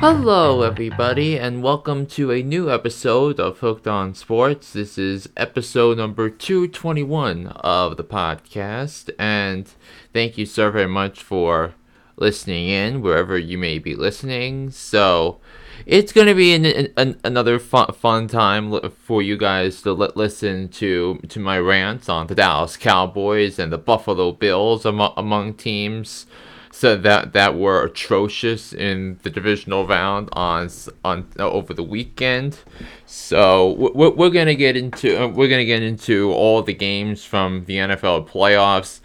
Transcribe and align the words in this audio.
Hello, 0.00 0.62
everybody, 0.62 1.38
and 1.38 1.62
welcome 1.62 2.06
to 2.06 2.32
a 2.32 2.42
new 2.42 2.70
episode 2.70 3.38
of 3.38 3.58
Hooked 3.58 3.86
on 3.86 4.14
Sports. 4.14 4.72
This 4.72 4.96
is 4.96 5.28
episode 5.36 5.98
number 5.98 6.30
221 6.30 7.48
of 7.48 7.98
the 7.98 8.02
podcast, 8.04 9.10
and 9.18 9.70
thank 10.14 10.38
you 10.38 10.46
so 10.46 10.70
very 10.70 10.88
much 10.88 11.22
for 11.22 11.74
listening 12.16 12.68
in 12.68 13.02
wherever 13.02 13.36
you 13.36 13.58
may 13.58 13.78
be 13.78 13.94
listening. 13.94 14.70
So, 14.70 15.38
it's 15.84 16.12
going 16.14 16.28
to 16.28 16.34
be 16.34 16.54
an, 16.54 16.88
an, 16.96 17.20
another 17.22 17.58
fun, 17.58 17.92
fun 17.92 18.26
time 18.26 18.90
for 18.90 19.20
you 19.20 19.36
guys 19.36 19.82
to 19.82 19.92
li- 19.92 20.08
listen 20.14 20.70
to 20.70 21.20
to 21.28 21.38
my 21.38 21.58
rants 21.58 22.08
on 22.08 22.26
the 22.26 22.34
Dallas 22.34 22.78
Cowboys 22.78 23.58
and 23.58 23.70
the 23.70 23.76
Buffalo 23.76 24.32
Bills 24.32 24.86
among 24.86 25.54
teams 25.54 26.24
so 26.72 26.96
that 26.96 27.32
that 27.32 27.56
were 27.56 27.82
atrocious 27.84 28.72
in 28.72 29.18
the 29.22 29.30
divisional 29.30 29.86
round 29.86 30.28
on 30.32 30.70
on 31.04 31.28
uh, 31.38 31.50
over 31.50 31.74
the 31.74 31.82
weekend. 31.82 32.58
So 33.06 33.72
we're, 33.94 34.10
we're 34.10 34.30
gonna 34.30 34.54
get 34.54 34.76
into 34.76 35.22
uh, 35.22 35.26
we're 35.26 35.48
gonna 35.48 35.64
get 35.64 35.82
into 35.82 36.32
all 36.32 36.62
the 36.62 36.74
games 36.74 37.24
from 37.24 37.64
the 37.64 37.76
NFL 37.76 38.28
playoffs. 38.28 39.00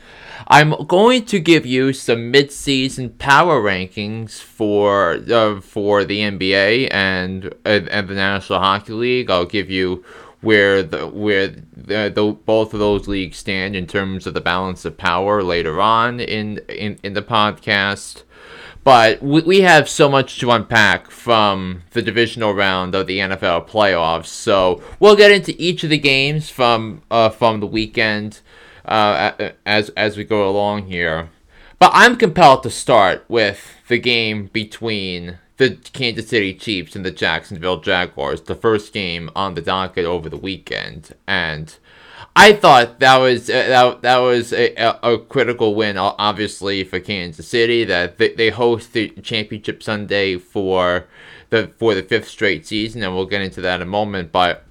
I'm 0.48 0.76
going 0.86 1.26
to 1.26 1.40
give 1.40 1.66
you 1.66 1.92
some 1.94 2.30
mid-season 2.30 3.12
power 3.12 3.62
rankings 3.62 4.40
for 4.40 5.20
uh, 5.32 5.60
for 5.62 6.04
the 6.04 6.20
NBA 6.20 6.90
and 6.92 7.54
and 7.66 8.08
the 8.08 8.14
National 8.14 8.60
Hockey 8.60 8.94
League. 8.94 9.32
I'll 9.32 9.46
give 9.46 9.70
you 9.70 10.04
where 10.46 10.84
the 10.84 11.08
where 11.08 11.48
the, 11.48 12.12
the, 12.14 12.38
both 12.46 12.74
of 12.74 12.80
those 12.80 13.08
leagues 13.08 13.38
stand 13.38 13.76
in 13.76 13.88
terms 13.88 14.28
of 14.28 14.36
the 14.36 14.42
balance 14.42 14.86
of 14.86 14.98
power 14.98 15.42
later 15.42 15.82
on 15.82 16.20
in 16.20 16.60
in, 16.70 17.00
in 17.04 17.14
the 17.14 17.22
podcast. 17.22 18.24
But 18.84 19.24
we, 19.24 19.42
we 19.42 19.62
have 19.62 19.90
so 19.90 20.08
much 20.08 20.40
to 20.40 20.52
unpack 20.52 21.10
from 21.10 21.82
the 21.92 22.04
divisional 22.04 22.54
round 22.54 22.94
of 22.94 23.08
the 23.08 23.18
NFL 23.18 23.68
playoffs. 23.68 24.28
So 24.28 24.84
we'll 25.00 25.16
get 25.16 25.32
into 25.32 25.60
each 25.60 25.84
of 25.84 25.90
the 25.90 25.98
games 25.98 26.52
from 26.52 27.02
uh, 27.10 27.30
from 27.30 27.60
the 27.60 27.68
weekend 27.68 28.42
uh, 28.86 29.32
as 29.66 29.90
as 29.90 30.16
we 30.16 30.24
go 30.24 30.48
along 30.48 30.86
here. 30.86 31.30
But 31.80 31.92
I'm 31.94 32.16
compelled 32.16 32.62
to 32.64 32.70
start 32.70 33.26
with 33.28 33.82
the 33.88 33.98
game 33.98 34.50
between 34.54 35.40
the 35.58 35.78
Kansas 35.94 36.28
City 36.28 36.54
Chiefs 36.54 36.96
and 36.96 37.06
the 37.06 37.12
Jacksonville 37.12 37.80
Jaguars, 37.80 38.42
the 38.42 38.56
first 38.56 38.94
game 38.94 39.30
on 39.36 39.56
the 39.56 39.62
docket 39.62 40.06
over 40.06 40.30
the 40.30 40.38
weekend, 40.38 41.14
and 41.28 41.78
I 42.36 42.52
thought 42.52 43.00
that 43.00 43.18
was 43.18 43.50
uh, 43.50 43.54
that, 43.54 44.02
that 44.02 44.18
was 44.18 44.52
a, 44.52 44.74
a, 45.02 45.18
critical 45.18 45.74
win, 45.74 45.98
obviously 45.98 46.84
for 46.84 47.00
Kansas 47.00 47.48
City. 47.48 47.86
That 47.86 48.18
they, 48.18 48.34
they 48.34 48.50
host 48.50 48.92
the 48.92 49.10
championship 49.22 49.82
Sunday 49.82 50.38
for 50.38 51.08
the 51.50 51.72
for 51.78 51.96
the 51.96 52.04
fifth 52.04 52.28
straight 52.28 52.68
season, 52.68 53.04
and 53.04 53.16
we'll 53.16 53.26
get 53.26 53.42
into 53.42 53.62
that 53.62 53.76
in 53.76 53.88
a 53.88 53.90
moment. 53.90 54.34
But 54.34 54.65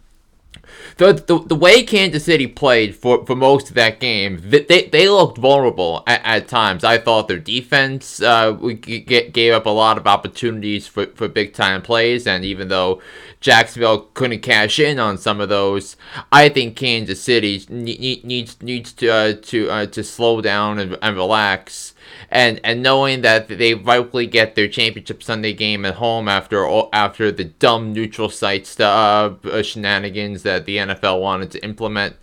the, 0.96 1.12
the, 1.12 1.38
the 1.38 1.54
way 1.54 1.82
Kansas 1.82 2.24
City 2.24 2.46
played 2.46 2.94
for, 2.94 3.24
for 3.26 3.34
most 3.34 3.68
of 3.68 3.74
that 3.74 4.00
game, 4.00 4.40
they, 4.42 4.88
they 4.90 5.08
looked 5.08 5.38
vulnerable 5.38 6.02
at, 6.06 6.22
at 6.24 6.48
times. 6.48 6.84
I 6.84 6.98
thought 6.98 7.28
their 7.28 7.38
defense 7.38 8.20
uh, 8.20 8.52
gave 8.52 9.52
up 9.52 9.66
a 9.66 9.70
lot 9.70 9.98
of 9.98 10.06
opportunities 10.06 10.86
for, 10.86 11.06
for 11.06 11.28
big 11.28 11.54
time 11.54 11.82
plays, 11.82 12.26
and 12.26 12.44
even 12.44 12.68
though 12.68 13.00
Jacksonville 13.40 14.08
couldn't 14.14 14.40
cash 14.40 14.78
in 14.78 14.98
on 14.98 15.18
some 15.18 15.40
of 15.40 15.48
those, 15.48 15.96
I 16.32 16.48
think 16.48 16.76
Kansas 16.76 17.22
City 17.22 17.64
needs 17.68 18.62
needs 18.62 18.92
to 18.94 19.08
uh, 19.08 19.32
to 19.42 19.70
uh, 19.70 19.86
to 19.86 20.02
slow 20.02 20.40
down 20.40 20.78
and, 20.78 20.96
and 21.02 21.16
relax 21.16 21.93
and 22.30 22.60
and 22.64 22.82
knowing 22.82 23.22
that 23.22 23.48
they 23.48 23.74
rightfully 23.74 24.26
get 24.26 24.54
their 24.54 24.68
championship 24.68 25.22
Sunday 25.22 25.52
game 25.52 25.84
at 25.84 25.94
home 25.94 26.28
after 26.28 26.66
after 26.92 27.30
the 27.30 27.44
dumb 27.44 27.92
neutral 27.92 28.28
site 28.28 28.80
uh, 28.80 29.62
shenanigans 29.62 30.42
that 30.42 30.64
the 30.64 30.78
NFL 30.78 31.20
wanted 31.20 31.50
to 31.52 31.64
implement. 31.64 32.16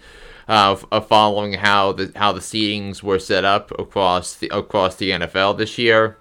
Uh, 0.47 0.75
following 0.75 1.53
how 1.53 1.93
the 1.93 2.11
how 2.15 2.31
the 2.33 2.41
seedings 2.41 3.01
were 3.01 3.19
set 3.19 3.45
up 3.45 3.71
across 3.79 4.35
the 4.35 4.49
across 4.49 4.95
the 4.95 5.11
NFL 5.11 5.57
this 5.57 5.77
year. 5.77 6.17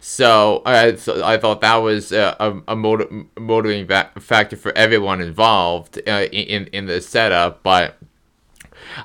So, 0.00 0.62
uh, 0.64 0.96
so 0.96 1.22
I 1.24 1.36
thought 1.36 1.60
that 1.60 1.76
was 1.76 2.10
a, 2.10 2.34
a, 2.40 2.72
a 2.72 2.76
motiv- 2.76 3.26
motivating 3.38 3.86
factor 4.18 4.56
for 4.56 4.76
everyone 4.76 5.20
involved 5.20 6.00
uh, 6.06 6.26
in 6.32 6.66
in 6.68 6.86
the 6.86 7.00
setup, 7.00 7.62
but 7.62 7.98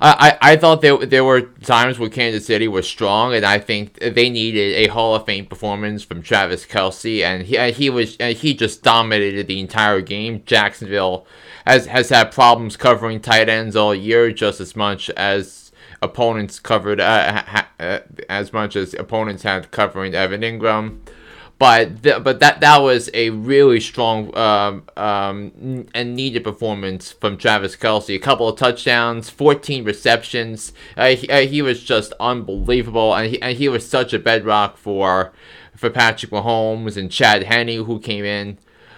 I, 0.01 0.37
I 0.41 0.55
thought 0.55 0.81
there, 0.81 0.97
there 0.97 1.23
were 1.23 1.41
times 1.41 1.99
where 1.99 2.09
Kansas 2.09 2.45
City 2.45 2.67
was 2.67 2.87
strong, 2.87 3.33
and 3.33 3.45
I 3.45 3.59
think 3.59 3.99
they 3.99 4.29
needed 4.29 4.75
a 4.75 4.87
Hall 4.87 5.15
of 5.15 5.25
Fame 5.25 5.45
performance 5.45 6.03
from 6.03 6.21
Travis 6.21 6.65
Kelce, 6.65 7.21
and 7.23 7.43
he 7.43 7.71
he 7.71 7.89
was 7.89 8.15
he 8.17 8.53
just 8.53 8.83
dominated 8.83 9.47
the 9.47 9.59
entire 9.59 10.01
game. 10.01 10.43
Jacksonville 10.45 11.25
has 11.65 11.85
has 11.87 12.09
had 12.09 12.31
problems 12.31 12.77
covering 12.77 13.19
tight 13.19 13.49
ends 13.49 13.75
all 13.75 13.95
year, 13.95 14.31
just 14.31 14.59
as 14.59 14.75
much 14.75 15.09
as 15.11 15.71
opponents 16.01 16.59
covered 16.59 16.99
uh, 16.99 17.43
ha, 17.45 17.69
uh, 17.79 17.99
as 18.29 18.53
much 18.53 18.75
as 18.75 18.93
opponents 18.93 19.43
had 19.43 19.71
covering 19.71 20.13
Evan 20.13 20.41
Engram. 20.41 20.99
But 21.57 22.03
th- 22.03 22.21
but 22.23 22.41
that 22.41 22.59
that 22.59 22.79
was 22.79 23.09
a 23.13 23.29
really 23.29 23.79
strong 23.79 24.35
um, 24.37 24.83
um, 24.97 25.87
and 25.93 26.13
needed 26.13 26.43
performance 26.43 27.13
from 27.13 27.37
Travis 27.37 27.77
Kelce. 27.77 28.13
A 28.13 28.19
couple 28.19 28.49
of 28.49 28.57
touchdowns, 28.57 29.29
14 29.29 29.85
receptions. 29.85 30.73
Uh, 30.97 31.15
he, 31.15 31.29
uh, 31.29 31.47
he 31.47 31.61
was 31.61 31.81
just 31.81 32.11
unbelievable, 32.19 33.13
and 33.15 33.31
he, 33.31 33.41
and 33.41 33.57
he 33.57 33.69
was 33.69 33.87
such 33.87 34.13
a 34.13 34.19
bedrock 34.19 34.75
for 34.75 35.31
for 35.75 35.89
Patrick 35.89 36.31
Mahomes 36.31 36.97
and 36.97 37.09
Chad 37.09 37.43
Henne, 37.43 37.85
who 37.85 37.99
came 37.99 38.25
in 38.25 38.57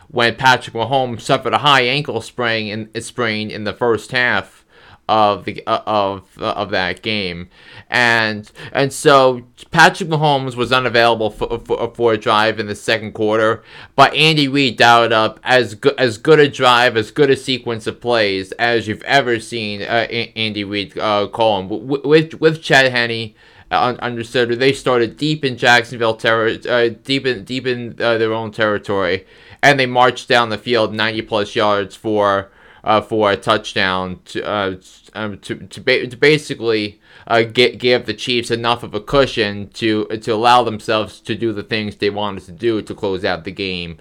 when 0.10 0.36
Patrick 0.36 0.76
Mahomes 0.76 1.22
suffered 1.22 1.54
a 1.54 1.60
high 1.60 1.82
ankle 1.82 2.22
sprain 2.22 2.90
in, 2.94 3.02
sprain 3.02 3.52
in 3.52 3.66
the 3.66 3.74
first 3.74 4.12
half 4.12 4.66
of 5.10 5.46
the 5.46 5.66
uh, 5.66 5.82
of 5.86 6.38
uh, 6.40 6.52
of 6.52 6.70
that 6.72 7.02
game, 7.02 7.50
and 7.90 8.52
and 8.74 8.92
so 8.92 9.44
Patrick 9.72 10.10
Mahomes 10.10 10.56
was 10.56 10.72
unavailable 10.74 11.30
for, 11.30 11.60
for, 11.60 11.94
for 11.94 12.14
a 12.14 12.18
drive 12.18 12.60
in 12.60 12.68
the 12.68 12.76
second 12.76 13.14
quarter, 13.14 13.64
but 13.96 14.14
Andy 14.14 14.48
Reid 14.48 14.78
dialed 14.78 15.14
up 15.14 15.40
as 15.44 15.76
good 15.76 15.98
as 15.98 16.18
good 16.18 16.40
a 16.40 16.50
drive, 16.50 16.98
as 16.98 17.12
good 17.12 17.30
a 17.30 17.38
sequence 17.38 17.88
of 17.88 18.02
plays 18.02 18.52
as 18.54 18.88
you've 18.88 19.04
ever 19.04 19.40
seen 19.40 19.82
uh, 19.82 20.08
Andy 20.36 20.64
Reid 20.64 20.98
uh, 20.98 21.28
call 21.28 21.62
him 21.62 21.88
with 21.88 22.36
with 22.36 22.62
Chad 22.62 22.92
Henne. 22.92 23.34
Uh, 23.70 23.98
understood 24.00 24.50
they 24.60 24.72
started 24.72 25.18
deep 25.18 25.44
in 25.44 25.58
Jacksonville 25.58 26.16
territory, 26.16 26.90
uh, 26.90 26.96
deep 27.04 27.26
in 27.26 27.44
deep 27.44 27.68
in 27.68 27.96
their 27.98 28.32
own 28.34 28.52
territory, 28.52 29.26
and 29.62 29.78
they 29.78 29.86
marched 29.86 30.30
down 30.30 30.50
the 30.50 30.58
field 30.58 30.94
90 30.94 31.22
plus 31.24 31.54
yards 31.54 31.94
for 31.94 32.50
uh, 32.88 33.02
for 33.02 33.30
a 33.30 33.36
touchdown 33.36 34.18
to 34.24 34.42
uh, 34.44 34.76
um, 35.14 35.38
to 35.40 35.56
to, 35.56 36.08
to 36.08 36.18
basically 36.18 37.02
uh, 37.28 37.42
get, 37.42 37.80
give 37.80 38.06
the 38.06 38.14
Chiefs 38.14 38.50
enough 38.50 38.82
of 38.82 38.94
a 38.94 39.02
cushion 39.02 39.70
to 39.72 40.06
to 40.06 40.32
allow 40.32 40.64
themselves 40.64 41.20
to 41.20 41.36
do 41.36 41.52
the 41.52 41.64
things 41.64 41.98
they 41.98 42.10
wanted 42.10 42.44
to 42.46 42.54
do 42.54 42.82
to 42.82 42.96
close 42.96 43.26
out 43.26 43.44
the 43.44 43.52
game 43.52 43.98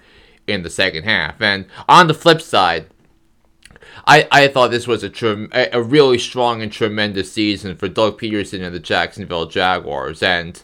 in 0.47 0.63
the 0.63 0.69
second 0.69 1.03
half. 1.03 1.41
And 1.41 1.65
on 1.89 2.07
the 2.07 2.13
flip 2.13 2.41
side, 2.41 2.87
I, 4.05 4.25
I 4.31 4.47
thought 4.47 4.71
this 4.71 4.87
was 4.87 5.03
a, 5.03 5.69
a 5.73 5.81
really 5.81 6.17
strong 6.17 6.61
and 6.61 6.71
tremendous 6.71 7.29
season 7.29 7.75
for 7.75 7.89
Doug 7.89 8.17
Pederson 8.17 8.63
and 8.63 8.73
the 8.73 8.79
Jacksonville 8.79 9.47
Jaguars, 9.47 10.23
and 10.23 10.63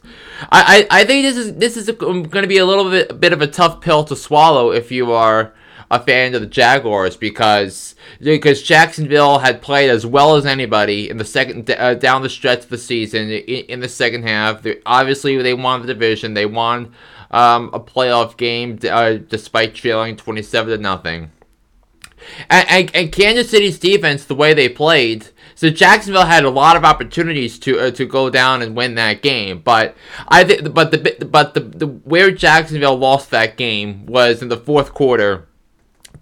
I, 0.49 0.87
I, 0.89 1.01
I 1.01 1.03
think 1.03 1.25
this 1.25 1.35
is 1.35 1.55
this 1.55 1.75
is 1.75 1.89
going 1.91 2.29
to 2.29 2.47
be 2.47 2.59
a 2.59 2.65
little 2.65 2.89
bit 2.89 3.19
bit 3.19 3.33
of 3.33 3.41
a 3.41 3.47
tough 3.47 3.81
pill 3.81 4.05
to 4.05 4.15
swallow 4.15 4.71
if 4.71 4.93
you 4.93 5.11
are 5.11 5.53
a 5.93 5.99
fan 5.99 6.33
of 6.33 6.41
the 6.41 6.47
Jaguars 6.47 7.15
because 7.15 7.93
because 8.19 8.63
Jacksonville 8.63 9.37
had 9.37 9.61
played 9.61 9.91
as 9.91 10.07
well 10.07 10.35
as 10.35 10.45
anybody 10.45 11.07
in 11.07 11.17
the 11.17 11.25
second 11.25 11.69
uh, 11.69 11.93
down 11.93 12.23
the 12.23 12.29
stretch 12.29 12.63
of 12.63 12.69
the 12.69 12.79
season 12.79 13.29
in, 13.29 13.65
in 13.65 13.79
the 13.79 13.87
second 13.87 14.23
half. 14.23 14.63
They, 14.63 14.81
obviously, 14.87 15.37
they 15.37 15.53
won 15.53 15.81
the 15.81 15.87
division. 15.87 16.33
They 16.33 16.47
won 16.47 16.93
um, 17.29 17.69
a 17.73 17.79
playoff 17.79 18.37
game 18.37 18.79
uh, 18.89 19.13
despite 19.13 19.75
trailing 19.75 20.17
twenty-seven 20.17 20.75
to 20.75 20.81
nothing. 20.81 21.31
And, 22.49 22.69
and, 22.69 22.95
and, 22.95 23.11
Kansas 23.11 23.49
City's 23.49 23.77
defense, 23.77 24.23
the 24.23 24.33
way 24.33 24.53
they 24.53 24.69
played, 24.69 25.27
so 25.55 25.69
Jacksonville 25.69 26.25
had 26.25 26.45
a 26.45 26.49
lot 26.49 26.77
of 26.77 26.85
opportunities 26.85 27.59
to 27.59 27.79
uh, 27.79 27.91
to 27.91 28.05
go 28.07 28.31
down 28.31 28.63
and 28.63 28.75
win 28.75 28.95
that 28.95 29.21
game. 29.21 29.59
But 29.59 29.95
I 30.27 30.43
think, 30.43 30.73
but 30.73 30.89
the 30.89 31.27
but 31.29 31.53
the, 31.53 31.59
the 31.59 31.85
where 31.85 32.31
Jacksonville 32.31 32.97
lost 32.97 33.29
that 33.29 33.57
game 33.57 34.07
was 34.07 34.41
in 34.41 34.49
the 34.49 34.57
fourth 34.57 34.95
quarter 34.95 35.47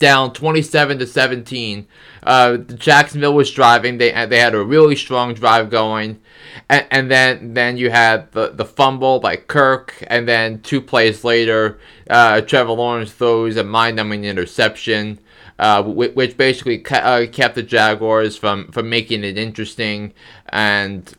down 0.01 0.33
27 0.33 0.99
to 0.99 1.07
17. 1.07 1.87
Uh, 2.23 2.57
Jacksonville 2.57 3.33
was 3.33 3.51
driving. 3.51 3.97
They 3.97 4.11
they 4.25 4.39
had 4.39 4.53
a 4.53 4.63
really 4.63 4.97
strong 4.97 5.33
drive 5.33 5.69
going, 5.69 6.19
and, 6.67 6.85
and 6.91 7.11
then 7.11 7.53
then 7.53 7.77
you 7.77 7.89
had 7.91 8.29
the, 8.33 8.49
the 8.49 8.65
fumble 8.65 9.19
by 9.19 9.37
Kirk, 9.37 10.03
and 10.07 10.27
then 10.27 10.61
two 10.61 10.81
plays 10.81 11.23
later, 11.23 11.79
uh, 12.09 12.41
Trevor 12.41 12.73
Lawrence 12.73 13.13
throws 13.13 13.55
a 13.55 13.63
mind-numbing 13.63 14.25
interception. 14.25 15.19
Uh, 15.59 15.83
which, 15.83 16.37
basically 16.37 16.83
uh, 16.89 17.27
kept 17.31 17.53
the 17.53 17.61
Jaguars 17.61 18.35
from, 18.35 18.71
from 18.71 18.89
making 18.89 19.23
it 19.23 19.37
interesting 19.37 20.11
and 20.49 21.15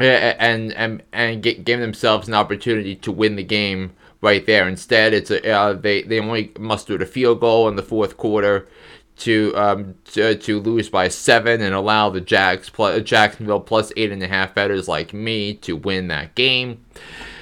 and 0.00 0.72
and 0.72 1.04
and 1.12 1.40
gave 1.40 1.78
themselves 1.78 2.26
an 2.26 2.34
opportunity 2.34 2.96
to 2.96 3.12
win 3.12 3.36
the 3.36 3.44
game 3.44 3.92
right 4.24 4.44
there. 4.46 4.66
Instead, 4.66 5.14
it's 5.14 5.30
a, 5.30 5.48
uh, 5.48 5.74
they 5.74 6.02
they 6.02 6.18
only 6.18 6.50
mustered 6.58 7.02
a 7.02 7.06
field 7.06 7.40
goal 7.40 7.68
in 7.68 7.76
the 7.76 7.82
fourth 7.82 8.16
quarter 8.16 8.66
to 9.16 9.52
um 9.54 9.94
to, 10.06 10.34
to 10.34 10.58
lose 10.58 10.88
by 10.88 11.06
seven 11.06 11.60
and 11.60 11.74
allow 11.74 12.10
the 12.10 12.20
Jacks 12.20 12.68
plus 12.68 13.00
Jacksonville 13.02 13.60
plus 13.60 13.92
eight 13.96 14.10
and 14.10 14.22
a 14.22 14.26
half 14.26 14.54
betters 14.54 14.88
like 14.88 15.12
me 15.12 15.54
to 15.54 15.76
win 15.76 16.08
that 16.08 16.34
game. 16.34 16.84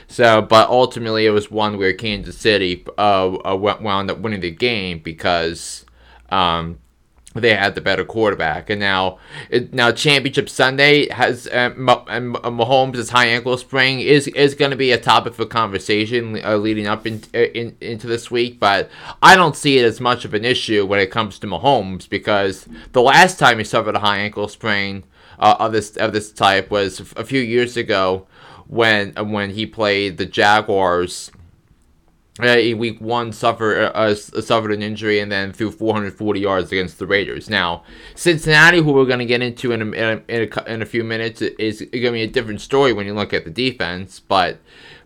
So, 0.08 0.42
but 0.42 0.68
ultimately, 0.68 1.24
it 1.24 1.30
was 1.30 1.50
one 1.50 1.78
where 1.78 1.94
Kansas 1.94 2.36
City 2.36 2.84
uh, 2.98 3.32
uh 3.36 3.56
wound 3.56 4.10
up 4.10 4.18
winning 4.18 4.40
the 4.40 4.50
game 4.50 4.98
because 4.98 5.86
um 6.30 6.78
they 7.34 7.54
had 7.54 7.74
the 7.74 7.80
better 7.80 8.04
quarterback. 8.04 8.70
And 8.70 8.80
now, 8.80 9.18
it, 9.50 9.72
now 9.72 9.92
Championship 9.92 10.48
Sunday 10.48 11.08
has 11.08 11.46
uh, 11.46 11.70
Mahomes' 11.70 13.10
high 13.10 13.26
ankle 13.26 13.56
sprain 13.56 14.00
is 14.00 14.28
is 14.28 14.54
going 14.54 14.70
to 14.70 14.76
be 14.76 14.92
a 14.92 14.98
topic 14.98 15.34
for 15.34 15.46
conversation 15.46 16.44
uh, 16.44 16.56
leading 16.56 16.86
up 16.86 17.06
in, 17.06 17.22
uh, 17.34 17.38
in, 17.38 17.76
into 17.80 18.06
this 18.06 18.30
week. 18.30 18.60
But 18.60 18.90
I 19.22 19.36
don't 19.36 19.56
see 19.56 19.78
it 19.78 19.84
as 19.84 20.00
much 20.00 20.24
of 20.24 20.34
an 20.34 20.44
issue 20.44 20.84
when 20.86 21.00
it 21.00 21.10
comes 21.10 21.38
to 21.38 21.46
Mahomes 21.46 22.08
because 22.08 22.66
the 22.92 23.02
last 23.02 23.38
time 23.38 23.58
he 23.58 23.64
suffered 23.64 23.96
a 23.96 24.00
high 24.00 24.18
ankle 24.18 24.48
sprain 24.48 25.04
uh, 25.38 25.56
of 25.58 25.72
this 25.72 25.96
of 25.96 26.12
this 26.12 26.32
type 26.32 26.70
was 26.70 27.00
a 27.16 27.24
few 27.24 27.40
years 27.40 27.76
ago 27.76 28.26
when 28.66 29.12
when 29.30 29.50
he 29.50 29.66
played 29.66 30.16
the 30.16 30.26
Jaguars 30.26 31.30
uh, 32.44 32.58
in 32.58 32.78
week 32.78 33.00
one 33.00 33.32
suffered 33.32 33.84
uh, 33.84 33.92
uh, 33.94 34.14
suffered 34.14 34.72
an 34.72 34.82
injury 34.82 35.20
and 35.20 35.30
then 35.30 35.52
threw 35.52 35.70
440 35.70 36.40
yards 36.40 36.72
against 36.72 36.98
the 36.98 37.06
Raiders. 37.06 37.48
Now, 37.48 37.84
Cincinnati, 38.14 38.78
who 38.78 38.92
we're 38.92 39.06
going 39.06 39.18
to 39.18 39.26
get 39.26 39.42
into 39.42 39.72
in 39.72 39.82
a, 39.82 39.84
in 39.84 39.94
a, 39.94 40.22
in 40.28 40.52
a, 40.52 40.72
in 40.72 40.82
a 40.82 40.86
few 40.86 41.04
minutes, 41.04 41.42
is 41.42 41.80
going 41.80 42.02
to 42.02 42.12
be 42.12 42.22
a 42.22 42.26
different 42.26 42.60
story 42.60 42.92
when 42.92 43.06
you 43.06 43.14
look 43.14 43.32
at 43.32 43.44
the 43.44 43.50
defense. 43.50 44.20
But 44.20 44.58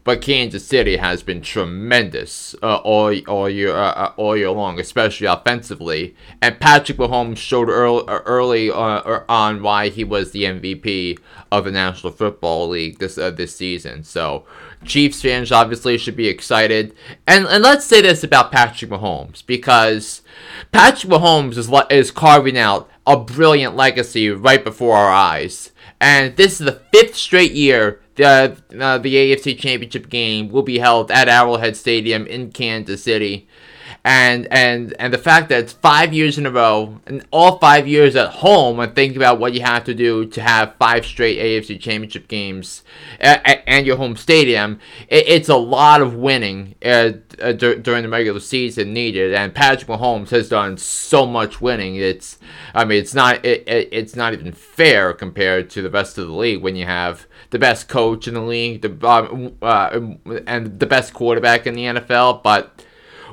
but 0.07 0.23
Kansas 0.23 0.65
City 0.65 0.99
has 0.99 1.25
been 1.25 1.43
tremendous 1.43 2.55
uh, 2.63 2.77
all 2.77 3.13
all 3.27 3.51
year 3.51 3.75
uh, 3.75 3.91
uh, 3.91 4.13
all 4.17 4.37
year 4.37 4.53
long, 4.53 4.79
especially 4.79 5.27
offensively. 5.27 6.15
And 6.41 6.61
Patrick 6.61 6.97
Mahomes 6.97 7.39
showed 7.39 7.69
early, 7.69 8.05
early 8.07 8.71
uh, 8.71 9.23
on 9.29 9.65
why 9.65 9.89
he 9.89 10.05
was 10.05 10.31
the 10.31 10.45
MVP 10.45 11.19
of 11.51 11.65
the 11.65 11.73
National 11.73 12.13
Football 12.13 12.69
League 12.69 13.01
this 13.01 13.19
uh, 13.19 13.33
this 13.33 13.57
season. 13.57 14.05
So 14.05 14.47
Chiefs 14.85 15.21
fans 15.21 15.51
obviously 15.51 15.99
should 15.99 16.17
be 16.17 16.29
excited. 16.29 16.95
And 17.27 17.45
and 17.47 17.65
let's 17.65 17.85
say 17.85 18.01
this 18.01 18.23
about 18.23 18.53
Patrick 18.53 18.93
Mahomes 18.93 19.45
because 19.45 20.23
Patrick 20.71 21.13
Mahomes 21.13 21.57
is 21.57 21.69
is 21.91 22.13
carving 22.13 22.57
out 22.57 22.89
a 23.09 23.17
brilliant 23.17 23.75
legacy 23.75 24.31
right 24.31 24.63
before 24.63 24.97
our 24.97 25.11
eyes. 25.11 25.73
And 26.01 26.37
this 26.37 26.61
is 26.61 26.67
the 26.67 26.81
fifth 26.93 27.17
straight 27.17 27.53
year 27.53 28.01
the 28.17 28.57
uh, 28.81 28.99
the 28.99 29.15
AFC 29.15 29.59
Championship 29.59 30.09
game 30.09 30.49
will 30.49 30.63
be 30.63 30.79
held 30.79 31.11
at 31.11 31.29
Arrowhead 31.29 31.77
Stadium 31.77 32.27
in 32.27 32.51
Kansas 32.51 33.03
City 33.03 33.47
and 34.07 34.47
and 34.53 34.95
and 35.01 35.13
the 35.13 35.19
fact 35.19 35.49
that 35.49 35.65
it's 35.65 35.73
five 35.73 36.15
years 36.15 36.39
in 36.39 36.47
a 36.47 36.51
row 36.51 37.01
and 37.09 37.27
all 37.33 37.59
five 37.59 37.89
years 37.89 38.15
at 38.15 38.29
home 38.29 38.79
and 38.79 38.95
think 38.95 39.17
about 39.17 39.41
what 39.41 39.53
you 39.53 39.61
have 39.61 39.83
to 39.83 39.95
do 39.95 40.25
to 40.25 40.41
have 40.41 40.77
five 40.79 41.05
straight 41.05 41.39
AFC 41.39 41.81
championship 41.81 42.29
games 42.29 42.85
and 43.19 43.85
your 43.85 43.97
home 43.97 44.15
stadium 44.15 44.79
it, 45.09 45.27
it's 45.27 45.49
a 45.49 45.57
lot 45.57 46.01
of 46.01 46.15
winning 46.15 46.77
uh, 46.85 47.15
uh, 47.41 47.51
d- 47.51 47.75
during 47.77 48.05
the 48.05 48.09
regular 48.09 48.39
season 48.39 48.93
needed. 48.93 49.35
And 49.35 49.53
Patrick 49.53 49.89
Mahomes 49.89 50.31
has 50.31 50.49
done 50.49 50.79
so 50.79 51.27
much 51.27 51.61
winning 51.61 51.97
it's 51.97 52.39
I 52.75 52.85
mean 52.85 53.01
it's 53.01 53.15
not 53.15 53.45
it, 53.45 53.67
it, 53.67 53.89
it's 53.91 54.15
not 54.15 54.33
even 54.35 54.53
fair 54.53 55.15
compared 55.15 55.69
to 55.71 55.83
the 55.83 55.91
rest 55.91 56.17
of 56.17 56.29
the 56.29 56.33
league 56.33 56.63
when 56.63 56.77
you 56.77 56.87
have 56.87 57.27
the 57.51 57.59
best 57.59 57.89
coach 57.89 58.29
in 58.29 58.35
the 58.35 58.41
league 58.41 58.83
the 58.83 58.97
uh, 59.03 59.65
uh 59.65 60.41
and 60.47 60.79
the 60.79 60.87
best 60.87 61.13
quarterback 61.13 61.67
in 61.67 61.75
the 61.75 61.83
NFL 61.87 62.45
but 62.45 62.86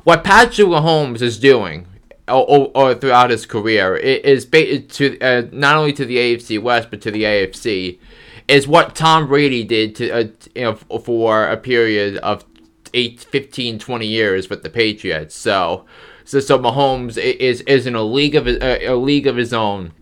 what 0.03 0.23
Patrick 0.23 0.67
Mahomes 0.67 1.21
is 1.21 1.39
doing 1.39 1.87
or, 2.27 2.71
or, 2.73 2.95
throughout 2.95 3.29
his 3.29 3.45
career 3.45 3.95
is 3.95 4.45
to 4.45 5.19
uh, 5.19 5.43
not 5.51 5.75
only 5.75 5.93
to 5.93 6.05
the 6.05 6.17
AFC 6.17 6.61
West 6.61 6.89
but 6.89 7.01
to 7.01 7.11
the 7.11 7.23
AFC 7.23 7.99
is 8.47 8.67
what 8.67 8.95
Tom 8.95 9.27
Brady 9.27 9.63
did 9.63 9.95
to 9.95 10.09
uh, 10.11 10.27
you 10.55 10.61
know 10.63 10.75
for 10.75 11.47
a 11.47 11.57
period 11.57 12.17
of 12.17 12.45
8 12.93 13.19
15 13.21 13.79
20 13.79 14.07
years 14.07 14.49
with 14.49 14.63
the 14.63 14.69
Patriots. 14.69 15.35
So 15.35 15.85
so 16.23 16.39
so 16.39 16.57
Mahomes 16.59 17.17
is 17.17 17.61
is 17.61 17.85
in 17.85 17.95
a 17.95 18.03
league 18.03 18.35
of 18.35 18.47
uh, 18.47 18.79
a 18.81 18.95
league 18.95 19.27
of 19.27 19.35
his 19.35 19.53
own 19.53 19.93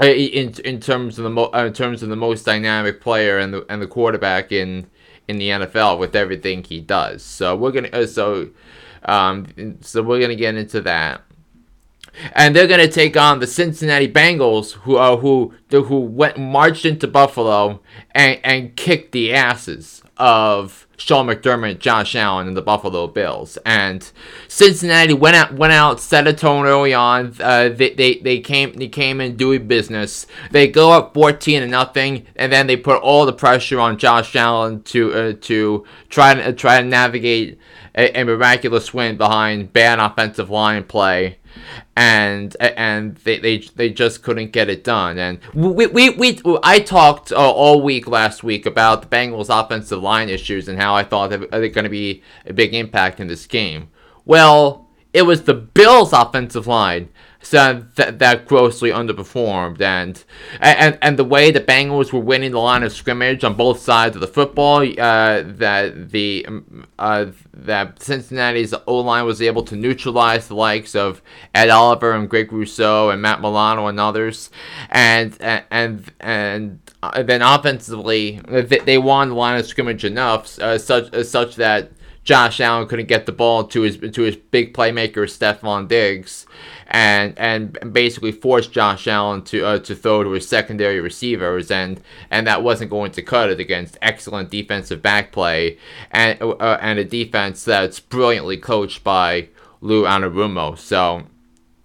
uh, 0.00 0.06
in 0.06 0.54
in 0.64 0.80
terms 0.80 1.18
of 1.18 1.24
the 1.24 1.30
mo- 1.30 1.50
uh, 1.54 1.64
in 1.66 1.72
terms 1.72 2.02
of 2.02 2.08
the 2.08 2.16
most 2.16 2.44
dynamic 2.44 3.00
player 3.00 3.38
and 3.38 3.52
the 3.52 3.66
and 3.68 3.82
the 3.82 3.86
quarterback 3.86 4.52
in 4.52 4.86
in 5.26 5.36
the 5.38 5.48
NFL 5.48 5.98
with 5.98 6.16
everything 6.16 6.64
he 6.64 6.80
does. 6.80 7.22
So 7.22 7.54
we're 7.54 7.72
going 7.72 7.90
to 7.90 8.06
so 8.06 8.50
um, 9.04 9.78
so 9.80 10.02
we're 10.02 10.20
gonna 10.20 10.36
get 10.36 10.54
into 10.54 10.80
that. 10.82 11.22
And 12.32 12.54
they're 12.54 12.66
gonna 12.66 12.88
take 12.88 13.16
on 13.16 13.38
the 13.38 13.46
Cincinnati 13.46 14.10
Bengals, 14.10 14.72
who 14.72 14.96
uh, 14.96 15.16
who 15.18 15.54
who 15.70 16.00
went 16.00 16.38
marched 16.38 16.84
into 16.84 17.06
Buffalo 17.06 17.80
and 18.12 18.40
and 18.42 18.76
kicked 18.76 19.12
the 19.12 19.32
asses 19.32 20.02
of 20.16 20.86
Sean 20.96 21.28
McDermott, 21.28 21.78
Josh 21.78 22.16
Allen, 22.16 22.48
and 22.48 22.56
the 22.56 22.62
Buffalo 22.62 23.06
Bills. 23.06 23.56
And 23.64 24.10
Cincinnati 24.48 25.14
went 25.14 25.36
out 25.36 25.54
went 25.54 25.72
out, 25.72 26.00
set 26.00 26.26
a 26.26 26.32
tone 26.32 26.66
early 26.66 26.92
on. 26.92 27.34
Uh, 27.40 27.68
they, 27.68 27.94
they 27.94 28.14
they 28.16 28.40
came 28.40 28.72
they 28.74 28.88
came 28.88 29.20
in 29.20 29.36
doing 29.36 29.68
business. 29.68 30.26
They 30.50 30.66
go 30.66 30.90
up 30.92 31.14
fourteen 31.14 31.62
and 31.62 31.70
nothing, 31.70 32.26
and 32.36 32.52
then 32.52 32.66
they 32.66 32.76
put 32.76 33.00
all 33.00 33.24
the 33.26 33.32
pressure 33.32 33.78
on 33.78 33.96
Josh 33.96 34.34
Allen 34.34 34.82
to 34.84 35.12
uh, 35.14 35.32
to 35.42 35.84
try 36.08 36.34
to 36.34 36.48
uh, 36.48 36.52
try 36.52 36.82
to 36.82 36.86
navigate 36.86 37.58
a, 37.98 38.20
a 38.20 38.24
miraculous 38.24 38.94
win 38.94 39.16
behind 39.16 39.72
bad 39.72 39.98
offensive 39.98 40.48
line 40.48 40.84
play 40.84 41.38
and 41.96 42.56
and 42.60 43.16
they, 43.18 43.38
they 43.38 43.58
they 43.58 43.90
just 43.90 44.22
couldn't 44.22 44.52
get 44.52 44.68
it 44.68 44.84
done. 44.84 45.18
And 45.18 45.40
we 45.52 45.86
we, 45.86 46.10
we 46.10 46.40
I 46.62 46.78
talked 46.78 47.32
uh, 47.32 47.36
all 47.36 47.82
week 47.82 48.06
last 48.06 48.44
week 48.44 48.66
about 48.66 49.02
the 49.02 49.08
Bengals' 49.08 49.48
offensive 49.50 50.00
line 50.00 50.28
issues 50.28 50.68
and 50.68 50.80
how 50.80 50.94
I 50.94 51.02
thought 51.02 51.30
they 51.30 51.38
were 51.38 51.68
going 51.68 51.84
to 51.84 51.90
be 51.90 52.22
a 52.46 52.52
big 52.52 52.74
impact 52.74 53.18
in 53.18 53.26
this 53.26 53.46
game. 53.46 53.90
Well, 54.24 54.86
it 55.12 55.22
was 55.22 55.42
the 55.42 55.54
Bills' 55.54 56.12
offensive 56.12 56.66
line 56.66 57.08
that, 57.50 58.18
that 58.18 58.46
grossly 58.46 58.90
underperformed, 58.90 59.80
and 59.80 60.22
and 60.60 60.98
and 61.00 61.18
the 61.18 61.24
way 61.24 61.50
the 61.50 61.60
Bengals 61.60 62.12
were 62.12 62.20
winning 62.20 62.52
the 62.52 62.58
line 62.58 62.82
of 62.82 62.92
scrimmage 62.92 63.44
on 63.44 63.54
both 63.54 63.80
sides 63.80 64.16
of 64.16 64.20
the 64.20 64.26
football, 64.26 64.82
uh, 64.82 65.42
that 65.44 66.10
the 66.10 66.46
uh, 66.98 67.26
that 67.52 68.02
Cincinnati's 68.02 68.74
O 68.86 69.00
line 69.00 69.24
was 69.24 69.42
able 69.42 69.62
to 69.64 69.76
neutralize 69.76 70.48
the 70.48 70.54
likes 70.54 70.94
of 70.94 71.22
Ed 71.54 71.70
Oliver 71.70 72.12
and 72.12 72.28
Greg 72.28 72.52
Rousseau 72.52 73.10
and 73.10 73.22
Matt 73.22 73.40
Milano 73.40 73.86
and 73.86 73.98
others, 74.00 74.50
and 74.90 75.36
and 75.40 75.64
and, 76.20 76.80
and 77.02 77.28
then 77.28 77.42
offensively 77.42 78.40
they 78.48 78.98
won 78.98 79.28
the 79.30 79.34
line 79.34 79.58
of 79.58 79.66
scrimmage 79.66 80.04
enough 80.04 80.58
uh, 80.58 80.78
such 80.78 81.12
uh, 81.14 81.24
such 81.24 81.56
that 81.56 81.92
Josh 82.28 82.60
Allen 82.60 82.86
couldn't 82.86 83.08
get 83.08 83.24
the 83.24 83.32
ball 83.32 83.64
to 83.68 83.80
his 83.80 83.96
to 83.96 84.20
his 84.20 84.36
big 84.36 84.74
playmaker 84.74 85.24
Stefon 85.24 85.88
Diggs, 85.88 86.44
and 86.88 87.32
and 87.38 87.78
basically 87.90 88.32
forced 88.32 88.70
Josh 88.70 89.08
Allen 89.08 89.42
to 89.44 89.64
uh, 89.64 89.78
to 89.78 89.94
throw 89.94 90.22
to 90.22 90.32
his 90.32 90.46
secondary 90.46 91.00
receivers, 91.00 91.70
and 91.70 92.02
and 92.30 92.46
that 92.46 92.62
wasn't 92.62 92.90
going 92.90 93.12
to 93.12 93.22
cut 93.22 93.48
it 93.48 93.60
against 93.60 93.96
excellent 94.02 94.50
defensive 94.50 95.00
back 95.00 95.32
play 95.32 95.78
and 96.10 96.38
uh, 96.42 96.76
and 96.82 96.98
a 96.98 97.04
defense 97.04 97.64
that's 97.64 97.98
brilliantly 97.98 98.58
coached 98.58 99.02
by 99.02 99.48
Lou 99.80 100.04
Anarumo. 100.04 100.76
So 100.76 101.22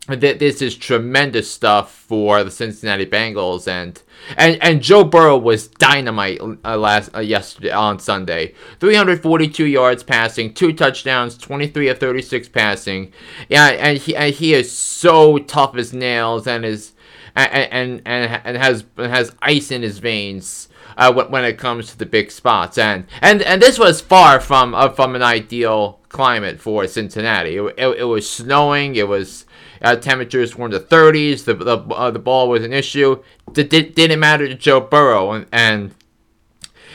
this 0.07 0.61
is 0.61 0.75
tremendous 0.75 1.49
stuff 1.49 1.91
for 1.91 2.43
the 2.43 2.51
Cincinnati 2.51 3.05
Bengals 3.05 3.67
and 3.67 4.01
and 4.37 4.61
and 4.61 4.81
Joe 4.81 5.03
Burrow 5.03 5.37
was 5.37 5.67
dynamite 5.67 6.41
uh, 6.41 6.77
last 6.77 7.15
uh, 7.15 7.19
yesterday 7.19 7.71
on 7.71 7.99
Sunday. 7.99 8.53
342 8.79 9.65
yards 9.65 10.03
passing, 10.03 10.53
two 10.53 10.73
touchdowns, 10.73 11.37
23 11.37 11.87
of 11.87 11.99
36 11.99 12.49
passing. 12.49 13.13
Yeah, 13.49 13.67
and 13.67 13.97
he 13.97 14.15
and 14.15 14.33
he 14.33 14.53
is 14.53 14.71
so 14.71 15.37
tough 15.37 15.75
as 15.77 15.93
nails 15.93 16.47
and 16.47 16.65
is 16.65 16.93
and 17.35 17.51
and 17.71 18.01
and, 18.05 18.41
and 18.43 18.57
has 18.57 18.85
has 18.97 19.35
ice 19.41 19.71
in 19.71 19.81
his 19.81 19.99
veins. 19.99 20.69
Uh, 20.95 21.11
when 21.11 21.43
it 21.43 21.57
comes 21.57 21.87
to 21.87 21.97
the 21.97 22.05
big 22.05 22.29
spots, 22.29 22.77
and 22.77 23.05
and 23.19 23.41
and 23.41 23.59
this 23.59 23.79
was 23.79 23.99
far 23.99 24.39
from 24.39 24.75
uh, 24.75 24.87
from 24.89 25.15
an 25.15 25.23
ideal 25.23 25.99
climate 26.09 26.61
for 26.61 26.85
Cincinnati. 26.85 27.57
It, 27.57 27.73
it, 27.79 27.87
it 27.97 28.03
was 28.03 28.29
snowing. 28.29 28.95
It 28.95 29.07
was 29.07 29.42
uh, 29.83 29.95
temperatures 29.95 30.55
were 30.55 30.65
in 30.65 30.71
the 30.71 30.79
30s. 30.79 31.45
The 31.45 31.53
the, 31.53 31.77
uh, 31.77 32.11
the 32.11 32.19
ball 32.19 32.49
was 32.49 32.63
an 32.63 32.73
issue. 32.73 33.21
It 33.55 33.69
did, 33.69 33.95
didn't 33.95 34.19
matter 34.19 34.47
to 34.47 34.55
Joe 34.55 34.79
Burrow, 34.81 35.31
and 35.31 35.45
and 35.51 35.93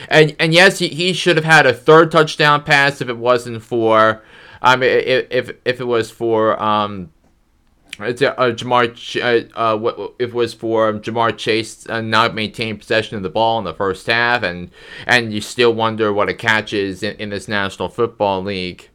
and, 0.08 0.34
and 0.38 0.54
yes, 0.54 0.78
he, 0.78 0.88
he 0.88 1.12
should 1.12 1.36
have 1.36 1.44
had 1.44 1.66
a 1.66 1.74
third 1.74 2.10
touchdown 2.10 2.62
pass 2.62 3.00
if 3.00 3.08
it 3.08 3.18
wasn't 3.18 3.62
for, 3.62 4.22
I 4.62 4.76
mean, 4.76 4.90
if 4.90 5.26
if, 5.30 5.56
if 5.64 5.80
it 5.80 5.84
was 5.84 6.10
for 6.10 6.60
um 6.62 7.10
it's 8.00 8.22
uh, 8.22 8.34
Ja'Marr. 8.34 9.50
Uh, 9.56 9.58
uh, 9.58 10.08
it 10.18 10.32
was 10.32 10.54
for 10.54 10.92
Ja'Marr 10.94 11.36
Chase 11.36 11.88
uh, 11.88 12.00
not 12.00 12.34
maintaining 12.34 12.78
possession 12.78 13.16
of 13.16 13.22
the 13.22 13.28
ball 13.28 13.58
in 13.58 13.64
the 13.64 13.74
first 13.74 14.06
half, 14.06 14.42
and 14.42 14.70
and 15.06 15.32
you 15.32 15.40
still 15.40 15.74
wonder 15.74 16.12
what 16.12 16.28
a 16.28 16.34
catch 16.34 16.72
is 16.72 17.02
in, 17.02 17.16
in 17.16 17.30
this 17.30 17.48
National 17.48 17.88
Football 17.88 18.42
League. 18.42 18.88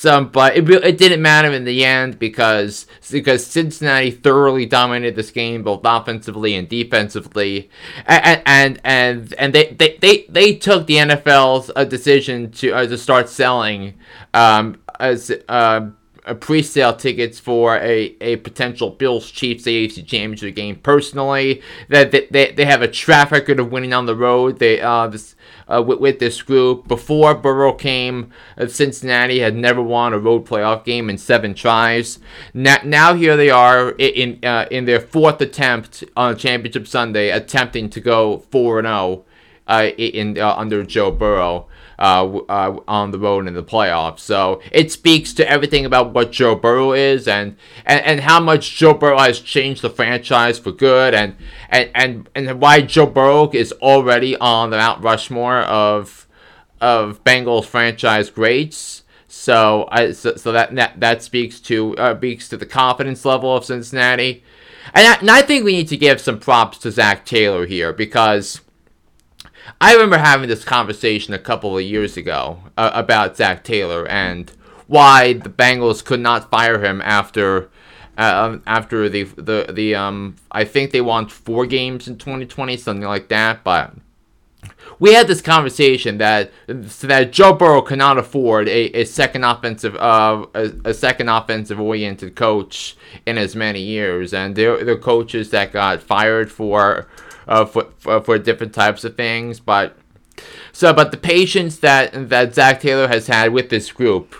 So, 0.00 0.24
but 0.24 0.56
it, 0.56 0.66
it 0.70 0.96
didn't 0.96 1.20
matter 1.20 1.52
in 1.52 1.64
the 1.64 1.84
end 1.84 2.18
because 2.18 2.86
because 3.10 3.46
Cincinnati 3.46 4.10
thoroughly 4.10 4.64
dominated 4.64 5.14
this 5.14 5.30
game 5.30 5.62
both 5.62 5.82
offensively 5.84 6.54
and 6.54 6.66
defensively, 6.66 7.68
and 8.06 8.40
and 8.46 8.80
and, 8.82 9.34
and 9.34 9.52
they, 9.54 9.74
they, 9.74 9.98
they, 10.00 10.24
they 10.30 10.54
took 10.54 10.86
the 10.86 10.96
NFL's 10.96 11.70
uh, 11.76 11.84
decision 11.84 12.50
to 12.52 12.72
uh, 12.72 12.86
to 12.86 12.96
start 12.96 13.28
selling 13.28 13.92
um, 14.32 14.80
as 14.98 15.30
uh, 15.50 15.90
pre-sale 16.40 16.94
tickets 16.94 17.38
for 17.38 17.76
a, 17.76 18.16
a 18.20 18.36
potential 18.36 18.90
Bills 18.90 19.30
Chiefs 19.30 19.64
AFC 19.64 20.06
Championship 20.06 20.54
game. 20.54 20.76
Personally, 20.76 21.62
that 21.88 22.10
they, 22.10 22.26
they, 22.30 22.52
they 22.52 22.64
have 22.64 22.82
a 22.82 22.88
track 22.88 23.30
record 23.30 23.58
of 23.58 23.72
winning 23.72 23.92
on 23.92 24.06
the 24.06 24.16
road. 24.16 24.58
They 24.58 24.80
uh 24.80 25.06
this 25.06 25.34
uh, 25.68 25.82
with, 25.82 26.00
with 26.00 26.18
this 26.18 26.42
group 26.42 26.88
before 26.88 27.34
Burrow 27.34 27.72
came, 27.72 28.32
uh, 28.58 28.66
Cincinnati 28.66 29.38
had 29.38 29.54
never 29.54 29.80
won 29.80 30.12
a 30.12 30.18
road 30.18 30.46
playoff 30.46 30.84
game 30.84 31.08
in 31.08 31.16
seven 31.16 31.54
tries. 31.54 32.18
Now, 32.52 32.78
now 32.84 33.14
here 33.14 33.36
they 33.36 33.50
are 33.50 33.90
in 33.92 34.44
uh, 34.44 34.66
in 34.70 34.84
their 34.84 35.00
fourth 35.00 35.40
attempt 35.40 36.04
on 36.16 36.32
a 36.32 36.36
Championship 36.36 36.86
Sunday, 36.86 37.30
attempting 37.30 37.88
to 37.90 38.00
go 38.00 38.38
four 38.50 38.78
and 38.78 38.86
zero 38.86 39.24
uh, 39.68 39.90
in 39.96 40.38
uh, 40.38 40.54
under 40.56 40.82
Joe 40.84 41.10
Burrow 41.10 41.68
uh, 42.00 42.38
uh, 42.48 42.80
on 42.88 43.10
the 43.10 43.18
road 43.18 43.46
in 43.46 43.54
the 43.54 43.62
playoffs. 43.62 44.20
So 44.20 44.60
it 44.72 44.90
speaks 44.90 45.34
to 45.34 45.48
everything 45.48 45.84
about 45.84 46.14
what 46.14 46.32
Joe 46.32 46.54
Burrow 46.54 46.92
is 46.92 47.28
and, 47.28 47.56
and, 47.84 48.00
and 48.00 48.20
how 48.20 48.40
much 48.40 48.76
Joe 48.76 48.94
Burrow 48.94 49.18
has 49.18 49.38
changed 49.38 49.82
the 49.82 49.90
franchise 49.90 50.58
for 50.58 50.72
good 50.72 51.14
and, 51.14 51.36
and, 51.68 51.90
and, 51.94 52.28
and 52.34 52.60
why 52.60 52.80
Joe 52.80 53.06
Burrow 53.06 53.50
is 53.52 53.72
already 53.72 54.36
on 54.38 54.70
the 54.70 54.78
Mount 54.78 55.02
Rushmore 55.02 55.60
of 55.60 56.26
of 56.80 57.22
Bengals 57.24 57.66
franchise 57.66 58.30
greats. 58.30 59.02
So 59.28 59.86
I 59.92 60.12
so, 60.12 60.36
so 60.36 60.52
that, 60.52 60.74
that 60.74 60.98
that 60.98 61.22
speaks 61.22 61.60
to 61.60 61.94
uh, 61.96 62.16
speaks 62.16 62.48
to 62.48 62.56
the 62.56 62.66
confidence 62.66 63.24
level 63.24 63.54
of 63.54 63.64
Cincinnati. 63.64 64.42
And 64.94 65.06
I, 65.06 65.14
and 65.16 65.30
I 65.30 65.42
think 65.42 65.64
we 65.64 65.72
need 65.72 65.88
to 65.88 65.96
give 65.96 66.20
some 66.20 66.40
props 66.40 66.78
to 66.78 66.90
Zac 66.90 67.24
Taylor 67.24 67.66
here 67.66 67.92
because 67.92 68.60
I 69.80 69.94
remember 69.94 70.18
having 70.18 70.48
this 70.48 70.64
conversation 70.64 71.32
a 71.32 71.38
couple 71.38 71.76
of 71.76 71.82
years 71.82 72.16
ago 72.16 72.58
uh, 72.76 72.90
about 72.92 73.36
Zac 73.36 73.64
Taylor 73.64 74.06
and 74.08 74.52
why 74.86 75.32
the 75.32 75.48
Bengals 75.48 76.04
could 76.04 76.20
not 76.20 76.50
fire 76.50 76.84
him 76.84 77.00
after 77.00 77.70
uh, 78.18 78.50
um, 78.50 78.62
after 78.66 79.08
the 79.08 79.22
the 79.22 79.72
the 79.72 79.94
um 79.94 80.36
I 80.50 80.64
think 80.64 80.90
they 80.90 81.00
won 81.00 81.28
four 81.28 81.64
games 81.64 82.06
in 82.08 82.18
2020 82.18 82.76
something 82.76 83.08
like 83.08 83.28
that 83.28 83.64
but 83.64 83.94
we 84.98 85.14
had 85.14 85.26
this 85.26 85.40
conversation 85.40 86.18
that 86.18 86.52
that 86.66 87.32
Joe 87.32 87.54
Burrow 87.54 87.80
cannot 87.80 88.18
afford 88.18 88.68
a, 88.68 89.00
a 89.00 89.04
second 89.04 89.44
offensive 89.44 89.96
uh, 89.96 90.46
a, 90.54 90.72
a 90.84 90.94
second 90.94 91.28
offensive 91.30 91.80
oriented 91.80 92.36
coach 92.36 92.96
in 93.24 93.38
as 93.38 93.56
many 93.56 93.80
years. 93.80 94.34
And 94.34 94.54
there 94.54 94.84
the 94.84 94.96
coaches 94.96 95.50
that 95.50 95.72
got 95.72 96.02
fired 96.02 96.52
for 96.52 97.08
uh, 97.50 97.66
for, 97.66 97.88
for, 97.98 98.22
for 98.22 98.38
different 98.38 98.72
types 98.72 99.04
of 99.04 99.16
things. 99.16 99.60
But 99.60 99.98
so, 100.72 100.94
but 100.94 101.10
the 101.10 101.18
patience 101.18 101.78
that 101.78 102.30
that 102.30 102.54
Zac 102.54 102.80
Taylor 102.80 103.08
has 103.08 103.26
had 103.26 103.52
with 103.52 103.68
this 103.68 103.92
group 103.92 104.34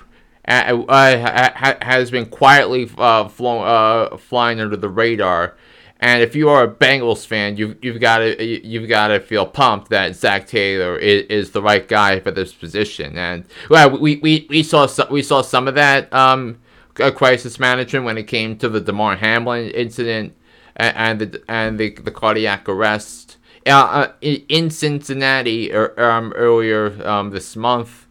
uh, 0.48 0.82
uh, 0.88 1.76
has 1.82 2.10
been 2.10 2.26
quietly 2.26 2.90
uh, 2.96 3.28
flown, 3.28 3.66
uh, 3.66 4.16
flying 4.16 4.60
under 4.60 4.76
the 4.76 4.88
radar. 4.88 5.56
And 6.02 6.22
if 6.22 6.34
you 6.34 6.48
are 6.48 6.64
a 6.64 6.68
Bengals 6.68 7.26
fan, 7.26 7.58
you 7.58 7.76
you've 7.82 8.00
got 8.00 8.18
to 8.18 8.66
you've 8.66 8.88
got 8.88 9.08
to 9.08 9.20
feel 9.20 9.44
pumped 9.44 9.90
that 9.90 10.16
Zac 10.16 10.46
Taylor 10.46 10.96
is, 10.96 11.26
is 11.26 11.50
the 11.50 11.60
right 11.60 11.86
guy 11.86 12.20
for 12.20 12.30
this 12.30 12.54
position. 12.54 13.18
And 13.18 13.44
well, 13.68 13.90
we, 13.90 14.16
we, 14.16 14.46
we 14.48 14.62
saw 14.62 14.86
some, 14.86 15.08
we 15.10 15.22
saw 15.22 15.42
some 15.42 15.68
of 15.68 15.74
that 15.74 16.10
um, 16.14 16.58
crisis 16.94 17.60
management 17.60 18.06
when 18.06 18.16
it 18.16 18.28
came 18.28 18.56
to 18.58 18.68
the 18.70 18.80
Damar 18.80 19.16
Hamlin 19.16 19.70
incident 19.72 20.34
and 20.76 21.20
the 21.20 21.42
and 21.48 21.78
the, 21.78 21.90
the 21.90 22.10
cardiac 22.10 22.68
arrest. 22.68 23.36
Uh, 23.66 24.08
in 24.22 24.70
Cincinnati 24.70 25.70
er, 25.70 25.92
um, 26.00 26.32
earlier 26.34 27.06
um, 27.06 27.28
this 27.30 27.54
month 27.54 28.06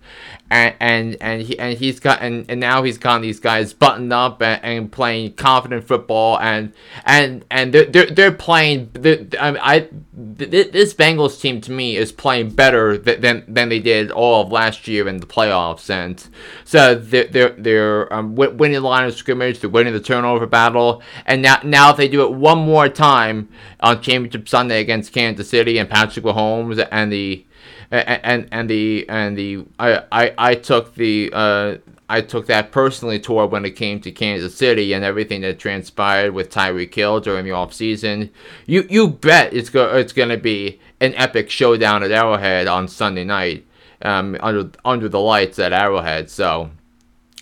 and 0.50 0.76
and 0.80 1.18
and, 1.22 1.42
he, 1.42 1.60
and 1.60 1.78
he's 1.78 2.00
got 2.00 2.22
and, 2.22 2.46
and 2.50 2.60
now 2.60 2.84
he's 2.84 2.98
got 2.98 3.22
these 3.22 3.40
guys 3.40 3.74
buttoned 3.74 4.12
up 4.12 4.42
and, 4.42 4.64
and 4.64 4.92
playing 4.92 5.34
confident 5.34 5.88
football 5.88 6.40
and 6.40 6.74
and 7.06 7.46
and 7.52 7.74
they're 7.74 7.86
they're, 7.86 8.08
they're 8.08 8.32
playing 8.32 8.90
the 8.94 9.38
I, 9.40 9.52
mean, 9.52 9.62
I 9.64 9.90
this 10.14 10.94
Bengals 10.94 11.40
team 11.40 11.62
to 11.62 11.72
me 11.72 11.96
is 11.96 12.12
playing 12.12 12.52
better 12.52 12.98
than 12.98 13.44
than 13.48 13.70
they 13.70 13.80
did 13.80 14.12
all 14.12 14.44
of 14.44 14.52
last 14.52 14.88
year 14.88 15.08
in 15.08 15.18
the 15.18 15.26
playoffs. 15.26 15.90
And 15.90 16.24
so 16.64 16.96
they're 16.96 17.28
they're, 17.28 17.50
they're 17.50 18.14
um, 18.14 18.36
winning 18.36 18.74
the 18.74 18.82
line 18.82 19.06
of 19.06 19.14
scrimmage 19.14 19.60
they're 19.60 19.70
winning 19.70 19.94
the 19.94 20.00
turnover 20.00 20.46
battle. 20.46 21.02
And 21.26 21.42
now 21.42 21.60
now 21.64 21.92
if 21.92 21.98
they 21.98 22.08
do 22.08 22.24
it 22.24 22.34
one 22.34 22.60
more 22.60 22.90
time 22.90 23.50
on 23.80 24.02
championship 24.02 24.50
Sunday 24.50 24.82
against 24.82 25.14
Kansas 25.14 25.50
City 25.50 25.78
and 25.78 25.90
Patrick 25.90 26.26
Mahomes 26.26 26.86
and 26.92 27.12
the 27.12 27.46
and 27.92 28.48
and 28.52 28.70
the 28.70 29.08
and 29.10 29.38
the 29.38 29.66
I 29.80 30.04
I, 30.12 30.34
I 30.38 30.56
took 30.56 30.96
the 30.96 31.32
uh, 31.34 31.78
I 32.08 32.22
took 32.22 32.48
that 32.48 32.72
personally 32.72 33.20
toward 33.20 33.52
when 33.52 33.66
it 33.66 33.72
came 33.72 34.00
to 34.02 34.12
Kansas 34.12 34.56
City 34.56 34.94
and 34.94 35.04
everything 35.04 35.42
that 35.42 35.60
transpired 35.60 36.34
with 36.34 36.52
Tyreek 36.52 36.94
Hill 36.94 37.20
during 37.20 37.46
the 37.46 37.52
offseason. 37.52 38.30
You 38.66 38.86
you 38.90 39.08
bet 39.08 39.54
it's 39.54 39.70
go 39.70 39.96
it's 39.96 40.14
gonna 40.14 40.38
be 40.38 40.80
an 41.00 41.16
epic 41.16 41.50
showdown 41.50 42.04
at 42.04 42.12
Arrowhead 42.12 42.68
on 42.68 42.88
Sunday 42.88 43.24
night, 43.24 43.66
um, 44.04 44.38
under 44.42 44.72
under 44.86 45.10
the 45.10 45.20
lights 45.20 45.60
at 45.60 45.74
Arrowhead. 45.74 46.30
So. 46.30 46.72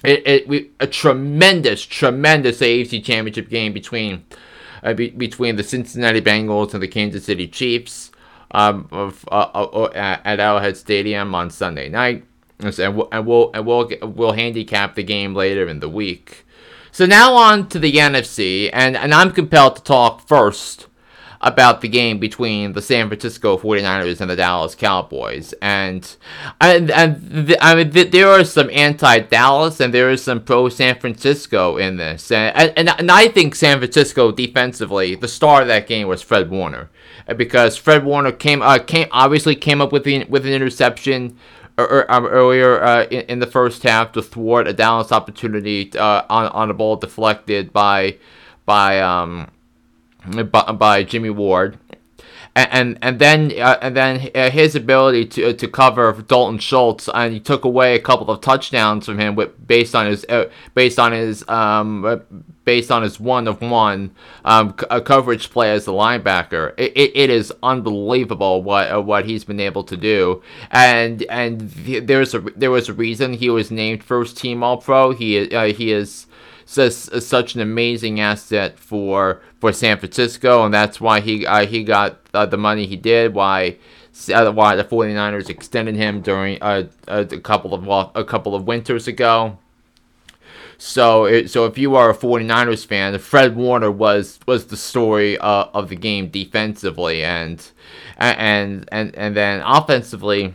It, 0.03 0.27
it 0.27 0.47
we, 0.47 0.69
a 0.79 0.85
tremendous, 0.85 1.83
tremendous 1.83 2.59
AFC 2.59 3.03
Championship 3.03 3.49
game 3.49 3.73
between 3.73 4.23
uh, 4.83 4.93
be, 4.93 5.09
between 5.09 5.55
the 5.55 5.63
Cincinnati 5.63 6.21
Bengals 6.21 6.75
and 6.75 6.83
the 6.83 6.87
Kansas 6.87 7.25
City 7.25 7.47
Chiefs 7.47 8.11
um, 8.51 8.87
of, 8.91 9.25
uh, 9.31 9.49
uh, 9.53 9.63
uh 9.63 10.17
at 10.23 10.39
Arrowhead 10.39 10.77
Stadium 10.77 11.35
on 11.35 11.49
Sunday 11.49 11.89
night, 11.89 12.25
and 12.59 12.95
we'll 12.95 13.09
and 13.11 13.25
we'll 13.25 13.51
and 13.53 13.65
we'll, 13.65 13.89
we'll 14.01 14.33
handicap 14.33 14.95
the 14.95 15.03
game 15.03 15.33
later 15.33 15.67
in 15.67 15.79
the 15.79 15.89
week. 15.89 16.45
So 16.91 17.05
now 17.05 17.35
on 17.35 17.69
to 17.69 17.77
the 17.77 17.93
NFC, 17.93 18.71
and, 18.73 18.97
and 18.97 19.13
I'm 19.13 19.31
compelled 19.31 19.75
to 19.75 19.83
talk 19.83 20.27
first 20.27 20.87
about 21.41 21.81
the 21.81 21.87
game 21.87 22.19
between 22.19 22.73
the 22.73 22.81
San 22.81 23.07
Francisco 23.07 23.57
49ers 23.57 24.21
and 24.21 24.29
the 24.29 24.35
Dallas 24.35 24.75
Cowboys. 24.75 25.53
And 25.61 26.15
and, 26.59 26.89
and 26.91 27.55
I 27.61 27.75
mean, 27.75 27.91
there 27.91 28.27
are 28.27 28.43
some 28.43 28.69
anti-Dallas 28.71 29.79
and 29.79 29.93
there 29.93 30.09
is 30.09 30.23
some 30.23 30.43
pro-San 30.43 30.99
Francisco 30.99 31.77
in 31.77 31.97
this. 31.97 32.31
And, 32.31 32.73
and, 32.75 32.89
and 32.89 33.11
I 33.11 33.27
think 33.27 33.55
San 33.55 33.79
Francisco 33.79 34.31
defensively, 34.31 35.15
the 35.15 35.27
star 35.27 35.61
of 35.61 35.67
that 35.67 35.87
game 35.87 36.07
was 36.07 36.21
Fred 36.21 36.49
Warner 36.49 36.89
because 37.35 37.77
Fred 37.77 38.05
Warner 38.05 38.31
came 38.31 38.61
uh, 38.61 38.79
came 38.79 39.07
obviously 39.11 39.55
came 39.55 39.81
up 39.81 39.91
with 39.91 40.03
the, 40.03 40.23
with 40.25 40.45
an 40.45 40.53
interception 40.53 41.37
um, 41.77 42.25
earlier 42.25 42.81
uh, 42.81 43.03
in, 43.05 43.21
in, 43.21 43.39
the 43.39 43.45
first 43.45 43.83
half 43.83 44.11
to 44.13 44.21
thwart 44.21 44.67
a 44.67 44.73
Dallas 44.73 45.11
opportunity 45.11 45.91
uh, 45.97 46.23
on 46.29 46.47
on 46.47 46.71
a 46.71 46.73
ball 46.73 46.95
deflected 46.95 47.71
by 47.71 48.17
by 48.65 48.99
um 48.99 49.49
by, 50.51 50.71
by 50.71 51.03
Jimmy 51.03 51.29
Ward 51.29 51.77
and 52.57 52.97
and 53.03 53.19
then 53.19 53.53
uh, 53.59 53.77
and 53.81 53.95
then 53.95 54.31
uh, 54.33 54.49
his 54.49 54.75
ability 54.75 55.25
to 55.25 55.49
uh, 55.49 55.53
to 55.53 55.67
cover 55.67 56.11
Dalton 56.27 56.57
Schultz 56.57 57.07
and 57.13 57.33
he 57.33 57.39
took 57.39 57.63
away 57.63 57.93
a 57.95 57.99
couple 57.99 58.29
of 58.31 58.41
touchdowns 58.41 59.05
from 59.05 59.19
him 59.19 59.35
with 59.35 59.67
based 59.67 59.93
on 59.93 60.07
his 60.07 60.25
uh, 60.27 60.49
based 60.73 60.97
on 60.97 61.11
his 61.11 61.47
um 61.47 62.23
based 62.65 62.91
on 62.91 63.03
his 63.03 63.19
one 63.19 63.47
of 63.47 63.61
one 63.61 64.11
um 64.43 64.75
c- 64.79 65.01
coverage 65.01 65.51
play 65.51 65.71
as 65.71 65.85
the 65.85 65.91
linebacker. 65.91 66.73
It, 66.77 66.93
it, 66.97 67.11
it 67.15 67.29
is 67.29 67.53
unbelievable 67.61 68.63
what 68.63 69.05
what 69.05 69.25
he's 69.25 69.43
been 69.43 69.59
able 69.59 69.83
to 69.83 69.95
do 69.95 70.41
and 70.71 71.21
and 71.23 71.61
there's 71.61 72.33
a 72.33 72.39
there 72.39 72.71
was 72.71 72.89
a 72.89 72.93
reason 72.93 73.33
he 73.33 73.51
was 73.51 73.69
named 73.69 74.03
first 74.03 74.35
team 74.35 74.63
All 74.63 74.77
Pro. 74.77 75.11
He 75.11 75.47
he 75.73 75.91
is 75.91 76.25
such 76.65 77.55
an 77.55 77.61
amazing 77.61 78.19
asset 78.19 78.79
for 78.79 79.41
for 79.59 79.73
San 79.73 79.97
Francisco, 79.97 80.63
and 80.65 80.73
that's 80.73 81.01
why 81.01 81.19
he 81.19 81.45
uh, 81.45 81.65
he 81.65 81.83
got 81.83 82.19
uh, 82.33 82.45
the 82.45 82.57
money 82.57 82.85
he 82.85 82.95
did. 82.95 83.33
Why 83.33 83.77
uh, 84.33 84.51
why 84.51 84.75
the 84.75 84.83
49ers 84.83 85.49
extended 85.49 85.95
him 85.95 86.21
during 86.21 86.61
uh, 86.61 86.83
a 87.07 87.25
couple 87.25 87.73
of 87.73 88.11
a 88.15 88.23
couple 88.23 88.55
of 88.55 88.65
winters 88.65 89.07
ago. 89.07 89.57
So, 90.79 91.25
it, 91.25 91.49
so 91.49 91.65
if 91.65 91.77
you 91.77 91.95
are 91.95 92.11
a 92.11 92.15
49ers 92.15 92.85
fan, 92.85 93.17
Fred 93.17 93.55
Warner 93.55 93.89
was 93.89 94.39
was 94.45 94.67
the 94.67 94.77
story 94.77 95.37
uh, 95.39 95.65
of 95.73 95.89
the 95.89 95.95
game 95.95 96.29
defensively, 96.29 97.23
and 97.23 97.67
and 98.17 98.87
and 98.91 99.15
and 99.15 99.35
then 99.35 99.61
offensively, 99.65 100.53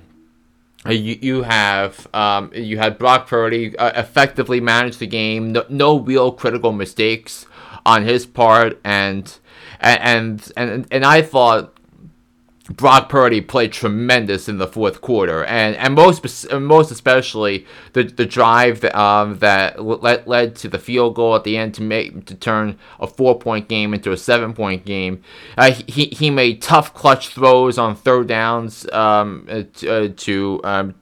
you, 0.88 1.18
you 1.20 1.42
have 1.42 2.06
um, 2.14 2.52
you 2.54 2.78
had 2.78 2.98
Brock 2.98 3.26
Purdy 3.26 3.76
uh, 3.76 4.00
effectively 4.00 4.60
manage 4.60 4.98
the 4.98 5.08
game. 5.08 5.52
No, 5.52 5.64
no 5.68 5.98
real 5.98 6.30
critical 6.30 6.72
mistakes 6.72 7.46
on 7.84 8.04
his 8.04 8.26
part, 8.26 8.80
and 8.84 9.38
and 9.80 10.52
and 10.56 10.86
and 10.90 11.04
I 11.04 11.22
thought 11.22 11.71
Brock 12.70 13.08
Purdy 13.08 13.40
played 13.40 13.72
tremendous 13.72 14.48
in 14.48 14.58
the 14.58 14.68
fourth 14.68 15.00
quarter, 15.00 15.44
and 15.46 15.74
and 15.74 15.94
most 15.94 16.22
most 16.52 16.92
especially 16.92 17.66
the 17.92 18.04
the 18.04 18.24
drive 18.24 18.80
that 18.82 18.96
um, 18.96 19.38
that 19.40 19.82
led 19.82 20.28
led 20.28 20.54
to 20.56 20.68
the 20.68 20.78
field 20.78 21.16
goal 21.16 21.34
at 21.34 21.42
the 21.42 21.56
end 21.56 21.74
to 21.74 21.82
make 21.82 22.24
to 22.26 22.36
turn 22.36 22.78
a 23.00 23.08
four 23.08 23.36
point 23.36 23.68
game 23.68 23.92
into 23.92 24.12
a 24.12 24.16
seven 24.16 24.54
point 24.54 24.84
game. 24.84 25.24
Uh, 25.58 25.72
he 25.72 26.04
he 26.06 26.30
made 26.30 26.62
tough 26.62 26.94
clutch 26.94 27.30
throws 27.30 27.78
on 27.78 27.96
third 27.96 28.28
downs 28.28 28.88
um, 28.92 29.44
uh, 29.50 29.64
uh, 29.88 30.08
to 30.16 30.60
um, 30.62 30.94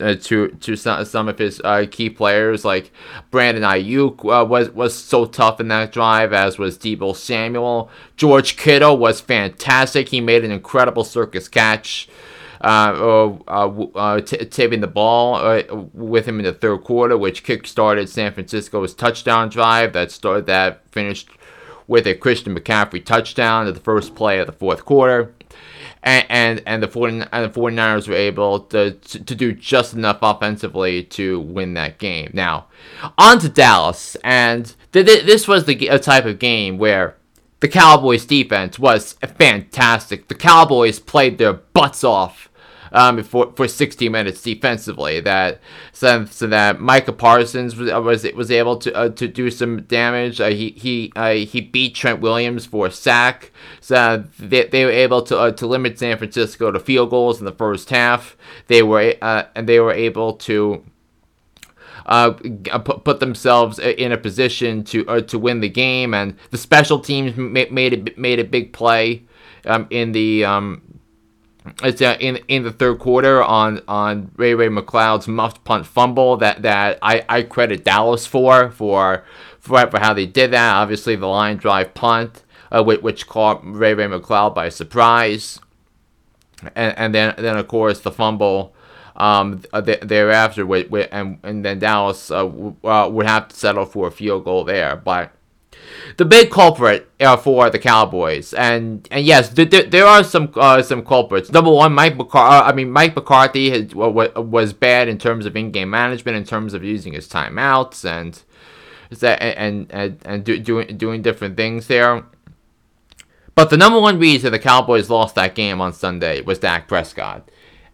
uh, 0.00 0.14
to 0.14 0.48
to 0.60 0.76
some, 0.76 1.04
some 1.04 1.28
of 1.28 1.38
his 1.38 1.60
uh, 1.64 1.86
key 1.90 2.08
players 2.08 2.64
like 2.64 2.92
Brandon 3.32 3.64
Aiyuk 3.64 4.20
uh, 4.20 4.44
was 4.44 4.70
was 4.70 4.96
so 4.96 5.26
tough 5.26 5.58
in 5.58 5.66
that 5.68 5.90
drive, 5.90 6.32
as 6.32 6.56
was 6.56 6.78
Deebo 6.78 7.16
Samuel. 7.16 7.90
George 8.16 8.56
Kittle 8.56 8.96
was 8.96 9.20
fantastic. 9.20 10.10
He 10.10 10.20
made 10.20 10.44
an 10.44 10.52
incredible 10.52 10.99
circus 11.04 11.48
catch. 11.48 12.08
Uh, 12.62 13.38
uh, 13.48 13.86
uh, 13.94 14.20
t- 14.20 14.36
taping 14.44 14.82
the 14.82 14.86
ball 14.86 15.36
uh, 15.36 15.62
with 15.94 16.26
him 16.26 16.38
in 16.38 16.44
the 16.44 16.52
third 16.52 16.84
quarter, 16.84 17.16
which 17.16 17.42
kick-started 17.42 18.06
San 18.06 18.34
Francisco's 18.34 18.92
touchdown 18.92 19.48
drive 19.48 19.94
that 19.94 20.12
started 20.12 20.44
that 20.44 20.82
finished 20.90 21.30
with 21.90 22.06
a 22.06 22.14
Christian 22.14 22.54
McCaffrey 22.54 23.02
touchdown 23.02 23.66
at 23.66 23.72
the 23.74 23.80
first 23.80 24.14
play 24.14 24.38
of 24.40 24.46
the 24.46 24.52
fourth 24.52 24.84
quarter. 24.84 25.34
And, 26.02 26.26
and, 26.28 26.62
and 26.64 26.82
the 26.82 26.88
40, 26.88 27.22
and 27.32 27.52
the 27.52 27.60
49ers 27.60 28.08
were 28.08 28.14
able 28.14 28.60
to, 28.60 28.92
to, 28.92 29.24
to 29.24 29.34
do 29.34 29.52
just 29.52 29.94
enough 29.94 30.18
offensively 30.22 31.02
to 31.04 31.40
win 31.40 31.74
that 31.74 31.98
game. 31.98 32.30
Now, 32.32 32.66
on 33.18 33.38
to 33.40 33.48
Dallas, 33.48 34.16
and 34.22 34.72
th- 34.92 35.06
th- 35.06 35.24
this 35.26 35.48
was 35.48 35.64
the 35.64 35.76
type 35.98 36.26
of 36.26 36.38
game 36.38 36.78
where 36.78 37.16
the 37.60 37.68
Cowboys 37.68 38.24
defense 38.24 38.78
was 38.78 39.12
fantastic. 39.36 40.28
The 40.28 40.34
Cowboys 40.34 40.98
played 40.98 41.38
their 41.38 41.52
butts 41.52 42.02
off 42.02 42.50
um, 42.92 43.22
for 43.22 43.52
for 43.54 43.68
60 43.68 44.08
minutes 44.08 44.42
defensively. 44.42 45.20
That 45.20 45.60
so, 45.92 46.24
so 46.24 46.46
that 46.48 46.80
Micah 46.80 47.12
Parsons 47.12 47.76
was 47.76 47.92
was, 47.92 48.32
was 48.34 48.50
able 48.50 48.76
to 48.78 48.94
uh, 48.94 49.08
to 49.10 49.28
do 49.28 49.50
some 49.50 49.82
damage. 49.82 50.40
Uh, 50.40 50.48
he 50.48 50.70
he 50.70 51.12
uh, 51.16 51.32
he 51.32 51.60
beat 51.60 51.94
Trent 51.94 52.20
Williams 52.20 52.66
for 52.66 52.86
a 52.86 52.90
sack. 52.90 53.52
So 53.80 54.24
they, 54.38 54.64
they 54.64 54.84
were 54.84 54.90
able 54.90 55.22
to 55.22 55.38
uh, 55.38 55.52
to 55.52 55.66
limit 55.66 55.98
San 55.98 56.16
Francisco 56.18 56.70
to 56.70 56.80
field 56.80 57.10
goals 57.10 57.38
in 57.38 57.44
the 57.44 57.52
first 57.52 57.90
half. 57.90 58.36
They 58.66 58.82
were 58.82 59.14
uh, 59.20 59.44
and 59.54 59.68
they 59.68 59.80
were 59.80 59.92
able 59.92 60.34
to 60.34 60.84
uh, 62.06 62.32
put 62.32 63.20
themselves 63.20 63.78
in 63.78 64.12
a 64.12 64.16
position 64.16 64.84
to 64.84 65.06
uh, 65.08 65.20
to 65.22 65.38
win 65.38 65.60
the 65.60 65.68
game, 65.68 66.14
and 66.14 66.36
the 66.50 66.58
special 66.58 66.98
teams 66.98 67.36
made 67.36 67.92
it 67.92 68.18
made 68.18 68.38
a 68.38 68.44
big 68.44 68.72
play 68.72 69.22
um, 69.66 69.86
in 69.90 70.12
the 70.12 70.44
um, 70.44 70.82
it's 71.82 72.00
uh, 72.00 72.16
in 72.20 72.36
in 72.48 72.62
the 72.62 72.72
third 72.72 72.98
quarter 72.98 73.42
on 73.42 73.80
on 73.86 74.30
Ray 74.36 74.54
Ray 74.54 74.68
McCloud's 74.68 75.28
muffed 75.28 75.62
punt 75.64 75.86
fumble 75.86 76.36
that 76.38 76.62
that 76.62 76.98
I, 77.02 77.24
I 77.28 77.42
credit 77.42 77.84
Dallas 77.84 78.26
for 78.26 78.70
for 78.70 79.24
for 79.58 79.86
for 79.90 79.98
how 79.98 80.14
they 80.14 80.26
did 80.26 80.52
that. 80.52 80.76
Obviously, 80.76 81.16
the 81.16 81.26
line 81.26 81.58
drive 81.58 81.92
punt, 81.94 82.42
uh, 82.72 82.82
which, 82.82 83.02
which 83.02 83.26
caught 83.26 83.60
Ray 83.62 83.94
Ray 83.94 84.06
McCloud 84.06 84.54
by 84.54 84.68
surprise, 84.70 85.60
and 86.74 86.96
and 86.96 87.14
then 87.14 87.34
then 87.36 87.56
of 87.56 87.68
course 87.68 88.00
the 88.00 88.10
fumble 88.10 88.74
um, 89.16 89.62
uh, 89.72 89.80
thereafter, 89.80 90.64
with, 90.66 90.90
with, 90.90 91.08
and, 91.12 91.38
and 91.42 91.64
then 91.64 91.78
Dallas 91.78 92.30
uh, 92.30 92.46
uh, 92.84 93.08
would 93.10 93.26
have 93.26 93.48
to 93.48 93.56
settle 93.56 93.86
for 93.86 94.08
a 94.08 94.10
field 94.10 94.44
goal 94.44 94.64
there. 94.64 94.96
But 94.96 95.32
the 96.16 96.24
big 96.24 96.50
culprit 96.50 97.10
uh, 97.20 97.36
for 97.36 97.70
the 97.70 97.78
Cowboys, 97.78 98.52
and 98.54 99.06
and 99.10 99.24
yes, 99.24 99.52
th- 99.52 99.70
th- 99.70 99.90
there 99.90 100.06
are 100.06 100.24
some 100.24 100.52
uh, 100.54 100.82
some 100.82 101.04
culprits. 101.04 101.50
Number 101.50 101.70
one, 101.70 101.92
Mike 101.92 102.16
McCarthy. 102.16 102.56
Uh, 102.56 102.68
I 102.68 102.72
mean, 102.72 102.90
Mike 102.90 103.14
McCarthy 103.14 103.70
has, 103.70 103.94
was 103.94 104.72
bad 104.72 105.08
in 105.08 105.18
terms 105.18 105.46
of 105.46 105.56
in-game 105.56 105.90
management, 105.90 106.36
in 106.36 106.44
terms 106.44 106.74
of 106.74 106.84
using 106.84 107.12
his 107.12 107.28
timeouts 107.28 108.04
and 108.04 108.42
that 109.18 109.42
and 109.42 109.86
and 109.90 110.20
and 110.24 110.44
do, 110.44 110.58
doing 110.58 110.96
doing 110.96 111.22
different 111.22 111.56
things 111.56 111.86
there. 111.86 112.24
But 113.54 113.70
the 113.70 113.76
number 113.76 114.00
one 114.00 114.18
reason 114.18 114.52
the 114.52 114.58
Cowboys 114.58 115.10
lost 115.10 115.34
that 115.34 115.54
game 115.54 115.80
on 115.80 115.92
Sunday 115.92 116.40
was 116.40 116.58
Dak 116.58 116.88
Prescott. 116.88 117.50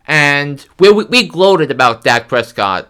And 0.06 0.64
we, 0.78 0.90
we 0.92 1.26
gloated 1.26 1.70
about 1.70 2.04
Dak 2.04 2.28
Prescott 2.28 2.88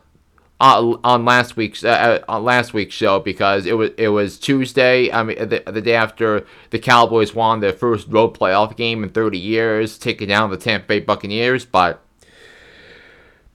on, 0.61 1.01
on 1.05 1.25
last 1.25 1.57
week's 1.57 1.85
uh, 1.85 1.89
uh, 1.89 2.25
on 2.29 2.45
last 2.45 2.73
week's 2.73 2.95
show 2.95 3.21
because 3.21 3.67
it 3.67 3.75
was 3.75 3.91
it 3.99 4.09
was 4.09 4.39
Tuesday. 4.39 5.11
I 5.11 5.23
mean, 5.23 5.37
the, 5.49 5.63
the 5.67 5.81
day 5.81 5.95
after 5.95 6.47
the 6.71 6.79
Cowboys 6.79 7.35
won 7.35 7.61
their 7.61 7.73
first 7.73 8.09
road 8.09 8.35
playoff 8.35 8.77
game 8.77 9.03
in 9.03 9.11
30 9.11 9.39
years, 9.39 9.99
taking 9.99 10.29
down 10.29 10.51
the 10.51 10.57
Tampa 10.57 10.87
Bay 10.87 11.01
Buccaneers. 11.01 11.65
But 11.65 12.03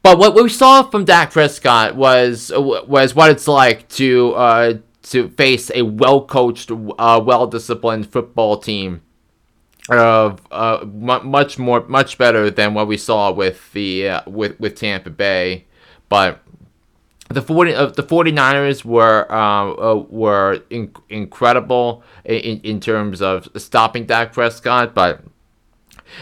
but 0.03 0.17
what 0.17 0.33
we 0.35 0.49
saw 0.49 0.83
from 0.83 1.05
Dak 1.05 1.31
Prescott 1.31 1.95
was 1.95 2.51
was 2.55 3.15
what 3.15 3.31
it's 3.31 3.47
like 3.47 3.87
to 3.89 4.33
uh, 4.33 4.73
to 5.03 5.29
face 5.29 5.71
a 5.73 5.83
well 5.83 6.25
coached, 6.25 6.71
uh, 6.71 7.21
well 7.23 7.47
disciplined 7.47 8.11
football 8.11 8.57
team 8.57 9.01
of 9.89 10.41
uh, 10.51 10.85
much 10.85 11.57
more 11.57 11.85
much 11.87 12.17
better 12.17 12.49
than 12.49 12.73
what 12.73 12.87
we 12.87 12.97
saw 12.97 13.31
with 13.31 13.71
the 13.73 14.09
uh, 14.09 14.21
with 14.27 14.59
with 14.59 14.75
Tampa 14.75 15.09
Bay, 15.09 15.65
but 16.09 16.41
the 17.29 17.41
40 17.41 17.73
uh, 17.73 17.85
the 17.87 18.03
49ers 18.03 18.85
were 18.85 19.25
uh, 19.31 19.71
uh, 19.71 20.05
were 20.09 20.61
in, 20.69 20.93
incredible 21.09 22.03
in, 22.25 22.59
in 22.61 22.79
terms 22.79 23.21
of 23.21 23.47
stopping 23.55 24.05
Dak 24.05 24.33
Prescott, 24.33 24.93
but 24.93 25.21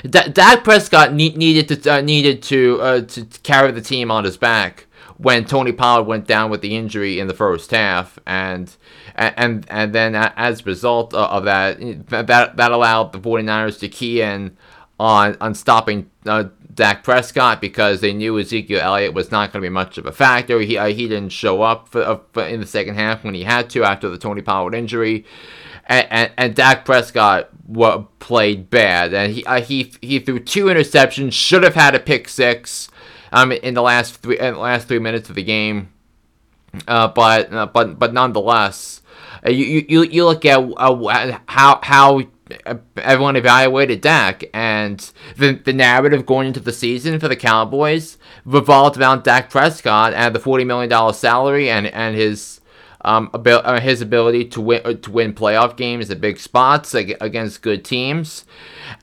D- 0.04 0.30
Dak 0.32 0.64
Prescott 0.64 1.14
ne- 1.14 1.36
needed 1.36 1.68
to 1.82 1.94
uh, 1.96 2.02
needed 2.02 2.42
to 2.44 2.82
uh, 2.82 3.02
to 3.02 3.26
carry 3.44 3.72
the 3.72 3.82
team 3.82 4.12
on 4.12 4.24
his 4.24 4.38
back 4.38 4.86
when 5.20 5.44
Tony 5.44 5.74
Pollard 5.74 6.04
went 6.04 6.26
down 6.26 6.50
with 6.50 6.62
the 6.62 6.78
injury 6.78 7.20
in 7.20 7.28
the 7.28 7.34
first 7.34 7.72
half, 7.72 8.18
and 8.26 8.74
and 9.16 9.66
and 9.70 9.94
then 9.94 10.16
as 10.16 10.62
a 10.62 10.64
result 10.64 11.14
of 11.14 11.44
that, 11.44 11.78
that 12.08 12.56
that 12.56 12.72
allowed 12.72 13.12
the 13.12 13.20
49ers 13.20 13.80
to 13.80 13.90
key 13.90 14.22
in 14.22 14.56
on 14.98 15.36
on 15.42 15.54
stopping 15.54 16.10
uh, 16.26 16.46
Dak 16.74 17.04
Prescott 17.04 17.60
because 17.60 18.00
they 18.00 18.14
knew 18.14 18.40
Ezekiel 18.40 18.80
Elliott 18.80 19.14
was 19.14 19.30
not 19.30 19.52
going 19.52 19.62
to 19.62 19.66
be 19.66 19.70
much 19.70 19.98
of 19.98 20.06
a 20.06 20.14
factor. 20.14 20.62
He 20.62 20.78
uh, 20.78 20.88
he 20.88 21.10
didn't 21.10 21.34
show 21.34 21.64
up 21.64 21.90
for, 21.90 22.02
uh, 22.02 22.20
for 22.32 22.44
in 22.44 22.62
the 22.62 22.66
second 22.66 22.96
half 22.96 23.26
when 23.26 23.34
he 23.34 23.44
had 23.44 23.70
to 23.72 23.84
after 23.84 24.08
the 24.08 24.18
Tony 24.18 24.42
Pollard 24.42 24.74
injury, 24.74 25.26
and 25.86 26.08
and, 26.10 26.32
and 26.38 26.56
Dak 26.56 26.86
Prescott 26.86 27.50
played 28.20 28.70
bad, 28.70 29.14
and 29.14 29.34
he 29.34 29.44
uh, 29.44 29.60
he 29.60 29.92
he 30.02 30.20
threw 30.20 30.40
two 30.40 30.66
interceptions, 30.68 31.34
should 31.34 31.64
have 31.64 31.76
had 31.76 31.94
a 31.94 32.00
pick 32.00 32.30
six 32.30 32.90
um, 33.32 33.52
in 33.52 33.74
the 33.74 33.82
last 33.82 34.18
three 34.18 34.40
in 34.40 34.54
the 34.54 34.60
last 34.60 34.88
three 34.88 35.00
minutes 35.00 35.30
of 35.30 35.36
the 35.36 35.44
game. 35.44 35.90
Uh, 36.88 37.08
but 37.08 37.52
uh, 37.52 37.66
but 37.66 37.98
but 37.98 38.14
nonetheless, 38.14 39.02
uh, 39.46 39.50
you, 39.50 39.86
you 39.88 40.04
you 40.04 40.26
look 40.26 40.46
at 40.46 40.60
uh, 40.60 41.40
how 41.48 41.80
how 41.82 42.22
everyone 42.98 43.36
evaluated 43.36 44.02
Dak, 44.02 44.44
and 44.54 45.12
the 45.38 45.54
the 45.54 45.74
narrative 45.74 46.26
going 46.26 46.48
into 46.48 46.60
the 46.60 46.72
season 46.72 47.20
for 47.20 47.28
the 47.28 47.36
Cowboys 47.36 48.18
revolved 48.46 48.98
around 48.98 49.24
Dak 49.24 49.50
Prescott 49.50 50.14
and 50.14 50.34
the 50.34 50.40
forty 50.40 50.64
million 50.64 50.90
dollar 50.90 51.14
salary 51.14 51.70
and 51.70 51.88
and 51.88 52.16
his 52.16 52.62
um 53.02 53.30
abil- 53.34 53.62
uh, 53.64 53.80
his 53.80 54.02
ability 54.02 54.46
to 54.46 54.62
win 54.62 54.82
uh, 54.86 54.94
to 54.94 55.12
win 55.12 55.34
playoff 55.34 55.76
games 55.76 56.10
at 56.10 56.22
big 56.22 56.38
spots 56.38 56.94
against 56.94 57.62
good 57.62 57.84
teams, 57.86 58.46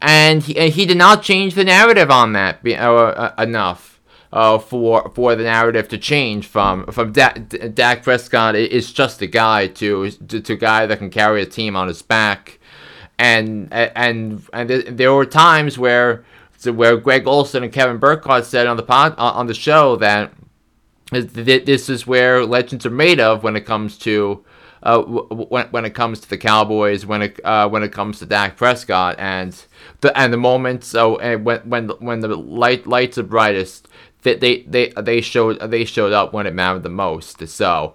and 0.00 0.42
he, 0.42 0.70
he 0.70 0.86
did 0.86 0.98
not 0.98 1.22
change 1.22 1.54
the 1.54 1.64
narrative 1.64 2.10
on 2.10 2.32
that 2.32 2.64
uh, 2.66 3.32
enough 3.38 3.95
uh, 4.36 4.58
for 4.58 5.10
for 5.14 5.34
the 5.34 5.44
narrative 5.44 5.88
to 5.88 5.96
change 5.96 6.46
from 6.46 6.84
from 6.88 7.10
Dak, 7.10 7.74
Dak 7.74 8.02
Prescott 8.02 8.54
is 8.54 8.92
just 8.92 9.22
a 9.22 9.26
guy 9.26 9.66
to, 9.68 10.10
to 10.10 10.52
a 10.52 10.56
guy 10.56 10.84
that 10.84 10.98
can 10.98 11.08
carry 11.08 11.40
a 11.40 11.46
team 11.46 11.74
on 11.74 11.88
his 11.88 12.02
back, 12.02 12.58
and 13.18 13.72
and 13.72 14.46
and 14.52 14.68
there 14.68 15.14
were 15.14 15.24
times 15.24 15.78
where 15.78 16.22
where 16.64 16.98
Greg 16.98 17.26
Olsen 17.26 17.64
and 17.64 17.72
Kevin 17.72 17.96
Burkhardt 17.96 18.44
said 18.44 18.66
on 18.66 18.76
the 18.76 18.82
pod 18.82 19.14
on 19.16 19.46
the 19.46 19.54
show 19.54 19.96
that 19.96 20.34
this 21.10 21.88
is 21.88 22.06
where 22.06 22.44
legends 22.44 22.84
are 22.84 22.90
made 22.90 23.20
of 23.20 23.42
when 23.42 23.56
it 23.56 23.64
comes 23.64 23.96
to 23.98 24.44
uh, 24.82 25.02
when, 25.02 25.66
when 25.68 25.84
it 25.86 25.94
comes 25.94 26.20
to 26.20 26.28
the 26.28 26.36
Cowboys, 26.36 27.06
when 27.06 27.22
it 27.22 27.40
uh, 27.42 27.68
when 27.68 27.82
it 27.82 27.90
comes 27.90 28.18
to 28.18 28.26
Dak 28.26 28.58
Prescott, 28.58 29.16
and 29.18 29.64
the 30.02 30.16
and 30.18 30.30
the 30.30 30.36
moments 30.36 30.88
so 30.88 31.18
when 31.38 31.60
when 31.60 31.88
when 32.00 32.20
the 32.20 32.28
light 32.28 32.86
lights 32.86 33.16
are 33.16 33.22
brightest, 33.22 33.88
they 34.34 34.62
they 34.62 34.92
they 34.96 35.20
showed 35.20 35.60
they 35.60 35.84
showed 35.84 36.12
up 36.12 36.32
when 36.32 36.46
it 36.46 36.54
mattered 36.54 36.82
the 36.82 36.88
most. 36.88 37.46
So, 37.48 37.94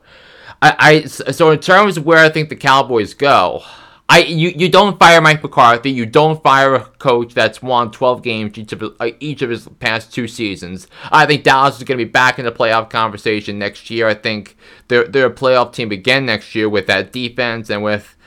I, 0.62 0.76
I 0.80 1.02
so 1.06 1.52
in 1.52 1.60
terms 1.60 1.98
of 1.98 2.06
where 2.06 2.20
I 2.20 2.30
think 2.30 2.50
the 2.50 2.56
Cowboys 2.56 3.14
go, 3.14 3.64
I 4.12 4.20
you, 4.24 4.50
you 4.50 4.68
don't 4.68 5.00
fire 5.00 5.22
Mike 5.22 5.42
McCarthy. 5.42 5.90
You 5.90 6.06
don't 6.06 6.44
fire 6.44 6.76
a 6.76 6.84
coach 6.84 7.34
that's 7.34 7.62
won 7.62 7.92
12 7.92 8.22
games 8.22 8.58
each 8.58 8.74
of 8.74 8.84
uh, 9.00 9.12
each 9.22 9.42
of 9.42 9.50
his 9.50 9.70
past 9.80 10.14
two 10.14 10.28
seasons. 10.28 10.88
I 11.12 11.26
think 11.26 11.44
Dallas 11.44 11.78
is 11.78 11.84
going 11.84 11.98
to 11.98 12.06
be 12.06 12.12
back 12.12 12.38
in 12.38 12.44
the 12.44 12.52
playoff 12.52 12.90
conversation 12.90 13.58
next 13.58 13.90
year. 13.90 14.10
I 14.10 14.14
think 14.14 14.58
they're 14.90 15.08
they're 15.08 15.28
a 15.28 15.34
playoff 15.34 15.72
team 15.72 15.92
again 15.92 16.26
next 16.26 16.54
year 16.56 16.68
with 16.68 16.88
that 16.88 17.14
defense 17.14 17.70
and 17.70 17.84
with 17.84 18.18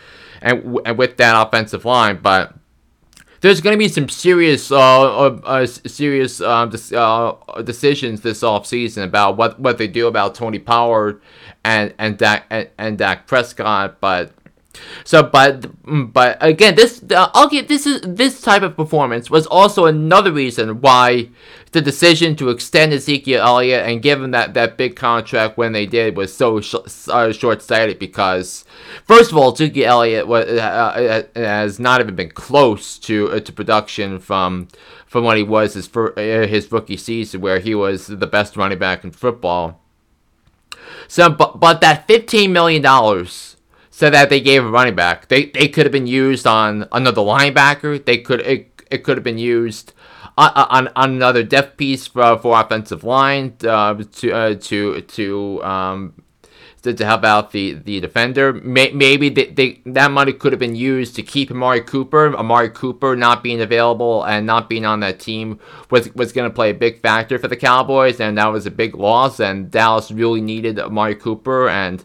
and, 0.40 0.78
and 0.86 0.96
with 0.96 1.18
that 1.18 1.46
offensive 1.46 1.84
line, 1.84 2.18
but 2.22 2.54
there's 3.44 3.60
going 3.60 3.74
to 3.74 3.78
be 3.78 3.88
some 3.88 4.08
serious, 4.08 4.72
uh, 4.72 4.76
uh, 4.78 5.40
uh 5.44 5.66
serious 5.66 6.40
um, 6.40 6.72
uh, 6.94 7.60
decisions 7.60 8.22
this 8.22 8.40
offseason 8.40 9.04
about 9.04 9.36
what, 9.36 9.60
what 9.60 9.76
they 9.76 9.86
do 9.86 10.06
about 10.06 10.34
Tony 10.34 10.58
Pollard 10.58 11.20
and 11.62 11.92
and 11.98 12.16
Dak 12.16 12.46
and, 12.48 12.70
and 12.78 12.96
Dak 12.96 13.26
Prescott. 13.26 14.00
But 14.00 14.32
so, 15.04 15.22
but 15.22 15.66
but 15.84 16.38
again, 16.40 16.74
this 16.74 17.02
uh, 17.10 17.30
I'll 17.34 17.48
get 17.48 17.68
this 17.68 17.86
is 17.86 18.00
this 18.02 18.40
type 18.40 18.62
of 18.62 18.76
performance 18.76 19.30
was 19.30 19.46
also 19.46 19.86
another 19.86 20.32
reason 20.32 20.80
why 20.80 21.28
the 21.74 21.82
decision 21.82 22.36
to 22.36 22.50
extend 22.50 22.92
Ezekiel 22.92 23.44
Elliott 23.44 23.84
and 23.86 24.00
give 24.00 24.22
him 24.22 24.30
that, 24.30 24.54
that 24.54 24.78
big 24.78 24.94
contract 24.94 25.58
when 25.58 25.72
they 25.72 25.86
did 25.86 26.16
was 26.16 26.34
so 26.34 26.60
sh- 26.60 26.76
uh, 27.08 27.32
short 27.32 27.62
sighted 27.62 27.98
because, 27.98 28.64
first 29.04 29.32
of 29.32 29.36
all, 29.36 29.52
Ezekiel 29.52 29.90
Elliott 29.90 30.28
was, 30.28 30.46
uh, 30.46 31.24
uh, 31.34 31.38
has 31.38 31.80
not 31.80 32.00
even 32.00 32.14
been 32.14 32.30
close 32.30 32.96
to 33.00 33.30
uh, 33.32 33.40
to 33.40 33.52
production 33.52 34.20
from 34.20 34.68
from 35.06 35.24
what 35.24 35.36
he 35.36 35.42
was 35.42 35.74
his 35.74 35.86
fir- 35.86 36.14
uh, 36.16 36.46
his 36.46 36.70
rookie 36.72 36.96
season, 36.96 37.40
where 37.40 37.58
he 37.58 37.74
was 37.74 38.06
the 38.06 38.26
best 38.26 38.56
running 38.56 38.78
back 38.78 39.04
in 39.04 39.10
football. 39.10 39.80
So, 41.08 41.28
but, 41.30 41.60
but 41.60 41.80
that 41.80 42.08
$15 42.08 42.50
million 42.50 42.82
so 43.96 44.10
that 44.10 44.28
they 44.28 44.40
gave 44.40 44.64
a 44.64 44.68
running 44.68 44.96
back. 44.96 45.28
They 45.28 45.46
they 45.46 45.68
could 45.68 45.86
have 45.86 45.92
been 45.92 46.08
used 46.08 46.48
on 46.48 46.88
another 46.90 47.20
linebacker. 47.20 48.04
They 48.04 48.18
could 48.18 48.40
it, 48.40 48.82
it 48.90 49.04
could 49.04 49.16
have 49.16 49.22
been 49.22 49.38
used 49.38 49.92
on, 50.36 50.50
on, 50.50 50.88
on 50.96 51.14
another 51.14 51.44
depth 51.44 51.76
piece 51.76 52.08
for, 52.08 52.36
for 52.38 52.60
offensive 52.60 53.04
line 53.04 53.54
uh, 53.62 53.94
to 53.94 54.32
uh, 54.32 54.54
to 54.56 55.00
to 55.00 55.62
um, 55.62 56.12
to, 56.84 56.92
to 56.92 57.04
help 57.04 57.24
out 57.24 57.50
the, 57.50 57.72
the 57.72 57.98
defender. 57.98 58.52
May, 58.52 58.90
maybe 58.92 59.30
they, 59.30 59.46
they, 59.46 59.80
that 59.86 60.10
money 60.10 60.34
could 60.34 60.52
have 60.52 60.60
been 60.60 60.76
used 60.76 61.16
to 61.16 61.22
keep 61.22 61.50
Amari 61.50 61.80
Cooper. 61.80 62.36
Amari 62.36 62.68
Cooper 62.68 63.16
not 63.16 63.42
being 63.42 63.62
available 63.62 64.22
and 64.24 64.46
not 64.46 64.68
being 64.68 64.84
on 64.84 65.00
that 65.00 65.18
team 65.18 65.58
was, 65.90 66.14
was 66.14 66.32
going 66.32 66.48
to 66.48 66.54
play 66.54 66.70
a 66.70 66.74
big 66.74 67.00
factor 67.00 67.38
for 67.38 67.48
the 67.48 67.56
Cowboys, 67.56 68.20
and 68.20 68.36
that 68.36 68.48
was 68.52 68.66
a 68.66 68.70
big 68.70 68.94
loss. 68.94 69.40
And 69.40 69.70
Dallas 69.70 70.10
really 70.10 70.42
needed 70.42 70.78
Amari 70.78 71.14
Cooper, 71.14 71.68
and 71.68 72.04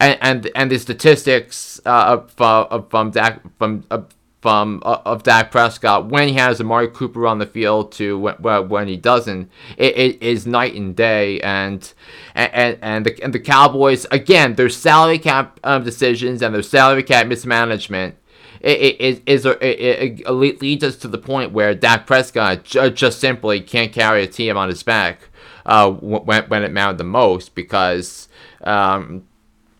and 0.00 0.18
and, 0.20 0.50
and 0.56 0.70
the 0.70 0.78
statistics 0.78 1.80
uh, 1.86 2.18
from 2.36 2.86
from 2.88 3.10
Dak, 3.12 3.40
from 3.58 3.84
uh, 3.92 4.02
from 4.46 4.80
uh, 4.84 4.98
of 5.04 5.24
Dak 5.24 5.50
Prescott 5.50 6.06
when 6.06 6.28
he 6.28 6.34
has 6.34 6.60
Amari 6.60 6.86
Cooper 6.86 7.26
on 7.26 7.40
the 7.40 7.46
field 7.46 7.90
to 7.94 8.16
when, 8.16 8.68
when 8.68 8.86
he 8.86 8.96
doesn't, 8.96 9.50
it, 9.76 9.98
it 9.98 10.22
is 10.22 10.46
night 10.46 10.74
and 10.74 10.94
day. 10.94 11.40
And 11.40 11.92
and 12.36 12.78
and 12.80 13.04
the 13.04 13.20
and 13.24 13.34
the 13.34 13.40
Cowboys 13.40 14.06
again, 14.12 14.54
their 14.54 14.68
salary 14.68 15.18
cap 15.18 15.58
um, 15.64 15.82
decisions 15.82 16.42
and 16.42 16.54
their 16.54 16.62
salary 16.62 17.02
cap 17.02 17.26
mismanagement. 17.26 18.14
It, 18.60 18.96
it, 19.00 19.22
it, 19.26 19.46
it, 19.62 20.20
it 20.20 20.62
leads 20.62 20.84
us 20.84 20.94
to 20.98 21.08
the 21.08 21.18
point 21.18 21.50
where 21.50 21.74
Dak 21.74 22.06
Prescott 22.06 22.62
just 22.62 23.18
simply 23.18 23.60
can't 23.60 23.92
carry 23.92 24.22
a 24.22 24.28
team 24.28 24.56
on 24.56 24.68
his 24.68 24.84
back 24.84 25.28
uh, 25.66 25.90
when, 25.90 26.44
when 26.44 26.62
it 26.62 26.70
mattered 26.70 26.98
the 26.98 27.04
most 27.04 27.56
because 27.56 28.28
um, 28.62 29.25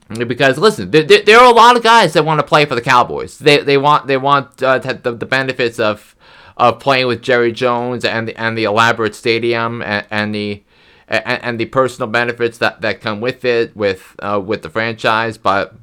because 0.09 0.59
listen, 0.59 0.91
there, 0.91 1.03
there, 1.03 1.39
are 1.39 1.51
a 1.51 1.55
lot 1.55 1.77
of 1.77 1.83
guys 1.83 2.13
that 2.13 2.25
want 2.25 2.39
to 2.39 2.47
play 2.47 2.65
for 2.65 2.75
the 2.75 2.81
Cowboys. 2.81 3.39
They 3.39 3.59
they 3.59 3.77
want 3.77 4.07
they 4.07 4.17
want 4.17 4.63
uh, 4.63 4.79
the, 4.79 5.13
the 5.13 5.27
benefits 5.27 5.81
of 5.81 6.15
of 6.57 6.79
playing 6.79 7.07
with 7.07 7.23
Jerry 7.23 7.53
Jones 7.53 8.05
and 8.05 8.29
the, 8.29 8.41
and 8.41 8.57
the 8.57 8.65
elaborate 8.65 9.15
stadium 9.15 9.83
and, 9.83 10.07
and 10.11 10.35
the 10.35 10.63
and, 11.09 11.43
and, 11.43 11.61
the 11.61 11.67
personal 11.67 12.09
benefits 12.09 12.59
that, 12.59 12.81
that 12.81 13.01
come 13.01 13.21
with 13.21 13.45
it 13.45 13.77
with 13.77 14.17
uh, 14.21 14.41
with 14.45 14.63
the 14.63 14.71
franchise, 14.71 15.39
but 15.39 15.75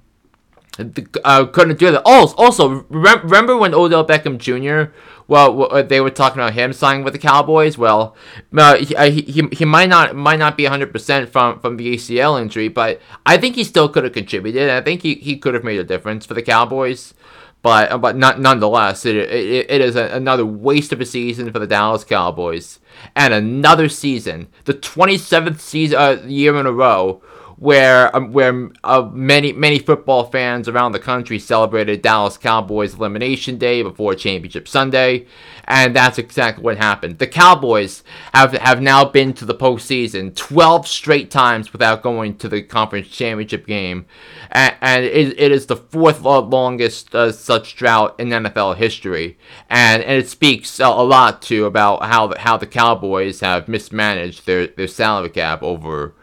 uh, 1.23 1.45
couldn't 1.45 1.79
do 1.79 1.91
that. 1.91 2.01
Also, 2.05 2.86
remember 2.89 3.57
when 3.57 3.73
Odell 3.73 4.05
Beckham 4.05 4.38
Jr 4.38 4.91
well, 5.27 5.73
uh, 5.73 5.81
they 5.81 6.01
were 6.01 6.09
talking 6.09 6.39
about 6.39 6.53
him 6.53 6.73
signing 6.73 7.03
with 7.03 7.13
the 7.13 7.19
Cowboys. 7.19 7.77
Well, 7.77 8.15
uh, 8.55 8.77
he, 8.77 8.95
uh, 8.95 9.09
he, 9.09 9.47
he 9.51 9.65
might 9.65 9.89
not 9.89 10.15
might 10.15 10.39
not 10.39 10.57
be 10.57 10.63
100% 10.63 11.29
from, 11.29 11.59
from 11.59 11.77
the 11.77 11.95
ACL 11.95 12.41
injury, 12.41 12.67
but 12.67 13.01
I 13.25 13.38
think 13.38 13.55
he 13.55 13.63
still 13.63 13.89
could 13.89 14.03
have 14.03 14.13
contributed. 14.13 14.69
I 14.69 14.81
think 14.81 15.01
he, 15.01 15.15
he 15.15 15.38
could 15.38 15.53
have 15.53 15.63
made 15.63 15.79
a 15.79 15.83
difference 15.83 16.25
for 16.25 16.33
the 16.33 16.41
Cowboys. 16.41 17.13
But 17.62 17.93
uh, 17.93 17.97
but 17.97 18.17
not 18.17 18.41
nonetheless, 18.41 19.05
it, 19.05 19.15
it, 19.15 19.71
it 19.71 19.79
is 19.79 19.95
a, 19.95 20.07
another 20.07 20.45
waste 20.45 20.91
of 20.91 20.99
a 20.99 21.05
season 21.05 21.49
for 21.53 21.59
the 21.59 21.67
Dallas 21.67 22.03
Cowboys, 22.03 22.79
and 23.15 23.33
another 23.33 23.88
season, 23.88 24.49
the 24.65 24.73
27th 24.73 25.62
season 25.62 25.97
uh, 25.97 26.21
year 26.25 26.57
in 26.57 26.65
a 26.65 26.73
row 26.73 27.21
where 27.63 28.13
um, 28.13 28.34
where 28.34 28.69
uh, 28.84 29.10
many 29.13 29.54
many 29.54 29.80
football 29.80 30.26
fans 30.26 30.67
around 30.67 30.91
the 30.91 30.99
country 30.99 31.39
celebrated 31.39 32.02
Dallas 32.02 32.38
Cowboys 32.38 32.95
elimination 32.95 33.58
day 33.58 33.82
before 33.82 34.15
championship 34.15 34.67
Sunday, 34.67 35.28
and 35.63 35.95
that's 35.95 36.17
exactly 36.17 36.62
what 36.62 36.76
happened. 36.76 37.19
The 37.19 37.28
Cowboys 37.28 38.04
have 38.34 38.52
have 38.52 38.82
now 38.82 39.06
been 39.06 39.32
to 39.36 39.45
the 39.45 39.56
postseason 39.56 40.36
12 40.36 40.86
straight 40.86 41.32
times 41.32 41.71
without 41.71 42.04
going 42.04 42.38
to 42.39 42.49
the 42.49 42.62
conference 42.62 43.08
championship 43.08 43.65
game, 43.65 44.08
and, 44.52 44.76
and 44.82 45.06
it, 45.06 45.39
it 45.39 45.54
is 45.54 45.67
the 45.67 45.78
fourth 45.78 46.19
longest 46.19 47.15
uh, 47.15 47.32
such 47.32 47.78
drought 47.78 48.19
in 48.19 48.28
NFL 48.28 48.76
history, 48.76 49.38
and, 49.69 50.04
and 50.04 50.21
it 50.21 50.28
speaks 50.28 50.82
a, 50.82 50.88
a 50.88 51.06
lot 51.06 51.41
to 51.43 51.63
about 51.63 52.04
how 52.04 52.28
the, 52.28 52.39
how 52.39 52.58
the 52.58 52.67
Cowboys 52.67 53.39
have 53.39 53.69
mismanaged 53.69 54.45
their, 54.45 54.67
their 54.67 54.89
salary 54.89 55.30
cap 55.30 55.63
over 55.63 56.13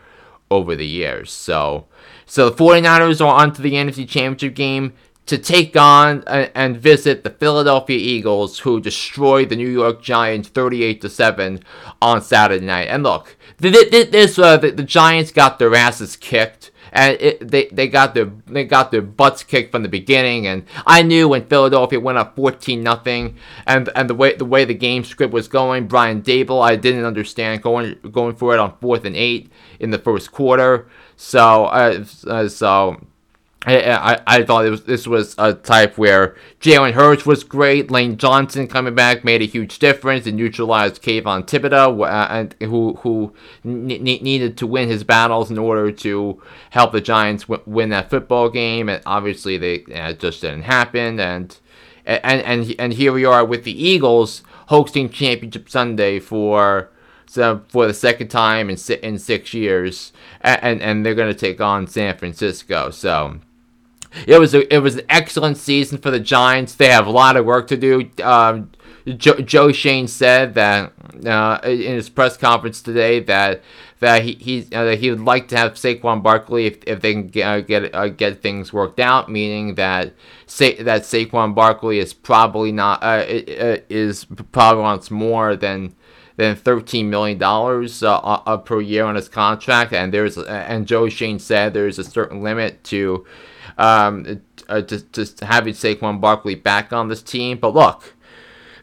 over 0.50 0.74
the 0.74 0.86
years. 0.86 1.30
So, 1.30 1.86
so 2.26 2.50
the 2.50 2.56
49ers 2.56 3.24
are 3.24 3.34
on 3.34 3.52
to 3.54 3.62
the 3.62 3.74
NFC 3.74 4.08
Championship 4.08 4.54
game 4.54 4.92
to 5.26 5.38
take 5.38 5.76
on 5.76 6.24
and 6.26 6.76
visit 6.76 7.22
the 7.22 7.30
Philadelphia 7.30 7.96
Eagles, 7.96 8.60
who 8.60 8.80
destroyed 8.80 9.48
the 9.48 9.56
New 9.56 9.68
York 9.68 10.02
Giants 10.02 10.48
38 10.48 11.00
to 11.02 11.08
7 11.08 11.62
on 12.02 12.20
Saturday 12.20 12.66
night. 12.66 12.88
And 12.88 13.04
look, 13.04 13.36
this 13.58 14.38
uh, 14.38 14.56
the, 14.56 14.72
the 14.72 14.82
Giants 14.82 15.30
got 15.30 15.58
their 15.58 15.74
asses 15.74 16.16
kicked 16.16 16.72
and 16.92 17.16
it, 17.20 17.48
they 17.48 17.66
they 17.66 17.88
got 17.88 18.14
their 18.14 18.30
they 18.46 18.64
got 18.64 18.90
their 18.90 19.02
butts 19.02 19.42
kicked 19.42 19.72
from 19.72 19.82
the 19.82 19.88
beginning. 19.88 20.46
And 20.46 20.64
I 20.86 21.02
knew 21.02 21.28
when 21.28 21.46
Philadelphia 21.46 22.00
went 22.00 22.18
up 22.18 22.36
fourteen 22.36 22.82
nothing, 22.82 23.36
and 23.66 23.88
and 23.94 24.08
the 24.08 24.14
way 24.14 24.34
the 24.34 24.44
way 24.44 24.64
the 24.64 24.74
game 24.74 25.04
script 25.04 25.32
was 25.32 25.48
going, 25.48 25.86
Brian 25.86 26.22
Daboll, 26.22 26.62
I 26.62 26.76
didn't 26.76 27.04
understand 27.04 27.62
going 27.62 27.98
going 28.10 28.36
for 28.36 28.54
it 28.54 28.60
on 28.60 28.76
fourth 28.80 29.04
and 29.04 29.16
eight 29.16 29.50
in 29.78 29.90
the 29.90 29.98
first 29.98 30.32
quarter. 30.32 30.88
So 31.16 31.66
uh, 31.66 32.04
uh 32.26 32.48
so 32.48 33.00
I, 33.66 33.92
I, 33.92 34.20
I 34.26 34.42
thought 34.42 34.64
was, 34.70 34.84
this 34.84 35.06
was 35.06 35.34
a 35.36 35.52
type 35.52 35.98
where 35.98 36.34
Jalen 36.60 36.92
Hurts 36.92 37.26
was 37.26 37.44
great. 37.44 37.90
Lane 37.90 38.16
Johnson 38.16 38.66
coming 38.66 38.94
back 38.94 39.22
made 39.22 39.42
a 39.42 39.46
huge 39.46 39.78
difference 39.78 40.26
and 40.26 40.38
neutralized 40.38 41.02
Kayvon 41.02 41.46
Thibodeaux, 41.46 42.08
uh, 42.08 42.26
and 42.30 42.54
who 42.62 42.94
who 43.02 43.34
needed 43.62 44.56
to 44.56 44.66
win 44.66 44.88
his 44.88 45.04
battles 45.04 45.50
in 45.50 45.58
order 45.58 45.92
to 45.92 46.42
help 46.70 46.92
the 46.92 47.02
Giants 47.02 47.44
w- 47.44 47.62
win 47.66 47.90
that 47.90 48.08
football 48.08 48.48
game. 48.48 48.88
And 48.88 49.02
obviously, 49.04 49.58
they 49.58 49.84
uh, 49.94 50.14
just 50.14 50.40
didn't 50.40 50.62
happen. 50.62 51.20
And 51.20 51.54
and 52.06 52.42
and 52.42 52.74
and 52.78 52.92
here 52.94 53.12
we 53.12 53.26
are 53.26 53.44
with 53.44 53.64
the 53.64 53.84
Eagles 53.84 54.42
hosting 54.68 55.10
Championship 55.10 55.68
Sunday 55.68 56.18
for 56.18 56.90
so 57.26 57.60
for 57.68 57.86
the 57.86 57.92
second 57.92 58.28
time 58.28 58.70
in 58.70 58.78
in 59.02 59.18
six 59.18 59.52
years, 59.52 60.14
and, 60.40 60.80
and 60.80 61.04
they're 61.04 61.14
going 61.14 61.32
to 61.32 61.38
take 61.38 61.60
on 61.60 61.86
San 61.86 62.16
Francisco. 62.16 62.88
So. 62.88 63.40
It 64.26 64.38
was 64.38 64.54
a, 64.54 64.72
it 64.74 64.78
was 64.78 64.96
an 64.96 65.06
excellent 65.08 65.56
season 65.56 65.98
for 65.98 66.10
the 66.10 66.20
Giants. 66.20 66.74
They 66.74 66.88
have 66.88 67.06
a 67.06 67.10
lot 67.10 67.36
of 67.36 67.44
work 67.44 67.68
to 67.68 67.76
do. 67.76 68.10
Um, 68.22 68.70
Joe, 69.06 69.34
Joe 69.34 69.72
Schoen 69.72 70.08
said 70.08 70.54
that 70.54 70.92
uh, 71.24 71.60
in 71.64 71.94
his 71.94 72.08
press 72.08 72.36
conference 72.36 72.82
today 72.82 73.20
that 73.20 73.62
that 74.00 74.22
he 74.22 74.34
he, 74.34 74.74
uh, 74.74 74.96
he 74.96 75.10
would 75.10 75.20
like 75.20 75.48
to 75.48 75.56
have 75.56 75.74
Saquon 75.74 76.22
Barkley 76.22 76.66
if, 76.66 76.78
if 76.86 77.00
they 77.00 77.12
can 77.12 77.28
get 77.28 77.46
uh, 77.46 77.60
get, 77.60 77.94
uh, 77.94 78.08
get 78.08 78.42
things 78.42 78.72
worked 78.72 79.00
out, 79.00 79.30
meaning 79.30 79.74
that 79.76 80.14
say 80.46 80.82
that 80.82 81.02
Saquon 81.02 81.54
Barkley 81.54 81.98
is 81.98 82.12
probably 82.12 82.72
not 82.72 83.02
uh, 83.02 83.24
is 83.26 84.26
probably 84.52 84.82
wants 84.82 85.10
more 85.10 85.56
than 85.56 85.94
than 86.36 86.56
thirteen 86.56 87.10
million 87.10 87.38
dollars 87.38 88.02
uh, 88.02 88.56
per 88.58 88.80
year 88.80 89.04
on 89.04 89.14
his 89.14 89.28
contract, 89.28 89.92
and 89.92 90.12
there's 90.12 90.38
and 90.38 90.86
Joe 90.86 91.08
Schoen 91.08 91.38
said 91.38 91.74
there's 91.74 91.98
a 91.98 92.04
certain 92.04 92.42
limit 92.42 92.82
to 92.84 93.26
um, 93.80 94.42
uh, 94.68 94.82
to, 94.82 95.00
to 95.00 95.46
having 95.46 95.74
Saquon 95.74 96.20
Barkley 96.20 96.54
back 96.54 96.92
on 96.92 97.08
this 97.08 97.22
team. 97.22 97.58
But 97.58 97.74
look, 97.74 98.14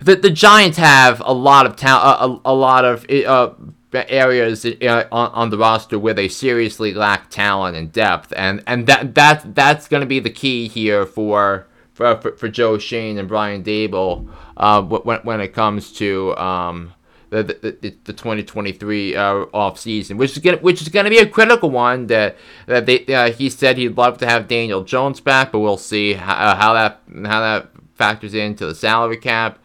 the 0.01 0.15
the 0.15 0.31
Giants 0.31 0.77
have 0.77 1.21
a 1.25 1.33
lot 1.33 1.65
of 1.65 1.75
talent, 1.75 2.43
a, 2.45 2.49
a, 2.49 2.53
lot 2.53 2.83
of 2.83 3.05
uh, 3.09 3.53
areas 3.93 4.65
uh, 4.65 5.07
on, 5.11 5.31
on 5.31 5.49
the 5.49 5.57
roster 5.57 5.99
where 5.99 6.13
they 6.13 6.27
seriously 6.27 6.93
lack 6.93 7.29
talent 7.29 7.77
and 7.77 7.91
depth, 7.91 8.33
and 8.35 8.63
and 8.65 8.87
that 8.87 9.13
that 9.15 9.55
that's 9.55 9.87
going 9.87 10.01
to 10.01 10.07
be 10.07 10.19
the 10.19 10.31
key 10.31 10.67
here 10.67 11.05
for. 11.05 11.67
For, 11.93 12.15
for, 12.21 12.37
for 12.37 12.47
Joe 12.47 12.77
Schoen 12.77 13.17
and 13.17 13.27
Brian 13.27 13.63
Daboll, 13.63 14.31
uh, 14.55 14.83
when, 14.83 15.19
when 15.21 15.41
it 15.41 15.47
comes 15.47 15.91
to 15.93 16.37
um, 16.37 16.93
the 17.29 17.43
the, 17.43 17.95
the 18.05 18.13
2023 18.13 19.15
uh, 19.15 19.45
off 19.53 19.79
season, 19.79 20.17
which 20.17 20.31
is 20.31 20.39
gonna 20.39 20.57
which 20.57 20.81
is 20.81 20.89
gonna 20.89 21.09
be 21.09 21.19
a 21.19 21.27
critical 21.27 21.69
one. 21.69 22.07
That 22.07 22.37
that 22.67 22.85
they 22.85 23.05
uh, 23.07 23.31
he 23.31 23.49
said 23.49 23.77
he'd 23.77 23.97
love 23.97 24.17
to 24.19 24.27
have 24.27 24.47
Daniel 24.47 24.83
Jones 24.83 25.19
back, 25.19 25.51
but 25.51 25.59
we'll 25.59 25.77
see 25.77 26.13
how, 26.13 26.33
uh, 26.33 26.55
how 26.55 26.73
that 26.73 27.01
how 27.25 27.41
that 27.41 27.69
factors 27.95 28.33
into 28.33 28.65
the 28.65 28.75
salary 28.75 29.17
cap. 29.17 29.59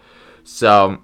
So, 0.44 0.98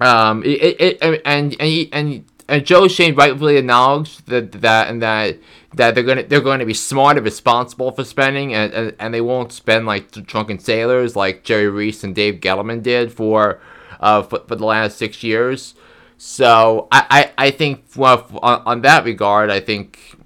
um, 0.00 0.42
it, 0.44 0.80
it, 0.80 0.98
and 1.02 1.20
and 1.24 1.88
and 1.92 2.24
and 2.48 2.66
Joe 2.66 2.86
Schoen 2.86 3.14
rightfully 3.14 3.56
acknowledged 3.56 4.26
that 4.26 4.52
that 4.52 4.88
and 4.88 5.02
that 5.02 5.38
that 5.74 5.94
they're 5.94 6.04
gonna 6.04 6.22
they're 6.22 6.40
going 6.40 6.60
to 6.60 6.66
be 6.66 6.74
smart 6.74 7.16
and 7.16 7.24
responsible 7.24 7.90
for 7.90 8.04
spending, 8.04 8.54
and, 8.54 8.72
and, 8.72 8.94
and 8.98 9.14
they 9.14 9.20
won't 9.20 9.52
spend 9.52 9.86
like 9.86 10.10
drunken 10.26 10.58
sailors 10.58 11.16
like 11.16 11.44
Jerry 11.44 11.68
Reese 11.68 12.04
and 12.04 12.14
Dave 12.14 12.36
Gettleman 12.36 12.82
did 12.82 13.12
for 13.12 13.60
uh 14.02 14.22
for, 14.22 14.40
for 14.46 14.56
the 14.56 14.66
last 14.66 14.98
six 14.98 15.22
years. 15.22 15.74
So 16.18 16.88
I 16.92 17.32
I, 17.38 17.46
I 17.46 17.50
think 17.50 17.84
well, 17.96 18.26
on, 18.42 18.62
on 18.66 18.82
that 18.82 19.04
regard, 19.04 19.50
I 19.50 19.60
think 19.60 20.16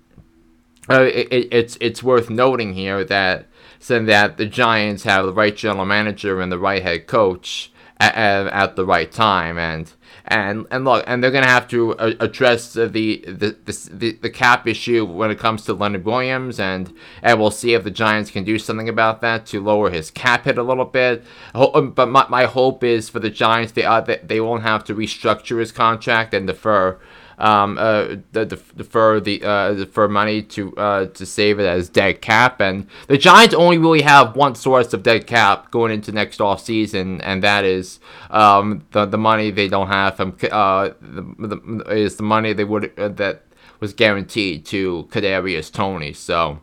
uh, 0.88 1.02
it, 1.02 1.48
it's 1.50 1.78
it's 1.80 2.02
worth 2.02 2.30
noting 2.30 2.74
here 2.74 3.04
that 3.04 3.48
saying 3.78 4.06
that 4.06 4.36
the 4.36 4.46
Giants 4.46 5.04
have 5.04 5.26
the 5.26 5.32
right 5.32 5.56
general 5.56 5.84
manager 5.84 6.40
and 6.40 6.50
the 6.50 6.58
right 6.58 6.82
head 6.82 7.06
coach 7.06 7.72
at, 7.98 8.46
at 8.48 8.76
the 8.76 8.84
right 8.84 9.10
time, 9.10 9.58
and 9.58 9.92
and 10.26 10.66
and 10.70 10.84
look, 10.84 11.04
and 11.06 11.22
they're 11.22 11.30
gonna 11.30 11.46
have 11.46 11.68
to 11.68 11.92
address 11.92 12.72
the 12.74 12.86
the, 12.86 13.56
the 13.64 14.18
the 14.20 14.30
cap 14.30 14.66
issue 14.66 15.04
when 15.04 15.30
it 15.30 15.38
comes 15.38 15.64
to 15.64 15.72
Leonard 15.72 16.04
Williams, 16.04 16.60
and 16.60 16.92
and 17.22 17.40
we'll 17.40 17.50
see 17.50 17.74
if 17.74 17.84
the 17.84 17.90
Giants 17.90 18.30
can 18.30 18.44
do 18.44 18.58
something 18.58 18.88
about 18.88 19.20
that 19.20 19.46
to 19.46 19.62
lower 19.62 19.90
his 19.90 20.10
cap 20.10 20.44
hit 20.44 20.58
a 20.58 20.62
little 20.62 20.84
bit. 20.84 21.24
Um, 21.54 21.92
but 21.92 22.06
my, 22.06 22.26
my 22.28 22.44
hope 22.44 22.84
is 22.84 23.08
for 23.08 23.20
the 23.20 23.30
Giants, 23.30 23.72
they 23.72 23.84
uh, 23.84 24.00
they 24.22 24.40
won't 24.40 24.62
have 24.62 24.84
to 24.84 24.94
restructure 24.94 25.60
his 25.60 25.72
contract 25.72 26.34
and 26.34 26.46
defer 26.46 26.98
um, 27.38 27.78
uh, 27.78 28.16
defer 28.32 29.20
the 29.20 29.42
uh, 29.42 29.74
defer 29.74 30.08
money 30.08 30.42
to 30.42 30.74
uh, 30.76 31.06
to 31.06 31.26
save 31.26 31.58
it 31.58 31.66
as 31.66 31.88
dead 31.88 32.20
cap. 32.20 32.60
And 32.60 32.86
the 33.08 33.18
Giants 33.18 33.54
only 33.54 33.78
really 33.78 34.02
have 34.02 34.36
one 34.36 34.54
source 34.54 34.92
of 34.92 35.02
dead 35.02 35.26
cap 35.26 35.70
going 35.70 35.92
into 35.92 36.12
next 36.12 36.40
off 36.40 36.62
season, 36.62 37.20
and 37.20 37.42
that 37.42 37.64
is 37.64 38.00
um, 38.30 38.84
the 38.92 39.04
the 39.04 39.18
money 39.18 39.50
they 39.50 39.68
don't 39.68 39.88
have 39.88 40.16
from 40.16 40.36
uh, 40.50 40.90
the, 41.00 41.22
the, 41.38 41.84
is 41.90 42.16
the 42.16 42.22
money 42.22 42.52
they 42.52 42.64
would 42.64 42.98
uh, 42.98 43.08
that 43.08 43.42
was 43.80 43.92
guaranteed 43.92 44.64
to 44.66 45.08
Kadarius 45.10 45.70
Toney. 45.72 46.12
So. 46.12 46.60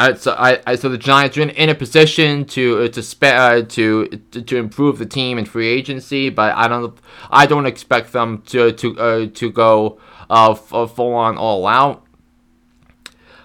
Uh, 0.00 0.14
so 0.14 0.32
I, 0.32 0.62
I, 0.66 0.76
so 0.76 0.88
the 0.88 0.96
Giants 0.96 1.36
are 1.36 1.42
in, 1.42 1.50
in 1.50 1.68
a 1.68 1.74
position 1.74 2.46
to 2.46 2.84
uh, 2.84 2.88
to 2.88 3.02
spe- 3.02 3.24
uh, 3.24 3.60
to, 3.60 4.06
to 4.06 4.40
to 4.40 4.56
improve 4.56 4.98
the 4.98 5.04
team 5.04 5.36
in 5.36 5.44
free 5.44 5.68
agency, 5.68 6.30
but 6.30 6.56
I 6.56 6.68
don't 6.68 6.98
I 7.30 7.44
don't 7.44 7.66
expect 7.66 8.12
them 8.12 8.40
to 8.46 8.72
to 8.72 8.98
uh, 8.98 9.26
to 9.26 9.50
go 9.52 10.00
uh, 10.30 10.52
f- 10.52 10.72
uh, 10.72 10.86
full 10.86 11.12
on 11.12 11.36
all 11.36 11.66
out. 11.66 12.06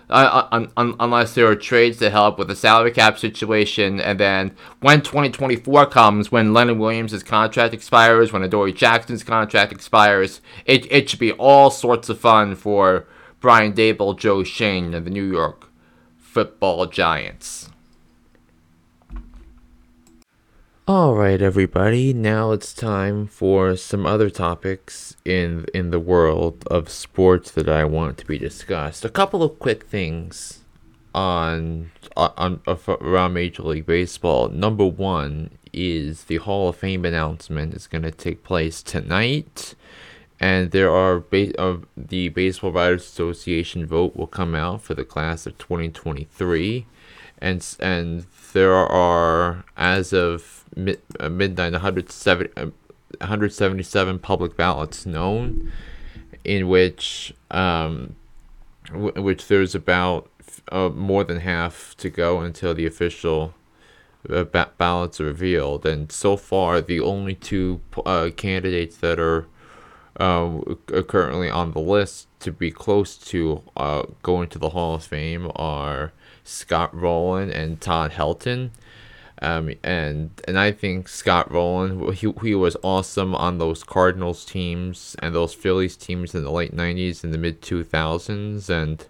Un- 0.10 0.72
un- 0.78 0.96
unless 0.98 1.36
there 1.36 1.46
are 1.48 1.58
trades 1.58 1.98
to 1.98 2.10
help 2.10 2.40
with 2.40 2.48
the 2.48 2.56
salary 2.56 2.92
cap 2.92 3.20
situation, 3.20 4.00
and 4.00 4.18
then 4.18 4.56
when 4.80 5.02
2024 5.02 5.88
comes, 5.88 6.32
when 6.32 6.54
Leonard 6.54 6.78
Williams' 6.78 7.22
contract 7.22 7.74
expires, 7.74 8.32
when 8.32 8.44
Adoree 8.44 8.72
Jackson's 8.72 9.26
contract 9.26 9.74
expires, 9.74 10.40
it, 10.66 10.90
it 10.90 11.10
should 11.10 11.20
be 11.20 11.34
all 11.34 11.70
sorts 11.70 12.08
of 12.08 12.18
fun 12.18 12.56
for 12.56 13.08
Brian 13.42 13.74
Daboll, 13.74 14.18
Joe 14.18 14.44
Schoen, 14.44 14.94
and 14.94 15.06
the 15.06 15.12
New 15.12 15.30
York 15.30 15.65
football 16.36 16.86
giants. 16.86 17.70
Alright, 20.86 21.42
everybody, 21.42 22.14
now 22.14 22.52
it's 22.52 22.74
time 22.74 23.26
for 23.26 23.78
some 23.78 24.06
other 24.06 24.30
topics 24.30 25.16
in 25.24 25.66
in 25.74 25.92
the 25.92 26.00
world 26.02 26.68
of 26.68 26.90
sports 26.90 27.52
that 27.52 27.70
I 27.70 27.86
want 27.86 28.18
to 28.18 28.26
be 28.26 28.38
discussed. 28.38 29.06
A 29.06 29.10
couple 29.10 29.44
of 29.44 29.60
quick 29.60 29.86
things 29.86 30.60
on 31.14 31.92
on, 32.18 32.60
on 32.68 32.80
around 33.00 33.32
Major 33.32 33.64
League 33.64 33.86
Baseball. 33.86 34.50
Number 34.50 34.86
one 34.86 35.52
is 35.72 36.26
the 36.26 36.40
Hall 36.44 36.68
of 36.68 36.76
Fame 36.76 37.06
announcement 37.06 37.74
is 37.74 37.88
going 37.88 38.04
to 38.04 38.12
take 38.12 38.44
place 38.44 38.84
tonight 38.84 39.74
and 40.46 40.70
there 40.70 40.92
are 40.92 41.22
ba- 41.22 41.60
uh, 41.60 41.78
the 41.98 42.30
Baseball 42.30 42.72
Writers 42.72 43.02
Association 43.02 43.84
vote 43.84 44.16
will 44.16 44.28
come 44.28 44.54
out 44.54 44.84
for 44.84 44.94
the 44.94 45.04
class 45.04 45.48
of 45.48 45.58
2023, 45.58 46.86
and 47.40 47.76
and 47.80 48.28
there 48.54 48.76
are 48.76 49.66
as 49.76 50.14
of 50.14 50.64
mid, 50.76 51.02
uh, 51.20 51.30
midnight 51.30 51.72
170, 51.72 52.52
uh, 52.58 52.68
177 53.22 54.20
public 54.20 54.56
ballots 54.56 55.08
known, 55.08 55.72
in 56.44 56.68
which 56.68 57.34
um, 57.50 58.16
w- 58.92 59.20
which 59.24 59.48
there's 59.48 59.74
about 59.74 60.30
uh, 60.72 60.90
more 60.90 61.24
than 61.24 61.40
half 61.40 61.96
to 61.98 62.08
go 62.12 62.42
until 62.42 62.76
the 62.76 62.86
official 62.86 63.56
uh, 64.30 64.44
ba- 64.44 64.70
ballots 64.78 65.20
are 65.20 65.26
revealed, 65.26 65.88
and 65.88 66.12
so 66.12 66.38
far 66.38 66.82
the 66.82 67.00
only 67.00 67.34
two 67.34 67.82
uh, 68.06 68.30
candidates 68.36 68.98
that 68.98 69.20
are 69.20 69.48
uh, 70.18 70.60
currently 71.08 71.50
on 71.50 71.72
the 71.72 71.80
list 71.80 72.28
to 72.40 72.52
be 72.52 72.72
close 72.72 73.18
to 73.18 73.64
uh, 73.76 74.04
going 74.24 74.50
to 74.50 74.60
the 74.60 74.70
Hall 74.70 74.96
of 74.96 75.04
Fame 75.04 75.52
are 75.56 76.14
Scott 76.44 76.96
Rolen 76.96 77.50
and 77.52 77.82
Todd 77.82 78.12
Helton. 78.12 78.72
Um, 79.42 79.74
and 79.84 80.30
and 80.48 80.58
I 80.58 80.72
think 80.72 81.10
Scott 81.10 81.52
Rolen 81.52 82.14
he, 82.14 82.32
he 82.42 82.56
was 82.56 82.78
awesome 82.84 83.36
on 83.36 83.58
those 83.58 83.84
Cardinals 83.84 84.46
teams 84.46 85.16
and 85.20 85.36
those 85.36 85.54
Phillies 85.54 85.98
teams 85.98 86.34
in 86.34 86.44
the 86.44 86.52
late 86.52 86.74
'90s 86.74 87.24
and 87.24 87.34
the 87.34 87.38
mid 87.38 87.62
2000s 87.62 88.70
and 88.70 89.06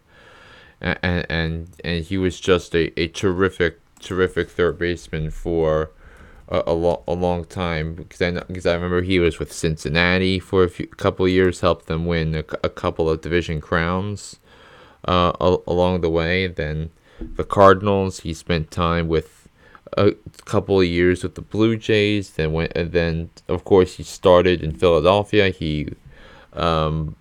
and 0.81 1.25
and 1.29 1.67
and 1.83 2.03
he 2.05 2.17
was 2.17 2.39
just 2.39 2.75
a, 2.75 2.99
a 2.99 3.07
terrific 3.07 3.79
terrific 3.99 4.49
third 4.49 4.79
baseman 4.79 5.29
for 5.29 5.91
a, 6.49 6.63
a, 6.67 6.73
lo- 6.73 7.03
a 7.07 7.13
long 7.13 7.45
time 7.45 7.93
because 7.95 8.21
I 8.21 8.31
because 8.31 8.65
I 8.65 8.73
remember 8.75 9.01
he 9.01 9.19
was 9.19 9.39
with 9.39 9.51
Cincinnati 9.51 10.39
for 10.39 10.63
a 10.63 10.69
few, 10.69 10.87
couple 10.87 11.27
years, 11.27 11.61
helped 11.61 11.87
them 11.87 12.05
win 12.05 12.35
a, 12.35 12.45
a 12.63 12.69
couple 12.69 13.09
of 13.09 13.21
division 13.21 13.61
crowns 13.61 14.37
uh, 15.07 15.33
a- 15.39 15.57
along 15.67 16.01
the 16.01 16.09
way. 16.09 16.47
Then 16.47 16.91
the 17.19 17.43
Cardinals, 17.43 18.21
he 18.21 18.33
spent 18.33 18.71
time 18.71 19.07
with 19.07 19.47
a 19.97 20.11
couple 20.45 20.81
of 20.81 20.87
years 20.87 21.23
with 21.23 21.35
the 21.35 21.41
Blue 21.41 21.77
Jays. 21.77 22.31
Then 22.31 22.53
went 22.53 22.73
and 22.75 22.91
then 22.91 23.29
of 23.47 23.63
course 23.63 23.95
he 23.95 24.03
started 24.03 24.61
in 24.61 24.73
Philadelphia. 24.73 25.49
He 25.49 25.89
um, 26.53 27.15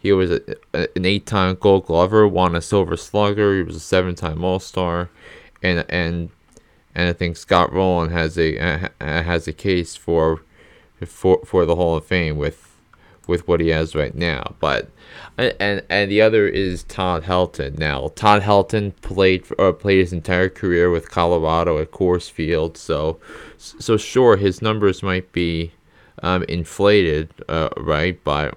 he 0.00 0.12
was 0.12 0.30
a, 0.30 0.40
a, 0.72 0.86
an 0.94 1.04
eight-time 1.04 1.56
Gold 1.60 1.86
Glover, 1.86 2.26
won 2.28 2.54
a 2.54 2.62
Silver 2.62 2.96
Slugger. 2.96 3.56
He 3.56 3.62
was 3.64 3.74
a 3.76 3.80
seven-time 3.80 4.44
All-Star, 4.44 5.10
and 5.62 5.84
and 5.88 6.30
and 6.94 7.08
I 7.08 7.12
think 7.12 7.36
Scott 7.36 7.72
Rolen 7.72 8.10
has 8.10 8.38
a 8.38 8.58
uh, 8.58 8.88
has 9.00 9.48
a 9.48 9.52
case 9.52 9.96
for 9.96 10.42
for 11.06 11.40
for 11.44 11.64
the 11.64 11.76
Hall 11.76 11.96
of 11.96 12.04
Fame 12.04 12.36
with 12.36 12.64
with 13.26 13.46
what 13.46 13.60
he 13.60 13.68
has 13.68 13.94
right 13.94 14.14
now. 14.14 14.54
But 14.58 14.90
and 15.36 15.82
and 15.88 16.10
the 16.10 16.20
other 16.20 16.48
is 16.48 16.82
Todd 16.84 17.24
Helton. 17.24 17.78
Now 17.78 18.10
Todd 18.16 18.42
Helton 18.42 18.94
played 19.02 19.44
or 19.58 19.72
played 19.72 20.00
his 20.00 20.12
entire 20.12 20.48
career 20.48 20.90
with 20.90 21.10
Colorado 21.10 21.78
at 21.78 21.92
Coors 21.92 22.30
Field, 22.30 22.76
so 22.76 23.20
so 23.56 23.96
sure 23.96 24.36
his 24.36 24.62
numbers 24.62 25.02
might 25.02 25.30
be 25.32 25.72
um, 26.22 26.42
inflated, 26.44 27.30
uh, 27.48 27.68
right? 27.76 28.18
But 28.24 28.56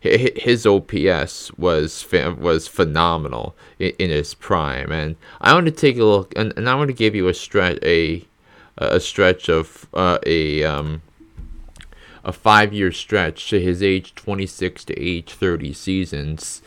his 0.00 0.66
OPS 0.66 1.52
was 1.56 2.06
was 2.12 2.68
phenomenal 2.68 3.56
in, 3.78 4.10
his 4.10 4.34
prime, 4.34 4.92
and 4.92 5.16
I 5.40 5.54
want 5.54 5.66
to 5.66 5.72
take 5.72 5.98
a 5.98 6.04
look, 6.04 6.32
and, 6.36 6.52
and 6.56 6.68
I 6.68 6.74
want 6.74 6.88
to 6.88 6.94
give 6.94 7.14
you 7.14 7.28
a 7.28 7.34
stretch 7.34 7.78
a 7.82 8.24
a 8.78 9.00
stretch 9.00 9.48
of 9.48 9.86
uh, 9.94 10.18
a 10.26 10.64
um, 10.64 11.02
a 12.24 12.32
five 12.32 12.72
year 12.72 12.92
stretch 12.92 13.48
to 13.50 13.60
his 13.60 13.82
age 13.82 14.14
26 14.14 14.84
to 14.86 15.00
age 15.00 15.32
30 15.32 15.72
seasons, 15.72 16.62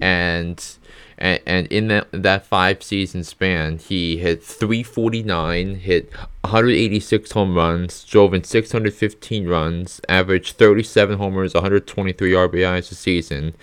and 0.00 0.78
and, 1.22 1.40
and 1.46 1.66
in 1.68 1.86
that 1.86 2.08
that 2.10 2.44
five 2.44 2.82
season 2.82 3.22
span, 3.22 3.78
he 3.78 4.18
hit 4.18 4.42
349, 4.42 5.76
hit 5.76 6.12
186 6.40 7.30
home 7.30 7.54
runs, 7.54 8.02
drove 8.04 8.34
in 8.34 8.42
615 8.42 9.46
runs, 9.46 10.00
averaged 10.08 10.56
37 10.56 11.18
homers, 11.18 11.54
123 11.54 12.32
RBIs 12.32 12.90
a 12.90 12.94
season. 12.96 13.54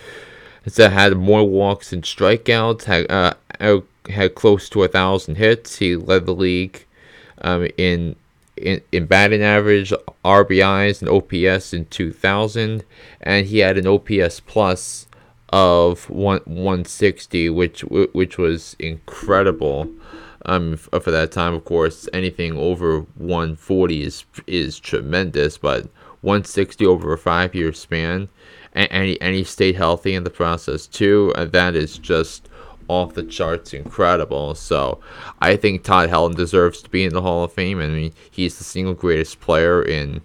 So 0.68 0.90
had 0.90 1.18
more 1.18 1.44
walks 1.44 1.92
and 1.92 2.02
strikeouts, 2.02 2.86
had 2.86 3.12
uh, 3.12 3.34
had 4.10 4.36
close 4.36 4.70
to 4.70 4.84
a 4.84 4.88
thousand 4.88 5.36
hits. 5.36 5.80
He 5.80 5.98
led 5.98 6.26
the 6.26 6.36
league 6.36 6.86
um, 7.42 7.68
in 7.78 8.16
in, 8.56 8.80
in 8.94 9.06
batting 9.06 9.44
average, 9.44 9.92
RBIs, 10.24 11.02
and 11.02 11.10
OPS 11.10 11.74
in 11.74 11.86
2000, 11.88 12.86
and 13.20 13.48
he 13.48 13.60
had 13.60 13.78
an 13.78 13.88
OPS 13.88 14.40
plus 14.40 15.08
of 15.52 16.10
one 16.10 16.42
160, 16.46 17.50
which 17.50 17.82
which 17.82 18.38
was 18.38 18.76
incredible. 18.80 19.90
Um, 20.46 20.78
for 20.78 21.12
that 21.12 21.32
time, 21.32 21.54
of 21.54 21.66
course, 21.66 22.08
anything 22.14 22.58
over 22.58 23.02
140 23.18 24.04
is 24.04 24.26
is 24.48 24.80
tremendous, 24.80 25.58
but 25.58 25.90
160 26.22 26.86
over 26.86 27.14
a 27.14 27.18
five 27.18 27.56
year 27.56 27.74
span, 27.74 28.30
and, 28.74 29.18
and, 29.22 29.36
he, 29.36 29.44
stayed 29.44 29.76
healthy 29.76 30.14
in 30.14 30.24
the 30.24 30.30
process 30.30 30.86
too. 30.86 31.34
And 31.36 31.52
that 31.52 31.76
is 31.76 31.98
just 31.98 32.50
off 32.88 33.14
the 33.14 33.24
charts 33.24 33.74
incredible. 33.74 34.56
So 34.56 35.00
I 35.42 35.56
think 35.56 35.84
Todd 35.84 36.10
Helton 36.10 36.36
deserves 36.36 36.82
to 36.82 36.90
be 36.90 37.06
in 37.06 37.14
the 37.14 37.22
Hall 37.22 37.44
of 37.44 37.54
Fame. 37.54 37.80
I 37.80 37.88
mean, 37.88 38.14
he's 38.32 38.58
the 38.58 38.64
single 38.64 38.94
greatest 38.94 39.40
player 39.40 39.82
in 39.82 40.22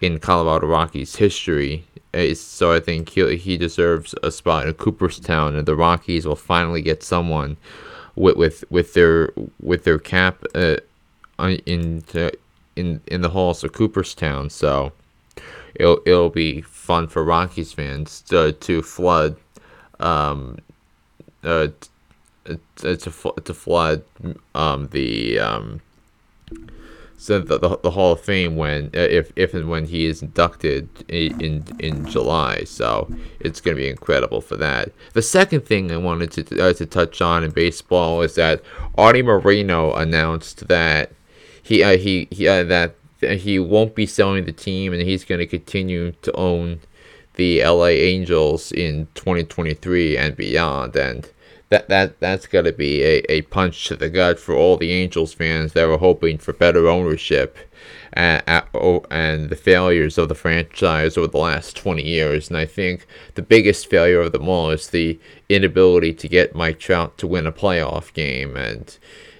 in 0.00 0.18
Colorado 0.18 0.66
Rockies 0.66 1.16
history. 1.16 1.84
So 2.14 2.72
I 2.72 2.80
think 2.80 3.10
he 3.10 3.36
he 3.36 3.56
deserves 3.56 4.14
a 4.22 4.30
spot 4.30 4.66
in 4.66 4.74
Cooperstown, 4.74 5.54
and 5.56 5.66
the 5.66 5.76
Rockies 5.76 6.26
will 6.26 6.36
finally 6.36 6.82
get 6.82 7.02
someone 7.02 7.56
with 8.16 8.36
with, 8.36 8.64
with 8.70 8.94
their 8.94 9.32
with 9.60 9.84
their 9.84 9.98
cap 9.98 10.42
uh, 10.54 10.76
in 11.38 12.02
in 12.76 13.00
in 13.06 13.20
the 13.20 13.30
halls 13.30 13.62
of 13.62 13.72
Cooperstown. 13.72 14.50
So 14.50 14.92
it'll 15.74 16.00
it'll 16.06 16.30
be 16.30 16.62
fun 16.62 17.08
for 17.08 17.24
Rockies 17.24 17.72
fans 17.72 18.22
to 18.22 18.52
to 18.52 18.82
flood 18.82 19.36
um 20.00 20.58
uh 21.44 21.68
to 22.44 22.96
to, 22.96 23.34
to 23.44 23.54
flood 23.54 24.02
um 24.54 24.88
the 24.88 25.38
um 25.38 25.80
so 27.20 27.40
the, 27.40 27.58
the, 27.58 27.76
the 27.82 27.90
Hall 27.90 28.12
of 28.12 28.20
Fame 28.20 28.56
when 28.56 28.86
uh, 28.94 29.00
if 29.00 29.32
if 29.34 29.52
and 29.52 29.68
when 29.68 29.86
he 29.86 30.06
is 30.06 30.22
inducted 30.22 30.88
in 31.08 31.64
in, 31.80 32.06
July. 32.06 32.62
So 32.64 33.12
it's 33.40 33.60
going 33.60 33.76
to 33.76 33.82
be 33.82 33.88
incredible 33.88 34.40
for 34.40 34.56
that. 34.56 34.92
The 35.14 35.22
second 35.22 35.66
thing 35.66 35.90
I 35.90 35.96
wanted 35.96 36.30
to 36.32 36.60
uh, 36.60 36.72
to 36.74 36.86
touch 36.86 37.20
on 37.20 37.42
in 37.42 37.50
baseball 37.50 38.22
is 38.22 38.36
that 38.36 38.62
Arte 38.96 39.22
Moreno 39.22 39.92
announced 39.94 40.68
that 40.68 41.10
he 41.60 41.82
uh, 41.82 41.98
he 41.98 42.28
he 42.30 42.46
uh, 42.46 42.62
that 42.62 42.94
he 43.20 43.58
won't 43.58 43.96
be 43.96 44.06
selling 44.06 44.44
the 44.44 44.52
team 44.52 44.92
and 44.92 45.02
he's 45.02 45.24
going 45.24 45.40
to 45.40 45.46
continue 45.46 46.12
to 46.22 46.32
own 46.34 46.80
the 47.34 47.64
LA 47.64 47.86
Angels 47.86 48.70
in 48.70 49.08
2023 49.14 50.16
and 50.16 50.36
beyond 50.36 50.94
and 50.94 51.28
that 51.70 51.88
that 51.88 52.20
that's 52.20 52.46
got 52.46 52.62
to 52.62 52.72
be 52.72 53.02
a, 53.02 53.18
a 53.28 53.42
punch 53.42 53.86
to 53.88 53.96
the 53.96 54.08
gut 54.08 54.38
for 54.38 54.54
all 54.54 54.76
the 54.76 54.92
Angels 54.92 55.34
fans 55.34 55.72
that 55.74 55.86
were 55.86 55.98
hoping 55.98 56.38
for 56.38 56.52
better 56.52 56.88
ownership 56.88 57.56
and, 58.14 58.42
and 59.10 59.50
the 59.50 59.56
failures 59.56 60.18
of 60.18 60.28
the 60.28 60.34
franchise 60.34 61.16
over 61.16 61.28
the 61.28 61.38
last 61.38 61.76
20 61.76 62.02
years. 62.02 62.48
And 62.48 62.56
I 62.56 62.64
think 62.64 63.06
the 63.34 63.42
biggest 63.42 63.88
failure 63.88 64.22
of 64.22 64.32
them 64.32 64.48
all 64.48 64.70
is 64.70 64.88
the 64.88 65.18
inability 65.48 66.14
to 66.14 66.28
get 66.28 66.54
Mike 66.54 66.78
Trout 66.78 67.18
to 67.18 67.26
win 67.26 67.46
a 67.46 67.52
playoff 67.52 68.12
game. 68.12 68.56
And 68.56 68.96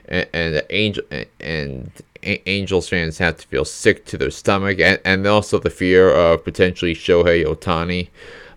and, 0.08 0.28
and 0.32 0.62
Angel 0.70 1.04
and 1.40 1.90
Angels 2.22 2.88
fans 2.88 3.18
have 3.18 3.36
to 3.38 3.46
feel 3.46 3.64
sick 3.64 4.04
to 4.06 4.18
their 4.18 4.30
stomach, 4.30 4.80
and, 4.80 4.98
and 5.04 5.26
also 5.26 5.58
the 5.58 5.70
fear 5.70 6.10
of 6.10 6.44
potentially 6.44 6.94
Shohei 6.94 7.44
Ohtani 7.44 8.08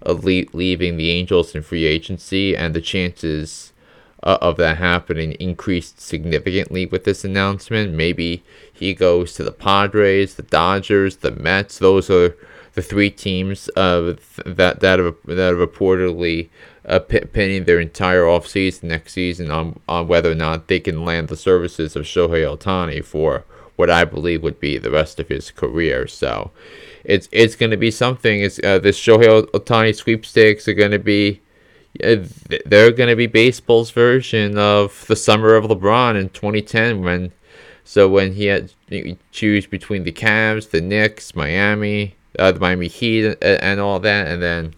le- 0.05 0.45
leaving 0.53 0.97
the 0.97 1.09
Angels 1.09 1.55
in 1.55 1.61
free 1.63 1.85
agency, 1.85 2.55
and 2.55 2.73
the 2.73 2.81
chances 2.81 3.73
uh, 4.23 4.37
of 4.41 4.57
that 4.57 4.77
happening 4.77 5.33
increased 5.33 5.99
significantly 5.99 6.85
with 6.85 7.03
this 7.03 7.23
announcement. 7.23 7.93
Maybe 7.93 8.43
he 8.71 8.93
goes 8.93 9.33
to 9.33 9.43
the 9.43 9.51
Padres, 9.51 10.35
the 10.35 10.43
Dodgers, 10.43 11.17
the 11.17 11.31
Mets. 11.31 11.79
Those 11.79 12.09
are 12.09 12.35
the 12.73 12.81
three 12.81 13.09
teams 13.09 13.69
uh, 13.75 14.15
that 14.45 14.79
that 14.79 14.99
have, 14.99 15.15
that 15.25 15.37
have 15.37 15.69
reportedly 15.69 16.49
uh, 16.85 16.99
pinning 16.99 17.65
their 17.65 17.79
entire 17.79 18.23
offseason 18.23 18.83
next 18.83 19.13
season 19.13 19.51
on, 19.51 19.79
on 19.87 20.07
whether 20.07 20.31
or 20.31 20.35
not 20.35 20.67
they 20.67 20.79
can 20.79 21.05
land 21.05 21.27
the 21.27 21.37
services 21.37 21.95
of 21.95 22.03
Shohei 22.03 22.57
Ohtani 22.57 23.03
for 23.03 23.45
what 23.75 23.89
I 23.89 24.05
believe 24.05 24.43
would 24.43 24.59
be 24.59 24.77
the 24.77 24.91
rest 24.91 25.19
of 25.19 25.27
his 25.27 25.51
career. 25.51 26.07
So 26.07 26.51
it's 27.03 27.27
it's 27.31 27.55
going 27.55 27.71
to 27.71 27.77
be 27.77 27.91
something. 27.91 28.41
It's 28.41 28.59
uh, 28.63 28.79
this 28.79 28.99
Shohei 28.99 29.43
Ohtani 29.51 29.95
sweepstakes 29.95 30.67
are 30.67 30.73
going 30.73 30.91
to 30.91 30.99
be. 30.99 31.41
Uh, 32.01 32.23
they're 32.65 32.91
going 32.91 33.09
to 33.09 33.17
be 33.17 33.27
baseball's 33.27 33.91
version 33.91 34.57
of 34.57 35.05
the 35.07 35.15
summer 35.15 35.55
of 35.55 35.65
LeBron 35.65 36.17
in 36.17 36.29
2010 36.29 37.01
when 37.01 37.33
so 37.83 38.07
when 38.07 38.33
he 38.33 38.45
had 38.45 38.71
to 38.89 39.17
choose 39.31 39.65
between 39.65 40.05
the 40.05 40.11
Cavs, 40.13 40.69
the 40.69 40.79
Knicks, 40.79 41.35
Miami, 41.35 42.15
uh, 42.39 42.53
the 42.53 42.61
Miami 42.61 42.87
Heat, 42.87 43.25
and, 43.25 43.43
and 43.43 43.79
all 43.81 43.99
that, 43.99 44.27
and 44.27 44.41
then 44.41 44.73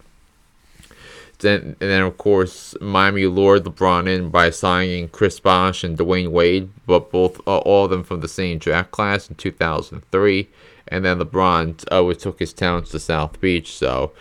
then 1.38 1.76
and 1.80 1.90
then 1.90 2.02
of 2.02 2.18
course 2.18 2.74
Miami 2.80 3.26
lured 3.26 3.64
LeBron 3.64 4.08
in 4.08 4.30
by 4.30 4.50
signing 4.50 5.08
Chris 5.08 5.38
Bosh 5.38 5.84
and 5.84 5.96
Dwyane 5.96 6.30
Wade, 6.30 6.70
but 6.86 7.12
both 7.12 7.38
uh, 7.46 7.58
all 7.58 7.84
of 7.84 7.90
them 7.90 8.02
from 8.02 8.20
the 8.20 8.28
same 8.28 8.58
draft 8.58 8.90
class 8.90 9.28
in 9.28 9.36
2003 9.36 10.48
and 10.88 11.04
then 11.04 11.18
LeBron 11.18 11.84
uh, 11.90 12.14
took 12.14 12.38
his 12.38 12.52
talents 12.52 12.90
to 12.90 12.98
South 12.98 13.40
Beach. 13.40 13.76
So 13.76 14.12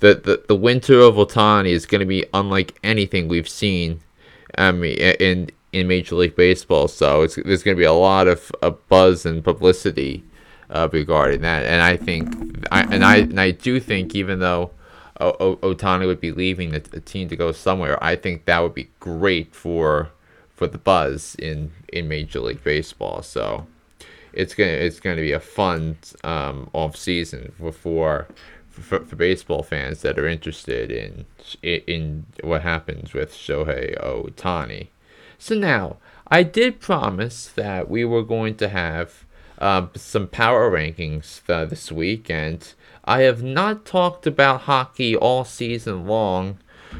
the 0.00 0.14
the, 0.14 0.44
the 0.48 0.56
winter 0.56 1.00
of 1.00 1.14
Ohtani 1.14 1.70
is 1.70 1.86
going 1.86 2.00
to 2.00 2.06
be 2.06 2.24
unlike 2.34 2.78
anything 2.82 3.28
we've 3.28 3.48
seen 3.48 4.00
um, 4.56 4.84
in 4.84 5.50
in 5.72 5.86
Major 5.86 6.16
League 6.16 6.36
Baseball. 6.36 6.88
So 6.88 7.22
it's, 7.22 7.36
there's 7.36 7.62
going 7.62 7.76
to 7.76 7.80
be 7.80 7.84
a 7.84 7.92
lot 7.92 8.26
of, 8.26 8.50
of 8.62 8.88
buzz 8.88 9.26
and 9.26 9.44
publicity 9.44 10.24
uh, 10.70 10.88
regarding 10.92 11.42
that. 11.42 11.64
And 11.64 11.82
I 11.82 11.96
think, 11.96 12.66
I, 12.72 12.82
and 12.82 13.04
I 13.04 13.16
and 13.16 13.40
I 13.40 13.50
do 13.50 13.80
think, 13.80 14.14
even 14.14 14.38
though 14.40 14.70
o- 15.20 15.56
Ohtani 15.56 16.06
would 16.06 16.20
be 16.20 16.32
leaving 16.32 16.70
the, 16.70 16.80
the 16.80 17.00
team 17.00 17.28
to 17.28 17.36
go 17.36 17.52
somewhere, 17.52 18.02
I 18.02 18.16
think 18.16 18.44
that 18.46 18.60
would 18.60 18.74
be 18.74 18.90
great 19.00 19.54
for 19.54 20.10
for 20.54 20.66
the 20.66 20.78
buzz 20.78 21.36
in 21.38 21.70
in 21.92 22.08
Major 22.08 22.40
League 22.40 22.64
Baseball. 22.64 23.22
So 23.22 23.66
it's 24.38 24.54
gonna 24.54 24.70
it's 24.70 25.00
gonna 25.00 25.16
be 25.20 25.32
a 25.32 25.40
fun 25.40 25.98
um, 26.22 26.70
off 26.72 26.96
season 26.96 27.52
for, 27.58 27.72
for 27.72 28.28
for, 28.70 29.00
for 29.04 29.16
baseball 29.16 29.64
fans 29.64 30.02
that 30.02 30.18
are 30.18 30.28
interested 30.28 30.90
in 30.90 31.26
in 31.62 32.24
what 32.42 32.62
happens 32.62 33.12
with 33.12 33.32
Shohei 33.32 34.00
Ohtani. 34.00 34.88
So 35.38 35.54
now 35.56 35.96
I 36.28 36.44
did 36.44 36.80
promise 36.80 37.48
that 37.48 37.90
we 37.90 38.04
were 38.04 38.22
going 38.22 38.54
to 38.56 38.68
have 38.68 39.24
um, 39.58 39.90
some 39.96 40.28
power 40.28 40.70
rankings 40.70 41.40
uh, 41.48 41.64
this 41.64 41.90
week, 41.90 42.30
and 42.30 42.72
I 43.04 43.22
have 43.22 43.42
not 43.42 43.84
talked 43.84 44.26
about 44.26 44.62
hockey 44.62 45.16
all 45.16 45.44
season 45.44 46.06
long. 46.06 46.58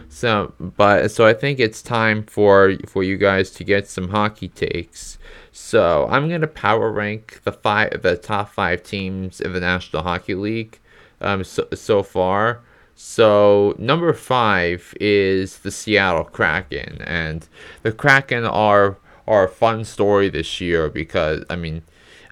So, 0.09 0.53
but 0.59 1.11
so 1.11 1.27
I 1.27 1.35
think 1.35 1.61
it's 1.61 1.83
time 1.83 2.24
for 2.24 2.77
for 2.87 3.03
you 3.03 3.16
guys 3.16 3.51
to 3.53 3.64
get 3.64 3.87
some 3.87 4.09
hockey 4.09 4.48
takes. 4.48 5.18
So 5.53 6.07
I'm 6.11 6.29
gonna 6.29 6.46
power 6.46 6.90
rank 6.90 7.40
the 7.44 7.53
five, 7.53 8.03
the 8.03 8.16
top 8.16 8.51
five 8.51 8.83
teams 8.83 9.40
in 9.40 9.53
the 9.53 9.61
National 9.61 10.03
Hockey 10.03 10.35
League, 10.35 10.79
um, 11.20 11.44
so 11.44 11.68
so 11.74 12.03
far. 12.03 12.61
So 12.94 13.77
number 13.79 14.12
five 14.12 14.94
is 15.01 15.59
the 15.59 15.70
Seattle 15.70 16.24
Kraken, 16.24 17.01
and 17.03 17.46
the 17.83 17.92
Kraken 17.92 18.44
are 18.44 18.98
are 19.27 19.44
a 19.44 19.48
fun 19.48 19.85
story 19.85 20.29
this 20.29 20.61
year 20.61 20.88
because 20.88 21.44
I 21.51 21.57
mean, 21.57 21.83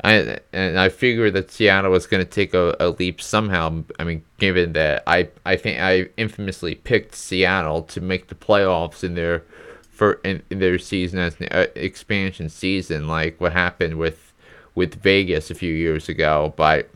I 0.06 0.38
and 0.52 0.78
I 0.78 0.88
figured 0.88 1.34
that 1.34 1.50
Seattle 1.50 1.90
was 1.90 2.06
going 2.06 2.24
to 2.24 2.30
take 2.30 2.54
a, 2.54 2.76
a 2.78 2.90
leap 2.90 3.20
somehow. 3.20 3.82
I 3.98 4.04
mean, 4.04 4.24
given 4.38 4.72
that 4.74 5.02
I 5.04 5.30
I 5.44 5.56
think 5.56 5.80
I 5.80 6.08
infamously 6.16 6.76
picked 6.76 7.16
Seattle 7.16 7.82
to 7.82 8.00
make 8.00 8.28
the 8.28 8.36
playoffs 8.36 9.02
in 9.02 9.14
their 9.14 9.42
for 9.90 10.20
in, 10.22 10.44
in 10.48 10.60
their 10.60 10.78
season 10.78 11.18
as 11.18 11.40
an 11.40 11.48
uh, 11.50 11.66
expansion 11.74 12.48
season, 12.48 13.08
like 13.08 13.40
what 13.40 13.52
happened 13.52 13.98
with 13.98 14.32
with 14.76 14.94
Vegas 15.02 15.50
a 15.50 15.56
few 15.56 15.74
years 15.74 16.08
ago. 16.08 16.54
But 16.56 16.88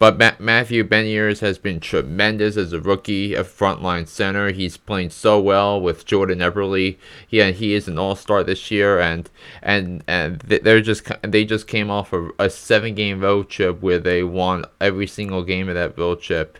but 0.00 0.18
Ma- 0.18 0.32
Matthew 0.38 0.82
Beniers 0.82 1.40
has 1.40 1.58
been 1.58 1.78
tremendous 1.78 2.56
as 2.56 2.72
a 2.72 2.80
rookie, 2.80 3.34
a 3.34 3.44
frontline 3.44 4.08
center. 4.08 4.50
He's 4.50 4.78
playing 4.78 5.10
so 5.10 5.38
well 5.38 5.78
with 5.78 6.06
Jordan 6.06 6.38
Eberle. 6.38 6.96
He 7.28 7.40
and 7.42 7.54
he 7.54 7.74
is 7.74 7.86
an 7.86 7.98
All 7.98 8.16
Star 8.16 8.42
this 8.42 8.70
year, 8.70 8.98
and 8.98 9.28
and 9.62 10.02
and 10.08 10.40
they're 10.40 10.80
just 10.80 11.06
they 11.22 11.44
just 11.44 11.66
came 11.68 11.90
off 11.90 12.14
a, 12.14 12.30
a 12.38 12.48
seven 12.48 12.94
game 12.94 13.20
road 13.20 13.50
trip 13.50 13.82
where 13.82 13.98
they 13.98 14.22
won 14.22 14.64
every 14.80 15.06
single 15.06 15.44
game 15.44 15.68
of 15.68 15.74
that 15.74 15.98
road 15.98 16.22
trip, 16.22 16.58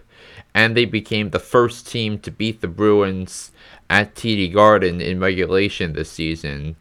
and 0.54 0.76
they 0.76 0.84
became 0.84 1.30
the 1.30 1.38
first 1.38 1.88
team 1.88 2.18
to 2.18 2.30
beat 2.30 2.60
the 2.60 2.68
Bruins 2.68 3.52
at 3.88 4.14
TD 4.14 4.52
Garden 4.52 5.00
in 5.00 5.18
regulation 5.18 5.94
this 5.94 6.10
season, 6.10 6.76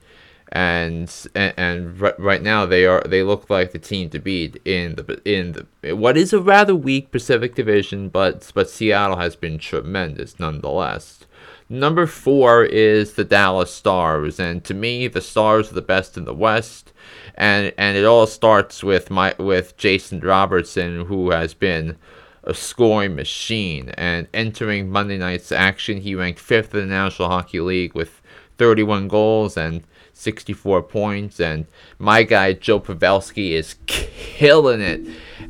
and 0.51 1.27
and, 1.35 1.99
right 1.99 2.41
now 2.41 2.65
they 2.65 2.85
are 2.85 3.03
they 3.05 3.21
look 3.21 3.49
like 3.49 3.71
the 3.71 3.79
team 3.79 4.09
to 4.09 4.19
beat 4.19 4.59
in 4.65 4.95
the 4.95 5.21
in 5.23 5.65
the 5.81 5.95
what 5.95 6.17
is 6.17 6.33
a 6.33 6.41
rather 6.41 6.75
weak 6.75 7.12
Pacific 7.12 7.56
Division, 7.56 8.10
but 8.10 8.52
but 8.56 8.69
Seattle 8.69 9.17
has 9.17 9.35
been 9.35 9.60
tremendous 9.60 10.39
nonetheless. 10.39 11.25
Number 11.71 12.08
four 12.08 12.63
is 12.63 13.13
the 13.13 13.23
Dallas 13.23 13.71
Stars, 13.71 14.39
and 14.39 14.63
to 14.63 14.73
me, 14.73 15.08
the 15.08 15.21
Stars 15.21 15.69
are 15.71 15.75
the 15.75 15.83
best 15.83 16.17
in 16.17 16.25
the 16.25 16.33
West, 16.33 16.91
and 17.35 17.71
and 17.77 17.95
it 17.95 18.06
all 18.06 18.25
starts 18.25 18.83
with 18.83 19.12
my 19.12 19.35
with 19.37 19.77
Jason 19.77 20.19
Robertson, 20.19 21.06
who 21.06 21.29
has 21.29 21.54
been 21.54 21.95
a 22.43 22.56
scoring 22.56 23.15
machine. 23.15 23.89
And 23.89 24.27
entering 24.33 24.89
Monday 24.89 25.19
night's 25.19 25.52
action, 25.52 26.02
he 26.02 26.15
ranked 26.15 26.39
fifth 26.39 26.73
in 26.73 26.81
the 26.81 26.85
National 26.87 27.29
Hockey 27.29 27.60
League 27.60 27.93
with 27.93 28.19
31 28.58 29.08
goals 29.08 29.56
and 29.56 29.83
64 30.19 30.83
points. 30.83 31.39
And 31.39 31.65
my 31.97 32.23
guy, 32.23 32.53
Joe 32.53 32.79
Pavelski, 32.79 33.51
is 33.51 33.75
killing 33.85 34.81
it 34.81 35.01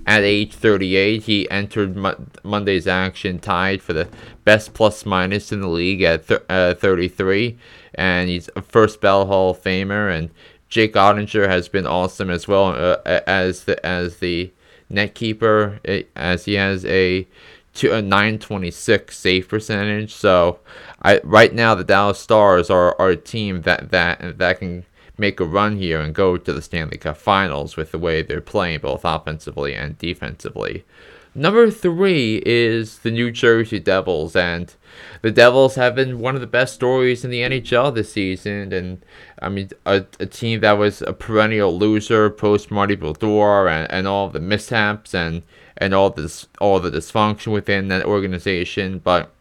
at 0.05 0.23
age 0.23 0.53
38. 0.53 1.23
He 1.23 1.49
entered 1.49 1.95
Mo- 1.95 2.25
Monday's 2.43 2.87
action 2.87 3.39
tied 3.39 3.81
for 3.81 3.93
the 3.93 4.07
best 4.43 4.73
plus 4.73 5.05
minus 5.05 5.51
in 5.51 5.61
the 5.61 5.67
league 5.67 6.01
at 6.01 6.27
th- 6.27 6.41
uh, 6.49 6.73
33. 6.75 7.57
And 7.95 8.29
he's 8.29 8.49
a 8.55 8.61
first 8.61 9.01
bell 9.01 9.25
Hall 9.25 9.51
of 9.51 9.61
Famer. 9.61 10.15
And 10.15 10.29
Jake 10.69 10.93
Oettinger 10.93 11.47
has 11.47 11.67
been 11.67 11.87
awesome 11.87 12.29
as 12.29 12.47
well 12.47 12.67
uh, 12.67 13.21
as 13.25 13.63
the 13.63 13.83
as 13.85 14.17
the 14.17 14.51
net 14.89 15.15
keeper, 15.15 15.79
as 16.15 16.45
he 16.45 16.53
has 16.53 16.85
a 16.85 17.27
to 17.79 17.95
a 17.95 18.01
926 18.01 19.17
save 19.17 19.47
percentage. 19.47 20.13
So 20.13 20.59
I 21.01 21.21
right 21.23 21.53
now 21.53 21.75
the 21.75 21.83
Dallas 21.85 22.19
Stars 22.19 22.69
are, 22.69 22.93
are 22.99 23.09
a 23.09 23.15
team 23.15 23.61
that 23.61 23.91
that 23.91 24.37
that 24.37 24.59
can 24.59 24.85
make 25.17 25.39
a 25.39 25.45
run 25.45 25.77
here 25.77 26.01
and 26.01 26.13
go 26.13 26.37
to 26.37 26.53
the 26.53 26.61
Stanley 26.61 26.97
Cup 26.97 27.17
Finals 27.17 27.77
with 27.77 27.91
the 27.91 27.99
way 27.99 28.21
they're 28.21 28.41
playing 28.41 28.79
both 28.79 29.01
offensively 29.05 29.73
and 29.75 29.97
defensively. 29.97 30.83
Number 31.35 31.69
three 31.69 32.41
is 32.45 32.99
the 32.99 33.11
New 33.11 33.31
Jersey 33.31 33.79
Devils, 33.79 34.35
and 34.35 34.73
the 35.21 35.31
Devils 35.31 35.75
have 35.75 35.95
been 35.95 36.19
one 36.19 36.35
of 36.35 36.41
the 36.41 36.47
best 36.47 36.73
stories 36.73 37.23
in 37.23 37.31
the 37.31 37.41
NHL 37.41 37.93
this 37.93 38.11
season. 38.11 38.73
And 38.73 39.05
I 39.41 39.47
mean, 39.47 39.69
a, 39.85 40.05
a 40.19 40.25
team 40.25 40.61
that 40.61 40.73
was 40.73 41.01
a 41.03 41.13
perennial 41.13 41.77
loser 41.77 42.29
post 42.29 42.71
Marty 42.71 42.95
Brodeur 42.95 43.69
and, 43.69 43.89
and 43.91 44.07
all 44.07 44.27
the 44.27 44.39
mishaps 44.39 45.13
and 45.13 45.43
and 45.79 45.93
all 45.93 46.09
this 46.09 46.47
all 46.59 46.79
the 46.79 46.91
dysfunction 46.91 47.51
within 47.51 47.87
that 47.87 48.05
organization. 48.05 48.99
But 48.99 49.31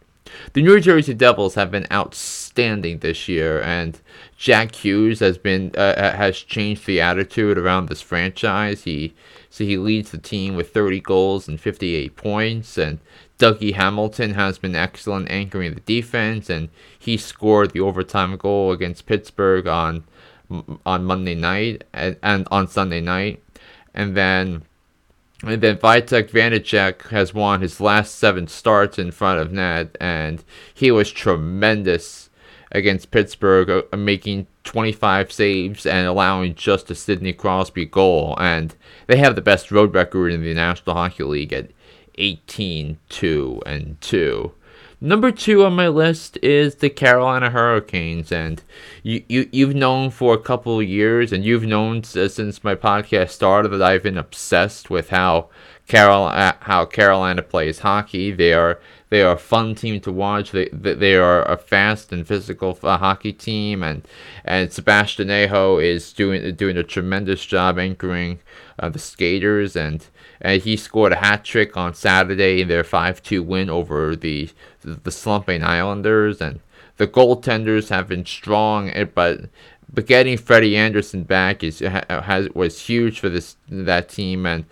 the 0.53 0.63
New 0.63 0.81
Jersey 0.81 1.15
Devils 1.15 1.55
have 1.55 1.71
been 1.71 1.87
outstanding 1.91 2.99
this 2.99 3.29
year, 3.29 3.63
and 3.63 4.01
Jack 4.37 4.75
Hughes 4.75 5.21
has 5.21 5.39
been 5.39 5.73
uh, 5.77 6.17
has 6.17 6.39
changed 6.39 6.87
the 6.87 7.01
attitude 7.01 7.59
around 7.59 7.89
this 7.89 8.01
franchise. 8.01 8.85
He 8.85 9.15
so 9.51 9.65
he 9.65 9.77
leads 9.77 10.11
the 10.11 10.19
team 10.19 10.55
with 10.57 10.73
30 10.73 11.01
goals 11.01 11.49
and 11.49 11.61
58 11.61 12.17
points, 12.17 12.79
and 12.79 12.99
Dougie 13.39 13.75
Hamilton 13.75 14.35
has 14.35 14.59
been 14.59 14.75
excellent 14.75 15.31
anchoring 15.31 15.75
the 15.75 15.81
defense, 15.81 16.51
and 16.51 16.69
he 16.99 17.17
scored 17.17 17.71
the 17.71 17.81
overtime 17.81 18.37
goal 18.37 18.73
against 18.73 19.07
Pittsburgh 19.07 19.67
on 19.67 20.05
on 20.87 21.05
Monday 21.05 21.35
night 21.35 21.85
and, 21.93 22.17
and 22.23 22.49
on 22.51 22.69
Sunday 22.69 23.01
night, 23.01 23.43
and 23.95 24.17
then 24.17 24.63
and 25.45 25.61
then 25.61 25.77
Vitek 25.77 26.31
Vanecek 26.31 27.09
has 27.09 27.33
won 27.33 27.61
his 27.61 27.81
last 27.81 28.17
seven 28.17 28.49
starts 28.49 28.99
in 28.99 29.11
front 29.11 29.41
of 29.41 29.53
net, 29.53 29.97
and 30.01 30.43
he 30.75 30.91
was 30.91 31.11
tremendous 31.11 32.29
against 32.73 33.11
Pittsburgh, 33.11 33.71
uh, 33.71 33.97
making 33.97 34.47
25 34.65 35.33
saves 35.33 35.87
and 35.87 36.07
allowing 36.07 36.55
just 36.55 36.91
a 36.91 36.95
Sidney 36.95 37.33
Crosby 37.33 37.87
goal. 37.87 38.37
And 38.39 38.75
they 39.07 39.17
have 39.17 39.37
the 39.37 39.41
best 39.41 39.71
road 39.71 39.95
record 39.95 40.33
in 40.33 40.43
the 40.43 40.55
National 40.55 40.95
Hockey 40.95 41.25
League 41.25 41.53
at 41.53 41.71
18 42.17 42.99
2 43.09 43.63
and 43.65 44.01
2. 44.01 44.53
Number 45.01 45.31
two 45.31 45.65
on 45.65 45.75
my 45.75 45.87
list 45.87 46.39
is 46.43 46.77
the 46.77 46.91
Carolina 46.91 47.51
Hurricanes, 47.51 48.33
and 48.33 48.61
you, 49.05 49.23
you 49.29 49.49
you've 49.53 49.77
known 49.77 50.11
for 50.11 50.35
a 50.35 50.39
couple 50.39 50.83
years, 50.83 51.33
and 51.33 51.45
you've 51.45 51.63
known 51.63 52.03
since 52.03 52.65
my 52.65 52.75
podcast 52.75 53.31
started 53.31 53.69
that 53.69 53.83
I've 53.83 54.03
been 54.03 54.19
obsessed 54.19 54.91
with 54.91 55.11
how 55.11 55.51
Carolina 55.87 56.57
how 56.63 56.85
Carolina 56.85 57.43
plays 57.43 57.79
hockey. 57.79 58.33
They 58.33 58.53
are 58.53 58.81
they 59.11 59.23
are 59.23 59.35
a 59.35 59.39
fun 59.39 59.77
team 59.77 60.01
to 60.01 60.11
watch. 60.11 60.51
They 60.51 60.69
they 60.73 61.15
are 61.15 61.43
a 61.45 61.57
fast 61.57 62.13
and 62.13 62.27
physical 62.27 62.77
uh, 62.83 62.99
hockey 62.99 63.33
team, 63.33 63.85
and 63.85 64.07
and 64.45 64.73
Sebastian 64.73 65.31
Aho 65.31 65.79
is 65.79 66.13
doing 66.13 66.55
doing 66.57 66.77
a 66.77 66.83
tremendous 66.83 67.47
job 67.47 67.79
anchoring 67.79 68.41
uh, 68.79 68.89
the 68.89 68.99
skaters, 68.99 69.77
and 69.77 70.05
and 70.41 70.61
he 70.63 70.77
scored 70.77 71.13
a 71.13 71.17
hat 71.17 71.45
trick 71.45 71.77
on 71.77 71.95
Saturday 71.95 72.61
in 72.61 72.69
their 72.69 72.85
five 72.85 73.23
two 73.23 73.43
win 73.43 73.71
over 73.71 74.15
the 74.15 74.51
the 74.97 75.11
slumping 75.11 75.63
Islanders, 75.63 76.41
and 76.41 76.61
the 76.97 77.07
goaltenders 77.07 77.89
have 77.89 78.09
been 78.09 78.27
strong, 78.27 78.91
eh, 78.91 79.05
but 79.05 79.43
but 79.93 80.07
getting 80.07 80.37
Freddie 80.37 80.77
Andersen 80.77 81.25
back 81.25 81.63
is 81.63 81.79
has 81.81 82.49
was 82.51 82.81
huge 82.81 83.21
for 83.21 83.29
this 83.29 83.57
that 83.69 84.09
team, 84.09 84.47
and 84.47 84.65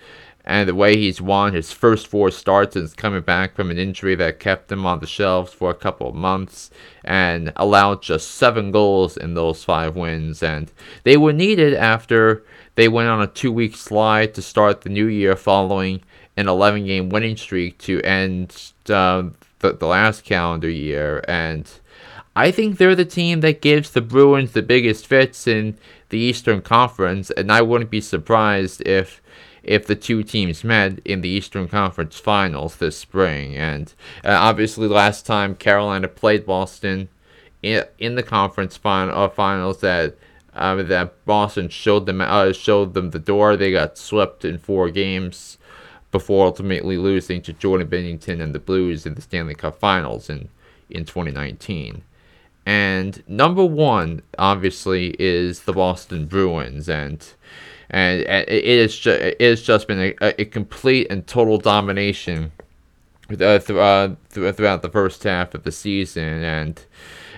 and 0.45 0.69
the 0.69 0.75
way 0.75 0.97
he's 0.97 1.21
won 1.21 1.55
his 1.55 1.73
first 1.73 2.07
four 2.07 2.31
starts 2.31 2.75
since 2.75 2.95
coming 2.95 3.23
back 3.23 3.55
from 3.55 3.71
an 3.71 3.79
injury 3.79 4.15
that 4.15 4.39
kept 4.39 4.71
him 4.71 4.87
on 4.87 5.01
the 5.01 5.07
shelves 5.07 5.53
for 5.53 5.71
a 5.71 5.75
couple 5.75 6.09
of 6.09 6.15
months 6.15 6.71
and 7.05 7.53
allowed 7.57 8.01
just 8.01 8.31
seven 8.31 8.71
goals 8.71 9.17
in 9.17 9.35
those 9.35 9.65
five 9.65 9.97
wins, 9.97 10.43
and 10.43 10.71
they 11.03 11.17
were 11.17 11.33
needed 11.33 11.75
after 11.75 12.45
they 12.77 12.89
went 12.89 13.09
on 13.09 13.23
a 13.23 13.27
two-week 13.27 13.75
slide 13.75 14.35
to 14.35 14.43
start 14.43 14.83
the 14.83 14.89
new 14.89 15.07
year 15.07 15.35
following 15.35 16.03
an 16.37 16.47
11-game 16.47 17.09
winning 17.09 17.37
streak 17.37 17.79
to 17.79 18.01
end 18.03 18.73
uh, 18.91 19.25
the, 19.61 19.73
the 19.73 19.87
last 19.87 20.25
calendar 20.25 20.71
year, 20.71 21.25
and 21.27 21.71
I 22.37 22.51
think 22.51 22.77
they're 22.77 22.95
the 22.95 23.07
team 23.07 23.41
that 23.41 23.63
gives 23.63 23.91
the 23.91 24.03
Bruins 24.03 24.53
the 24.53 24.63
biggest 24.63 25.07
fits 25.07 25.47
in 25.47 25.79
the 26.11 26.19
Eastern 26.19 26.61
Conference, 26.61 27.31
and 27.31 27.51
I 27.51 27.63
wouldn't 27.63 27.91
be 27.91 28.01
surprised 28.01 28.87
if 28.87 29.23
if 29.63 29.87
the 29.87 29.97
two 29.97 30.23
teams 30.23 30.63
met 30.63 31.01
in 31.05 31.23
the 31.23 31.29
Eastern 31.29 31.67
Conference 31.67 32.21
Finals 32.21 32.77
this 32.77 32.97
spring. 32.97 33.57
And 33.57 33.93
uh, 34.25 34.31
obviously, 34.31 34.87
last 34.87 35.27
time 35.27 35.57
Carolina 35.57 36.07
played 36.07 36.47
Boston 36.47 37.09
in, 37.63 37.85
in 37.99 38.15
the 38.15 38.23
conference 38.23 38.77
final, 38.77 39.19
uh, 39.19 39.29
finals, 39.29 39.81
that 39.81 40.17
uh, 40.55 40.83
that 40.83 41.25
Boston 41.25 41.69
showed 41.69 42.07
them 42.07 42.21
uh, 42.21 42.53
showed 42.53 42.95
them 42.95 43.11
the 43.11 43.19
door. 43.19 43.57
They 43.57 43.73
got 43.73 43.99
swept 43.99 44.45
in 44.45 44.59
four 44.59 44.91
games 44.91 45.56
before 46.17 46.47
ultimately 46.47 46.97
losing 46.97 47.43
to 47.43 47.53
Jordan 47.53 47.89
Binnington 47.89 48.41
and 48.41 48.55
the 48.55 48.59
Blues 48.59 49.05
in 49.05 49.17
the 49.17 49.21
Stanley 49.21 49.55
Cup 49.55 49.79
Finals 49.79 50.31
in, 50.31 50.49
in 50.89 51.05
2019. 51.05 52.03
And 52.65 53.23
number 53.29 53.63
one, 53.63 54.23
obviously, 54.39 55.15
is 55.19 55.65
the 55.65 55.75
Boston 55.75 56.25
Bruins, 56.25 56.89
and 56.89 57.23
and 57.91 58.23
it 58.23 58.65
is 58.65 58.99
just 58.99 59.21
it 59.21 59.41
has 59.43 59.63
just 59.63 59.87
been 59.87 60.01
a, 60.01 60.41
a 60.41 60.45
complete 60.47 61.07
and 61.11 61.27
total 61.27 61.59
domination 61.59 62.51
uh, 63.31 63.59
th- 63.59 63.71
uh, 63.71 64.09
th- 64.33 64.55
throughout 64.57 64.81
the 64.81 64.89
first 64.89 65.23
half 65.23 65.55
of 65.55 65.65
the 65.65 65.71
season, 65.71 66.43
and 66.43 66.83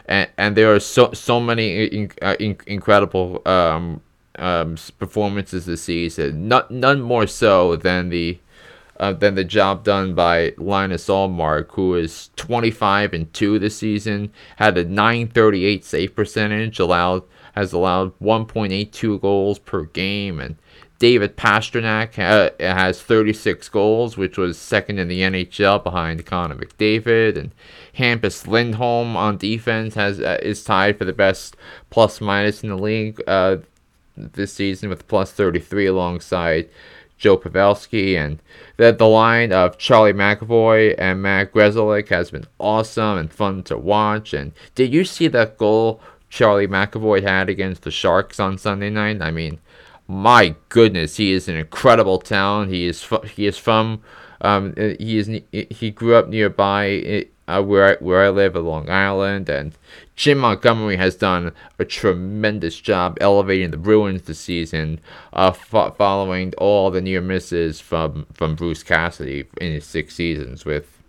and, 0.06 0.30
and 0.38 0.56
there 0.56 0.72
are 0.72 0.80
so 0.80 1.12
so 1.12 1.40
many 1.40 1.84
in, 1.84 2.12
uh, 2.22 2.36
in, 2.38 2.56
incredible 2.68 3.42
um, 3.44 4.00
um, 4.38 4.76
performances 4.98 5.66
this 5.66 5.82
season. 5.82 6.46
Not 6.46 6.70
none 6.70 7.02
more 7.02 7.26
so 7.26 7.74
than 7.74 8.08
the 8.08 8.38
uh, 8.98 9.12
than 9.12 9.34
the 9.34 9.44
job 9.44 9.84
done 9.84 10.14
by 10.14 10.54
Linus 10.58 11.08
Ullmark, 11.08 11.72
who 11.72 11.94
is 11.94 12.30
25 12.36 13.12
and 13.12 13.32
2 13.32 13.58
this 13.58 13.78
season, 13.78 14.32
had 14.56 14.76
a 14.76 14.84
938 14.84 15.84
save 15.84 16.14
percentage, 16.14 16.78
allowed 16.78 17.22
has 17.54 17.72
allowed 17.72 18.16
1.82 18.20 19.20
goals 19.20 19.58
per 19.58 19.84
game, 19.84 20.38
and 20.38 20.56
David 20.98 21.36
Pastrnak 21.36 22.14
ha- 22.14 22.50
has 22.60 23.02
36 23.02 23.68
goals, 23.68 24.16
which 24.16 24.38
was 24.38 24.58
second 24.58 24.98
in 24.98 25.08
the 25.08 25.22
NHL 25.22 25.82
behind 25.82 26.24
Connor 26.26 26.56
McDavid, 26.56 27.36
and 27.36 27.52
Hampus 27.96 28.46
Lindholm 28.46 29.16
on 29.16 29.36
defense 29.38 29.94
has 29.94 30.20
uh, 30.20 30.38
is 30.42 30.62
tied 30.64 30.98
for 30.98 31.04
the 31.04 31.12
best 31.12 31.56
plus 31.90 32.20
minus 32.20 32.62
in 32.62 32.68
the 32.68 32.78
league 32.78 33.20
uh, 33.26 33.58
this 34.16 34.52
season 34.52 34.88
with 34.88 35.06
plus 35.06 35.32
33 35.32 35.86
alongside 35.86 36.68
Joe 37.18 37.36
Pavelski, 37.36 38.14
and 38.16 38.38
the, 38.76 38.92
the 38.92 39.08
line 39.08 39.52
of 39.52 39.76
Charlie 39.76 40.12
McAvoy 40.12 40.94
and 40.96 41.20
Matt 41.20 41.52
Grzelcyk 41.52 42.08
has 42.08 42.30
been 42.30 42.46
awesome 42.58 43.18
and 43.18 43.32
fun 43.32 43.62
to 43.64 43.76
watch. 43.76 44.32
And 44.32 44.52
did 44.74 44.92
you 44.92 45.04
see 45.04 45.28
that 45.28 45.58
goal 45.58 46.00
Charlie 46.30 46.68
McAvoy 46.68 47.22
had 47.22 47.48
against 47.48 47.82
the 47.82 47.90
Sharks 47.90 48.38
on 48.38 48.56
Sunday 48.56 48.90
night? 48.90 49.20
I 49.20 49.30
mean, 49.30 49.58
my 50.06 50.54
goodness, 50.68 51.16
he 51.16 51.32
is 51.32 51.48
an 51.48 51.56
incredible 51.56 52.18
talent. 52.18 52.70
He 52.70 52.86
is 52.86 53.06
he 53.34 53.46
is 53.46 53.58
from 53.58 54.02
um, 54.40 54.74
he 54.76 55.18
is 55.18 55.28
he 55.50 55.90
grew 55.90 56.14
up 56.14 56.28
nearby 56.28 57.26
uh, 57.48 57.62
where 57.62 57.84
I, 57.84 58.04
where 58.04 58.22
I 58.22 58.28
live, 58.28 58.54
in 58.54 58.64
Long 58.64 58.90
Island, 58.90 59.48
and 59.48 59.72
Jim 60.14 60.38
Montgomery 60.38 60.96
has 60.96 61.16
done 61.16 61.52
a 61.78 61.84
tremendous 61.84 62.78
job 62.78 63.16
elevating 63.20 63.70
the 63.70 63.78
Bruins 63.78 64.22
this 64.22 64.38
season, 64.38 65.00
uh, 65.32 65.50
fo- 65.52 65.90
following 65.92 66.52
all 66.58 66.90
the 66.90 67.00
near 67.00 67.22
misses 67.22 67.80
from 67.80 68.26
from 68.34 68.54
Bruce 68.54 68.82
Cassidy 68.82 69.46
in 69.60 69.72
his 69.72 69.86
six 69.86 70.14
seasons 70.14 70.66
with 70.66 71.02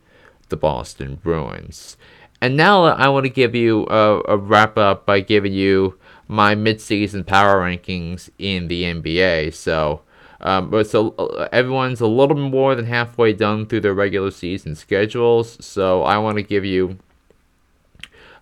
the 0.48 0.58
Boston 0.58 1.20
Bruins. 1.22 1.98
And 2.42 2.56
now 2.56 2.86
I 2.86 3.10
want 3.10 3.26
to 3.26 3.30
give 3.30 3.54
you 3.54 3.86
a, 3.90 4.22
a 4.30 4.38
wrap 4.38 4.78
up 4.78 5.06
by 5.06 5.20
giving 5.20 5.52
you 5.52 6.00
my 6.30 6.56
midseason 6.56 7.26
power 7.28 7.62
rankings 7.62 8.30
in 8.40 8.70
the 8.70 8.84
NBA. 8.84 9.54
So. 9.54 10.02
Um, 10.42 10.70
but 10.70 10.88
so 10.88 11.16
uh, 11.20 11.50
everyone's 11.52 12.00
a 12.02 12.08
little 12.08 12.38
more 12.38 12.74
than 12.76 12.86
halfway 12.86 13.34
done 13.34 13.66
through 13.66 13.82
their 13.82 13.94
regular 13.94 14.32
season 14.32 14.76
schedules, 14.76 15.58
so 15.64 16.04
I 16.04 16.18
want 16.18 16.38
to 16.38 16.44
give 16.44 16.64
you 16.64 16.98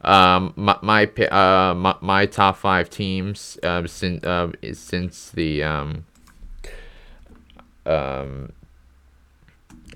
um, 0.02 0.54
my 0.56 0.78
my 0.82 1.06
uh, 1.06 1.74
my, 1.74 1.96
my 2.02 2.26
top 2.26 2.58
five 2.58 2.90
teams 2.90 3.58
uh, 3.64 3.88
since 3.88 4.24
uh, 4.24 4.52
since 4.74 5.32
the 5.32 5.64
um, 5.64 6.06
um, 7.86 8.52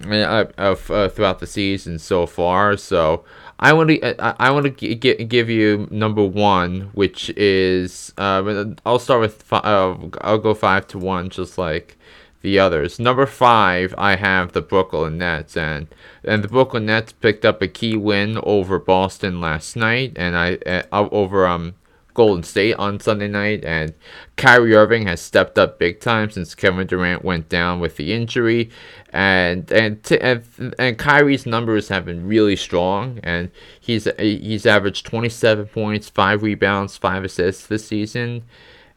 uh, 0.10 0.45
uh, 0.58 1.08
throughout 1.10 1.39
the 1.39 1.47
season 1.47 1.99
so 1.99 2.26
far. 2.26 2.78
So 2.78 3.24
I 3.62 3.74
want 3.74 3.89
to 3.89 4.24
I, 4.41 4.49
want 4.49 4.66
to 4.66 4.95
g- 4.95 4.95
give 5.26 5.49
you 5.49 5.88
number 5.91 6.24
one, 6.24 6.89
which 6.93 7.30
is 7.38 8.12
uh, 8.18 8.66
I'll 8.86 8.97
start 8.97 9.22
with 9.22 9.43
fi- 9.43 9.57
uh, 9.59 9.97
I'll 10.22 10.39
go 10.39 10.53
five 10.55 10.88
to 10.88 10.97
one, 10.97 11.30
just 11.30 11.57
like 11.59 11.95
the 12.41 12.57
others. 12.57 12.99
Number 12.99 13.28
five, 13.28 13.93
I 13.99 14.16
have 14.16 14.53
the 14.53 14.62
Brooklyn 14.62 15.20
Nets, 15.20 15.55
and 15.55 15.88
and 16.24 16.43
the 16.43 16.47
Brooklyn 16.47 16.88
Nets 16.88 17.12
picked 17.12 17.45
up 17.45 17.62
a 17.62 17.68
key 17.68 17.95
win 17.95 18.39
over 18.43 18.80
Boston 18.80 19.39
last 19.39 19.76
night, 19.76 20.14
and 20.16 20.36
I 20.36 20.55
uh, 20.66 21.09
over 21.12 21.45
um 21.45 21.76
Golden 22.14 22.43
State 22.43 22.76
on 22.76 22.99
Sunday 22.99 23.28
night, 23.28 23.64
and 23.64 23.93
Kyrie 24.36 24.76
Irving 24.76 25.07
has 25.07 25.22
stepped 25.22 25.57
up 25.57 25.80
big 25.80 25.99
time 25.99 26.30
since 26.30 26.55
Kevin 26.55 26.88
Durant 26.88 27.24
went 27.24 27.49
down 27.49 27.80
with 27.80 27.97
the 27.97 28.14
injury, 28.14 28.70
and 29.12 29.72
and 29.72 30.03
t- 30.03 30.20
and, 30.20 30.43
and 30.78 30.97
Kyrie's 30.97 31.45
numbers 31.45 31.88
have 31.89 32.05
been 32.05 32.28
really 32.28 32.55
strong, 32.55 33.20
and 33.24 33.51
he's 33.80 34.07
he's 34.20 34.66
averaged 34.66 35.05
27 35.05 35.68
points, 35.68 36.09
five 36.09 36.43
rebounds, 36.43 36.97
five 36.97 37.24
assists 37.24 37.68
this 37.68 37.88
season, 37.88 38.43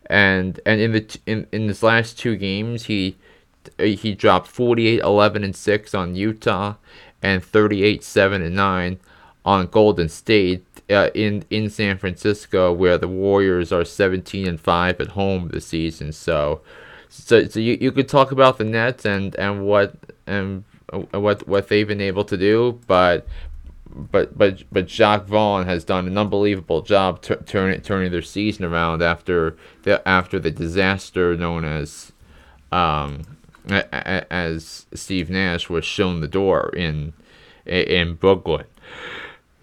and 0.07 0.61
and 0.67 0.81
in 0.81 0.93
the 0.93 1.19
in 1.27 1.47
in 1.53 1.69
his 1.69 1.83
last 1.83 2.19
two 2.19 2.37
games 2.37 2.85
he 2.85 3.17
he 3.79 4.15
dropped 4.15 4.47
48, 4.47 5.01
11, 5.01 5.43
and 5.43 5.57
six 5.57 5.95
on 5.95 6.15
Utah, 6.15 6.75
and 7.23 7.43
38, 7.43 8.05
seven, 8.05 8.43
and 8.43 8.55
nine 8.55 9.01
on 9.45 9.67
Golden 9.67 10.09
State 10.09 10.65
uh, 10.91 11.11
in 11.15 11.45
in 11.51 11.71
San 11.71 11.99
Francisco, 11.99 12.73
where 12.73 12.99
the 12.99 13.09
Warriors 13.09 13.73
are 13.73 13.85
17 13.85 14.47
and 14.47 14.61
five 14.61 15.01
at 15.01 15.09
home 15.09 15.49
this 15.49 15.67
season. 15.67 16.13
So, 16.13 16.61
so, 17.09 17.47
so 17.49 17.61
you, 17.61 17.79
you 17.81 17.93
could 17.93 18.09
talk 18.09 18.33
about 18.33 18.59
the 18.59 18.65
Nets 18.65 19.05
and 19.05 19.35
and 19.37 19.65
what 19.67 19.95
and 20.27 20.65
what 21.13 21.47
what 21.49 21.69
they've 21.69 21.89
been 21.89 22.01
able 22.01 22.25
to 22.25 22.37
do, 22.37 22.81
but 22.87 23.27
but 23.95 24.37
but 24.37 24.63
but 24.73 24.87
Jacque 24.87 25.27
Vaughn 25.27 25.67
has 25.67 25.85
done 25.85 26.07
an 26.07 26.19
unbelievable 26.19 26.83
job 26.83 27.23
t- 27.23 27.37
turning 27.47 27.81
turning 27.81 28.13
their 28.13 28.23
season 28.23 28.65
around 28.65 29.03
after 29.03 29.57
the 29.83 30.07
after 30.07 30.39
the 30.39 30.51
disaster 30.51 31.37
known 31.37 31.65
as 31.65 32.13
um 32.73 33.23
as 33.69 34.87
Steve 34.95 35.31
Nash 35.31 35.71
was 35.71 35.85
shown 35.85 36.21
the 36.21 36.29
door 36.29 36.71
in 36.77 37.13
in 37.67 38.15
Brooklyn. 38.15 38.67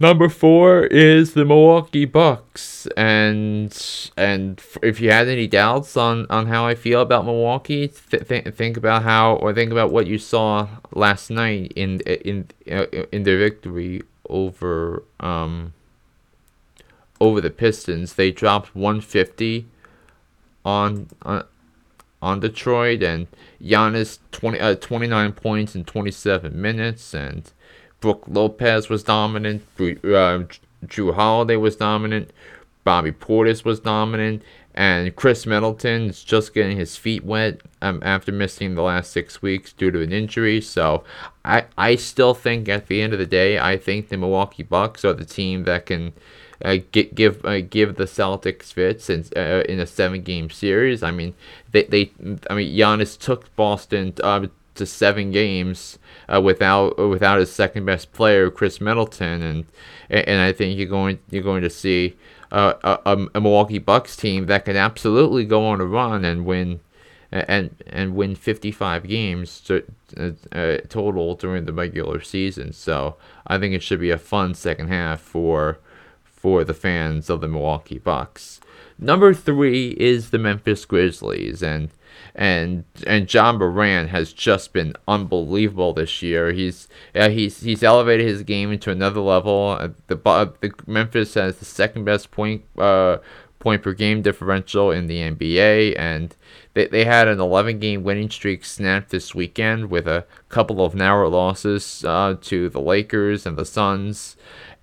Number 0.01 0.29
four 0.29 0.85
is 0.85 1.35
the 1.35 1.45
Milwaukee 1.45 2.05
Bucks, 2.05 2.87
and 2.97 3.71
and 4.17 4.59
if 4.81 4.99
you 4.99 5.11
had 5.11 5.27
any 5.27 5.45
doubts 5.45 5.95
on, 5.95 6.25
on 6.27 6.47
how 6.47 6.65
I 6.65 6.73
feel 6.73 7.01
about 7.01 7.23
Milwaukee, 7.23 7.87
th- 7.87 8.27
th- 8.27 8.55
think 8.55 8.77
about 8.77 9.03
how 9.03 9.35
or 9.35 9.53
think 9.53 9.71
about 9.71 9.91
what 9.91 10.07
you 10.07 10.17
saw 10.17 10.67
last 10.91 11.29
night 11.29 11.73
in 11.75 11.99
in 11.99 12.47
uh, 12.67 12.87
in 13.11 13.21
their 13.21 13.37
victory 13.37 14.01
over 14.27 15.03
um 15.19 15.73
over 17.19 17.39
the 17.39 17.51
Pistons. 17.51 18.15
They 18.15 18.31
dropped 18.31 18.75
150 18.75 19.67
on 20.65 21.09
on, 21.21 21.43
on 22.23 22.39
Detroit, 22.39 23.03
and 23.03 23.27
Giannis 23.61 24.17
20 24.31 24.59
uh, 24.59 24.75
29 24.77 25.33
points 25.33 25.75
in 25.75 25.85
27 25.85 26.59
minutes, 26.59 27.13
and 27.13 27.51
Brook 28.01 28.23
Lopez 28.27 28.89
was 28.89 29.03
dominant. 29.03 29.63
Uh, 29.79 30.43
Jrue 30.85 31.13
Holiday 31.13 31.55
was 31.55 31.77
dominant. 31.77 32.31
Bobby 32.83 33.11
Portis 33.11 33.63
was 33.63 33.79
dominant. 33.79 34.43
And 34.73 35.15
Khris 35.15 35.45
Middleton 35.45 36.09
is 36.09 36.23
just 36.23 36.53
getting 36.53 36.77
his 36.77 36.95
feet 36.95 37.25
wet 37.25 37.61
um, 37.81 38.01
after 38.03 38.31
missing 38.31 38.75
the 38.75 38.81
last 38.81 39.11
six 39.11 39.41
weeks 39.41 39.73
due 39.73 39.91
to 39.91 40.01
an 40.01 40.13
injury. 40.13 40.61
So 40.61 41.03
I, 41.43 41.65
I 41.77 41.95
still 41.95 42.33
think 42.33 42.69
at 42.69 42.87
the 42.87 43.01
end 43.01 43.13
of 43.13 43.19
the 43.19 43.25
day, 43.25 43.59
I 43.59 43.77
think 43.77 44.07
the 44.07 44.17
Milwaukee 44.17 44.63
Bucks 44.63 45.03
are 45.03 45.13
the 45.13 45.25
team 45.25 45.65
that 45.65 45.85
can 45.87 46.13
uh, 46.63 46.77
get, 46.91 47.15
give 47.15 47.43
uh, 47.43 47.61
give 47.61 47.95
the 47.95 48.05
Celtics 48.05 48.71
fits 48.71 49.09
in, 49.09 49.25
uh, 49.35 49.63
in 49.67 49.79
a 49.79 49.87
seven 49.87 50.21
game 50.21 50.49
series. 50.49 51.03
I 51.03 51.11
mean, 51.11 51.33
they, 51.71 51.83
they 51.83 52.11
I 52.49 52.53
mean 52.53 52.75
Giannis 52.75 53.19
took 53.19 53.53
Boston 53.55 54.13
uh, 54.23 54.47
to 54.75 54.85
seven 54.85 55.31
games 55.31 55.99
uh, 56.33 56.41
without 56.41 56.97
without 56.97 57.39
his 57.39 57.51
second 57.51 57.85
best 57.85 58.11
player, 58.13 58.49
Khris 58.49 58.79
Middleton, 58.79 59.41
and 59.41 59.65
and 60.09 60.41
I 60.41 60.51
think 60.51 60.77
you're 60.77 60.87
going 60.87 61.19
you're 61.29 61.43
going 61.43 61.63
to 61.63 61.69
see 61.69 62.15
uh, 62.51 62.73
a, 62.83 63.27
a 63.33 63.41
Milwaukee 63.41 63.79
Bucks 63.79 64.15
team 64.15 64.45
that 64.47 64.65
can 64.65 64.75
absolutely 64.75 65.45
go 65.45 65.65
on 65.65 65.81
a 65.81 65.85
run 65.85 66.25
and 66.25 66.45
win 66.45 66.81
and 67.31 67.75
and 67.87 68.15
win 68.15 68.35
55 68.35 69.07
games 69.07 69.61
to, 69.61 69.83
uh, 70.17 70.31
uh, 70.55 70.77
total 70.89 71.35
during 71.35 71.65
the 71.65 71.73
regular 71.73 72.21
season. 72.21 72.73
So 72.73 73.15
I 73.47 73.57
think 73.57 73.73
it 73.73 73.83
should 73.83 73.99
be 73.99 74.11
a 74.11 74.17
fun 74.17 74.53
second 74.53 74.89
half 74.89 75.21
for 75.21 75.79
for 76.25 76.63
the 76.63 76.73
fans 76.73 77.29
of 77.29 77.39
the 77.39 77.47
Milwaukee 77.47 77.99
Bucks. 77.99 78.59
Number 78.99 79.33
three 79.33 79.91
is 79.91 80.29
the 80.29 80.37
Memphis 80.37 80.85
Grizzlies, 80.85 81.63
and 81.63 81.89
and 82.35 82.85
and 83.05 83.31
Ja 83.31 83.51
Morant 83.51 84.09
has 84.09 84.33
just 84.33 84.73
been 84.73 84.93
unbelievable 85.07 85.93
this 85.93 86.21
year. 86.21 86.51
He's 86.51 86.87
uh, 87.15 87.29
he's 87.29 87.61
he's 87.61 87.83
elevated 87.83 88.27
his 88.27 88.43
game 88.43 88.71
into 88.71 88.91
another 88.91 89.21
level. 89.21 89.77
Uh, 89.79 89.89
the 90.07 90.19
uh, 90.25 90.51
the 90.61 90.71
Memphis 90.87 91.33
has 91.33 91.57
the 91.57 91.65
second 91.65 92.05
best 92.05 92.31
point 92.31 92.63
uh, 92.77 93.17
point 93.59 93.83
per 93.83 93.93
game 93.93 94.21
differential 94.21 94.91
in 94.91 95.07
the 95.07 95.19
NBA, 95.19 95.95
and 95.97 96.35
they 96.73 96.87
they 96.87 97.05
had 97.05 97.27
an 97.27 97.39
11 97.39 97.79
game 97.79 98.03
winning 98.03 98.29
streak 98.29 98.63
snapped 98.63 99.09
this 99.09 99.35
weekend 99.35 99.89
with 99.89 100.07
a 100.07 100.25
couple 100.49 100.83
of 100.83 100.95
narrow 100.95 101.29
losses 101.29 102.03
uh, 102.05 102.35
to 102.41 102.69
the 102.69 102.81
Lakers 102.81 103.45
and 103.45 103.57
the 103.57 103.65
Suns, 103.65 104.35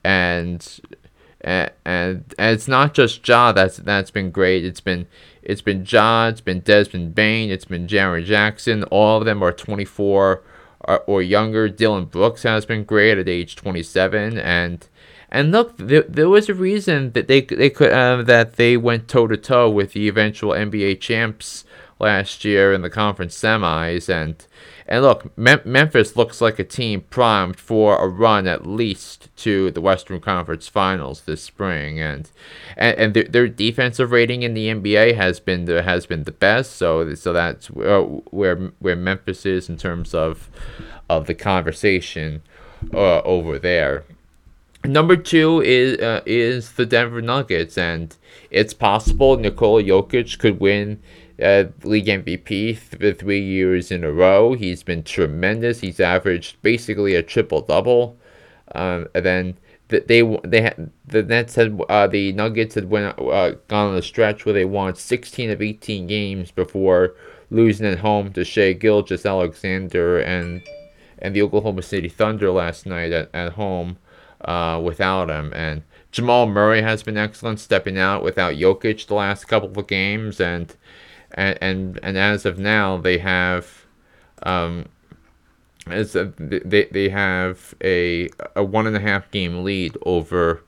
and. 0.04 0.80
And, 1.40 1.70
and, 1.84 2.34
and 2.36 2.52
it's 2.56 2.66
not 2.66 2.94
just 2.94 3.26
Ja 3.26 3.52
that's 3.52 3.76
that's 3.76 4.10
been 4.10 4.32
great. 4.32 4.64
It's 4.64 4.80
been 4.80 5.06
it's 5.48 5.62
been 5.62 5.84
Ja, 5.88 6.28
it's 6.28 6.42
been 6.42 6.60
Desmond 6.60 7.14
Bane, 7.14 7.50
it's 7.50 7.64
been 7.64 7.88
Jaren 7.88 8.24
Jackson. 8.24 8.84
All 8.84 9.18
of 9.18 9.24
them 9.24 9.42
are 9.42 9.50
24 9.50 10.42
or, 10.80 10.98
or 11.00 11.22
younger. 11.22 11.70
Dillon 11.70 12.04
Brooks 12.04 12.42
has 12.42 12.66
been 12.66 12.84
great 12.84 13.16
at 13.16 13.28
age 13.28 13.56
27, 13.56 14.38
and 14.38 14.86
and 15.30 15.50
look, 15.50 15.74
there, 15.78 16.02
there 16.02 16.28
was 16.28 16.50
a 16.50 16.54
reason 16.54 17.12
that 17.12 17.28
they 17.28 17.40
they 17.40 17.70
could 17.70 17.90
uh, 17.90 18.22
that 18.22 18.56
they 18.56 18.76
went 18.76 19.08
toe 19.08 19.26
to 19.26 19.38
toe 19.38 19.70
with 19.70 19.94
the 19.94 20.06
eventual 20.06 20.50
NBA 20.50 21.00
champs 21.00 21.64
last 21.98 22.44
year 22.44 22.72
in 22.72 22.82
the 22.82 22.90
conference 22.90 23.36
semis, 23.36 24.08
and 24.08 24.46
and 24.86 25.02
look, 25.02 25.36
Mem- 25.36 25.60
Memphis 25.64 26.16
looks 26.16 26.40
like 26.40 26.58
a 26.58 26.64
team 26.64 27.02
primed 27.10 27.60
for 27.60 28.02
a 28.02 28.08
run 28.08 28.46
at 28.46 28.66
least 28.66 29.28
to 29.36 29.70
the 29.70 29.82
Western 29.82 30.20
Conference 30.20 30.66
Finals 30.66 31.22
this 31.22 31.42
spring, 31.42 32.00
and 32.00 32.30
and, 32.76 32.98
and 32.98 33.14
their, 33.14 33.24
their 33.24 33.48
defensive 33.48 34.12
rating 34.12 34.42
in 34.42 34.54
the 34.54 34.68
NBA 34.68 35.14
has 35.14 35.40
been 35.40 35.66
the 35.66 35.82
has 35.82 36.06
been 36.06 36.24
the 36.24 36.32
best. 36.32 36.72
So 36.76 37.14
so 37.14 37.32
that's 37.32 37.70
where 37.70 38.02
where, 38.02 38.56
where 38.78 38.96
Memphis 38.96 39.44
is 39.44 39.68
in 39.68 39.76
terms 39.76 40.14
of 40.14 40.48
of 41.10 41.26
the 41.26 41.34
conversation 41.34 42.42
uh, 42.94 43.20
over 43.20 43.58
there. 43.58 44.04
Number 44.84 45.16
two 45.16 45.60
is 45.60 45.98
uh, 45.98 46.22
is 46.24 46.72
the 46.72 46.86
Denver 46.86 47.20
Nuggets, 47.20 47.76
and 47.76 48.16
it's 48.50 48.72
possible 48.72 49.36
Nikola 49.36 49.82
Jokic 49.82 50.38
could 50.38 50.60
win 50.60 51.00
uh, 51.42 51.64
league 51.82 52.06
MVP 52.06 52.76
for 52.76 53.12
three 53.12 53.40
years 53.40 53.90
in 53.90 54.04
a 54.04 54.12
row. 54.12 54.54
He's 54.54 54.82
been 54.82 55.02
tremendous. 55.02 55.80
He's 55.80 56.00
averaged 56.00 56.60
basically 56.62 57.14
a 57.14 57.22
triple 57.22 57.62
double. 57.62 58.16
Um, 58.74 59.08
and 59.14 59.24
then 59.24 59.56
they 59.88 60.22
they 60.44 60.60
had 60.60 60.90
the 61.06 61.22
Nets 61.22 61.54
had 61.54 61.80
uh, 61.88 62.06
the 62.06 62.32
Nuggets 62.32 62.74
had 62.74 62.90
went 62.90 63.18
uh, 63.18 63.52
gone 63.68 63.92
on 63.92 63.96
a 63.96 64.02
stretch 64.02 64.44
where 64.44 64.52
they 64.52 64.64
won 64.64 64.94
16 64.94 65.50
of 65.50 65.62
18 65.62 66.06
games 66.06 66.50
before 66.50 67.14
losing 67.50 67.86
at 67.86 68.00
home 68.00 68.32
to 68.34 68.44
Shai 68.44 68.74
Gilgeous-Alexander 68.74 70.20
and 70.20 70.62
and 71.18 71.34
the 71.34 71.42
Oklahoma 71.42 71.82
City 71.82 72.08
Thunder 72.08 72.50
last 72.50 72.86
night 72.86 73.12
at, 73.12 73.30
at 73.34 73.54
home 73.54 73.96
uh, 74.42 74.80
without 74.82 75.30
him. 75.30 75.52
And 75.54 75.82
Jamal 76.12 76.46
Murray 76.46 76.82
has 76.82 77.02
been 77.02 77.16
excellent, 77.16 77.58
stepping 77.58 77.98
out 77.98 78.22
without 78.22 78.54
Jokic 78.54 79.06
the 79.06 79.14
last 79.14 79.46
couple 79.46 79.78
of 79.78 79.86
games, 79.86 80.40
and 80.40 80.74
and 81.38 81.58
and, 81.60 82.00
and 82.02 82.18
as 82.18 82.44
of 82.44 82.58
now 82.58 82.98
they 82.98 83.18
have 83.18 83.86
um 84.42 84.86
as 85.86 86.14
a, 86.16 86.32
they 86.36 86.84
they 86.90 87.08
have 87.08 87.74
a 87.82 88.28
a 88.56 88.64
one 88.64 88.86
and 88.86 88.96
a 88.96 89.00
half 89.00 89.30
game 89.30 89.64
lead 89.64 89.96
over 90.04 90.62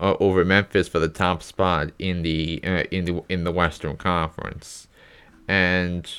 uh, 0.00 0.14
over 0.18 0.44
Memphis 0.44 0.88
for 0.88 0.98
the 0.98 1.08
top 1.08 1.42
spot 1.42 1.90
in 1.98 2.22
the 2.22 2.60
uh, 2.64 2.84
in 2.90 3.04
the 3.04 3.22
in 3.28 3.44
the 3.44 3.52
Western 3.52 3.96
Conference, 3.96 4.88
and 5.46 6.10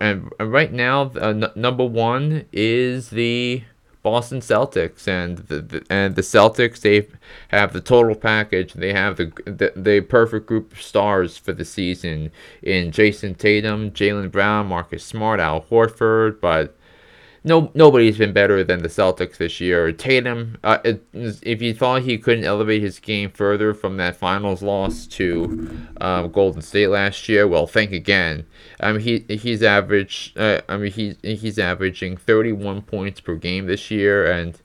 and 0.00 0.30
right 0.38 0.72
now 0.72 1.10
uh, 1.16 1.28
n- 1.30 1.50
number 1.56 1.84
one 1.84 2.44
is 2.52 3.10
the 3.10 3.64
Boston 4.04 4.40
Celtics, 4.40 5.08
and 5.08 5.38
the, 5.38 5.62
the 5.62 5.86
and 5.88 6.14
the 6.14 6.22
Celtics 6.22 6.80
they 6.80 7.08
have 7.48 7.72
the 7.72 7.80
total 7.80 8.14
package. 8.14 8.74
They 8.74 8.92
have 8.92 9.16
the, 9.16 9.32
the 9.46 9.72
the 9.74 10.02
perfect 10.02 10.46
group 10.46 10.72
of 10.72 10.82
stars 10.82 11.38
for 11.38 11.54
the 11.54 11.64
season 11.64 12.30
in 12.62 12.92
Jayson 12.92 13.34
Tatum, 13.34 13.90
Jaylen 13.90 14.30
Brown, 14.30 14.66
Marcus 14.66 15.02
Smart, 15.02 15.40
Al 15.40 15.62
Horford, 15.62 16.38
but 16.38 16.76
no 17.44 17.70
nobody's 17.74 18.16
been 18.16 18.32
better 18.32 18.64
than 18.64 18.82
the 18.82 18.88
Celtics 18.88 19.36
this 19.36 19.60
year. 19.60 19.92
Tatum, 19.92 20.56
uh, 20.64 20.78
if 21.12 21.60
you 21.60 21.74
thought 21.74 22.02
he 22.02 22.16
couldn't 22.16 22.44
elevate 22.44 22.82
his 22.82 22.98
game 22.98 23.30
further 23.30 23.74
from 23.74 23.98
that 23.98 24.16
finals 24.16 24.62
loss 24.62 25.06
to 25.08 25.86
um, 26.00 26.32
Golden 26.32 26.62
State 26.62 26.88
last 26.88 27.28
year, 27.28 27.46
well, 27.46 27.66
think 27.66 27.92
again. 27.92 28.46
I 28.80 28.92
mean, 28.92 29.00
he 29.00 29.36
he's 29.36 29.62
averaged. 29.62 30.38
Uh, 30.38 30.62
I 30.68 30.78
mean, 30.78 30.90
he's 30.90 31.16
he's 31.22 31.58
averaging 31.58 32.16
31 32.16 32.82
points 32.82 33.20
per 33.20 33.34
game 33.36 33.66
this 33.66 33.90
year, 33.90 34.24
and 34.24 34.58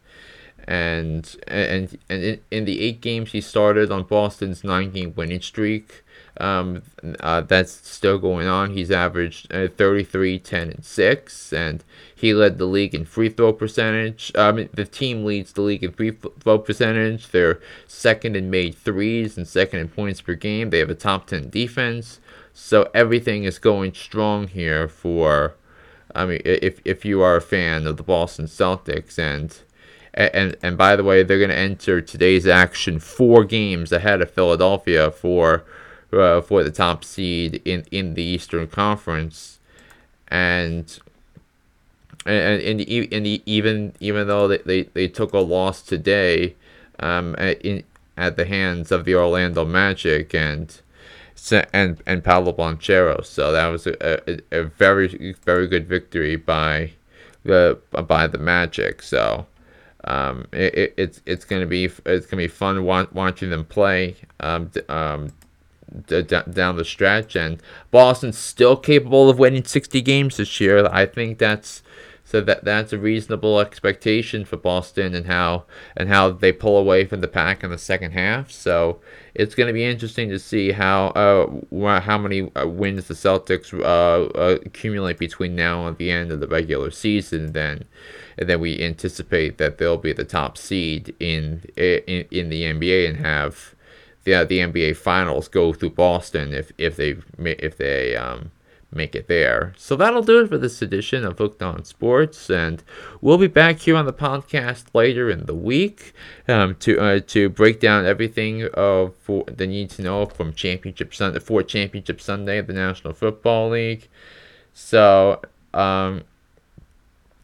and 0.66 1.36
and 1.48 1.98
and 2.10 2.24
in, 2.24 2.40
in 2.50 2.66
the 2.66 2.80
eight 2.80 3.02
games 3.02 3.34
he 3.34 3.42
started 3.42 3.92
on 3.92 4.04
Boston's 4.04 4.64
nine 4.64 4.92
game 4.92 5.14
winning 5.16 5.42
streak. 5.42 6.04
Um, 6.40 6.84
uh, 7.20 7.42
that's 7.42 7.72
still 7.72 8.18
going 8.18 8.48
on. 8.48 8.72
He's 8.72 8.92
averaged 8.92 9.54
uh, 9.54 9.68
33, 9.68 10.40
10, 10.40 10.70
and 10.70 10.86
6, 10.86 11.54
and 11.54 11.84
he 12.16 12.34
led 12.34 12.58
the 12.58 12.66
league 12.66 12.96
in 12.96 13.04
free 13.04 13.30
throw 13.30 13.52
percentage. 13.52 14.32
Um, 14.36 14.70
the 14.74 14.86
team 14.86 15.26
leads 15.26 15.52
the 15.52 15.62
league 15.62 15.84
in 15.84 15.92
free 15.92 16.12
throw 16.12 16.60
percentage. 16.60 17.30
They're 17.32 17.60
second 17.88 18.38
in 18.38 18.50
made 18.50 18.76
threes 18.76 19.38
and 19.38 19.48
second 19.48 19.80
in 19.80 19.90
points 19.90 20.22
per 20.22 20.34
game. 20.34 20.70
They 20.70 20.80
have 20.80 20.90
a 20.90 20.96
top 20.96 21.28
10 21.28 21.50
defense. 21.50 22.20
So 22.54 22.90
everything 22.94 23.44
is 23.44 23.60
going 23.60 23.94
strong 23.94 24.48
here 24.48 24.88
for, 24.88 25.56
I 26.16 26.26
mean, 26.26 26.42
if, 26.46 26.80
if 26.86 27.04
you 27.04 27.22
are 27.22 27.36
a 27.36 27.42
fan 27.42 27.86
of 27.86 27.98
the 27.98 28.04
Boston 28.04 28.46
Celtics 28.46 29.18
and 29.20 29.58
and 30.14 30.58
and 30.64 30.78
by 30.78 30.96
the 30.96 31.04
way, 31.04 31.24
they're 31.24 31.38
going 31.38 31.52
to 31.52 31.56
enter 31.56 32.02
today's 32.02 32.48
action 32.48 33.00
four 33.00 33.44
games 33.46 33.92
ahead 33.92 34.22
of 34.22 34.32
Philadelphia 34.32 35.12
for 35.12 35.64
uh, 36.14 36.42
for 36.42 36.64
the 36.64 36.72
top 36.72 37.04
seed 37.04 37.62
in, 37.66 37.86
in 37.92 38.14
the 38.14 38.24
Eastern 38.24 38.68
Conference, 38.68 39.60
and 40.28 41.00
and, 42.26 42.62
and, 42.62 43.14
and 43.14 43.28
even 43.46 43.94
even 44.00 44.28
though 44.28 44.48
they, 44.48 44.58
they, 44.60 44.84
they 44.84 45.08
took 45.08 45.34
a 45.34 45.40
loss 45.40 45.82
today, 45.82 46.56
um, 47.00 47.36
in 47.36 47.84
at 48.18 48.36
the 48.36 48.46
hands 48.46 48.92
of 48.92 49.06
the 49.06 49.16
Orlando 49.16 49.66
Magic 49.66 50.36
and 50.36 50.82
and 51.74 52.02
and 52.06 52.24
Paolo 52.24 52.52
Banchero, 52.52 53.26
so 53.26 53.52
that 53.52 53.68
was 53.68 53.88
a, 53.88 54.30
a, 54.30 54.40
a 54.52 54.64
very 54.64 55.36
very 55.46 55.68
good 55.68 55.88
victory 55.88 56.36
by 56.36 56.92
the 57.44 57.80
by 58.08 58.28
the 58.28 58.38
Magic. 58.38 59.02
So 59.02 59.48
um, 60.04 60.48
it, 60.52 60.76
it, 60.78 60.94
it's 60.98 61.22
it's 61.26 61.46
gonna 61.46 61.66
be 61.66 61.86
it's 62.06 62.26
gonna 62.26 62.44
be 62.44 62.48
fun 62.48 62.84
watching 62.84 63.50
them 63.50 63.64
play. 63.64 64.16
Um, 64.42 64.70
um, 64.90 65.32
down 66.08 66.78
the 66.78 66.86
stretch, 66.86 67.36
and 67.36 67.62
Boston's 67.92 68.38
still 68.38 68.78
capable 68.78 69.30
of 69.30 69.40
winning 69.40 69.64
60 69.64 70.02
games 70.02 70.38
this 70.38 70.60
year. 70.60 70.86
I 70.88 71.06
think 71.06 71.38
that's 71.38 71.84
so 72.30 72.42
that 72.42 72.64
that's 72.64 72.94
a 72.94 73.00
reasonable 73.00 73.60
expectation 73.60 74.46
for 74.46 74.56
Boston 74.56 75.16
and 75.16 75.26
how 75.26 75.64
and 75.98 76.10
how 76.10 76.30
they 76.30 76.52
pull 76.52 76.78
away 76.78 77.06
from 77.06 77.22
the 77.22 77.28
pack 77.28 77.64
in 77.64 77.72
the 77.72 77.78
second 77.80 78.12
half. 78.12 78.52
So 78.52 79.00
it's 79.34 79.56
going 79.56 79.66
to 79.66 79.74
be 79.74 79.84
interesting 79.84 80.30
to 80.30 80.38
see 80.38 80.72
how 80.72 81.08
uh, 81.08 82.00
how 82.02 82.20
many 82.20 82.52
uh, 82.56 82.68
wins 82.68 83.08
the 83.08 83.16
Celtics 83.16 83.74
uh, 83.74 84.30
uh, 84.38 84.60
accumulate 84.64 85.18
between 85.18 85.56
now 85.56 85.88
and 85.88 85.98
the 85.98 86.12
end 86.12 86.32
of 86.32 86.40
the 86.40 86.48
regular 86.48 86.92
season. 86.92 87.54
Then 87.54 87.86
and 88.38 88.48
then 88.48 88.60
we 88.60 88.80
anticipate 88.80 89.58
that 89.58 89.80
they'll 89.80 89.98
be 89.98 90.14
the 90.14 90.24
top 90.24 90.56
seed 90.56 91.16
in 91.20 91.64
in, 91.76 92.28
in 92.30 92.50
the 92.50 92.62
NBA 92.62 93.10
and 93.10 93.18
have 93.26 93.74
the 94.30 94.46
the 94.46 94.60
NBA 94.60 94.98
Finals 94.98 95.48
go 95.48 95.74
through 95.74 95.92
Boston 95.92 96.54
if 96.54 96.72
if 96.78 96.96
they 96.96 97.18
if 97.38 97.78
they 97.78 98.16
um, 98.16 98.52
make 98.92 99.16
it 99.16 99.28
there. 99.28 99.74
So 99.78 99.96
that'll 99.96 100.24
do 100.24 100.40
it 100.42 100.50
for 100.50 100.58
this 100.58 100.82
edition 100.82 101.24
of 101.24 101.38
Hooked 101.38 101.62
on 101.62 101.86
Sports, 101.86 102.50
and 102.50 102.84
we'll 103.22 103.38
be 103.38 103.48
back 103.48 103.80
here 103.80 103.96
on 103.96 104.06
the 104.06 104.14
podcast 104.14 104.86
later 104.94 105.30
in 105.30 105.46
the 105.46 105.56
week 105.56 106.14
um, 106.48 106.76
to 106.76 107.00
uh, 107.00 107.20
to 107.28 107.50
break 107.50 107.80
down 107.80 108.06
everything 108.06 108.68
uh, 108.74 109.10
for 109.22 109.44
the 109.46 109.68
need 109.68 109.90
to 109.92 110.02
know 110.02 110.26
from 110.26 110.54
Championship 110.54 111.14
Sunday 111.14 111.40
for 111.40 111.64
Championship 111.64 112.22
Sunday 112.22 112.58
of 112.58 112.68
the 112.68 112.74
National 112.74 113.14
Football 113.14 113.70
League. 113.72 114.08
So 114.74 115.42
um, 115.74 116.24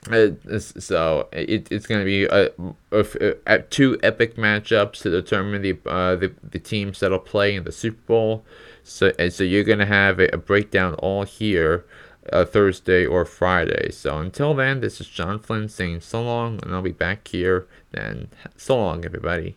so 0.05 1.27
it, 1.31 1.71
it's 1.71 1.87
going 1.87 2.01
to 2.01 2.05
be 2.05 2.25
a, 2.25 2.51
a, 2.91 3.35
a, 3.47 3.59
two 3.59 3.97
epic 4.03 4.35
matchups 4.35 5.01
to 5.01 5.09
determine 5.09 5.61
the, 5.61 5.77
uh, 5.85 6.15
the 6.15 6.33
the 6.43 6.59
teams 6.59 6.99
that'll 6.99 7.19
play 7.19 7.55
in 7.55 7.63
the 7.63 7.71
Super 7.71 8.01
Bowl. 8.05 8.45
So 8.83 9.11
and 9.17 9.33
so 9.33 9.43
you're 9.43 9.63
going 9.63 9.79
to 9.79 9.85
have 9.85 10.19
a, 10.19 10.27
a, 10.27 10.37
breakdown 10.37 10.93
all 10.95 11.23
here 11.23 11.85
uh, 12.31 12.45
Thursday 12.45 13.05
or 13.05 13.25
Friday. 13.25 13.91
So 13.91 14.19
until 14.19 14.53
then, 14.53 14.81
this 14.81 15.01
is 15.01 15.07
John 15.07 15.39
Flynn 15.39 15.69
saying 15.69 16.01
so 16.01 16.23
long, 16.23 16.59
and 16.61 16.73
I'll 16.73 16.81
be 16.81 16.91
back 16.91 17.27
here 17.27 17.67
then. 17.91 18.27
So 18.57 18.77
long, 18.77 19.05
everybody. 19.05 19.55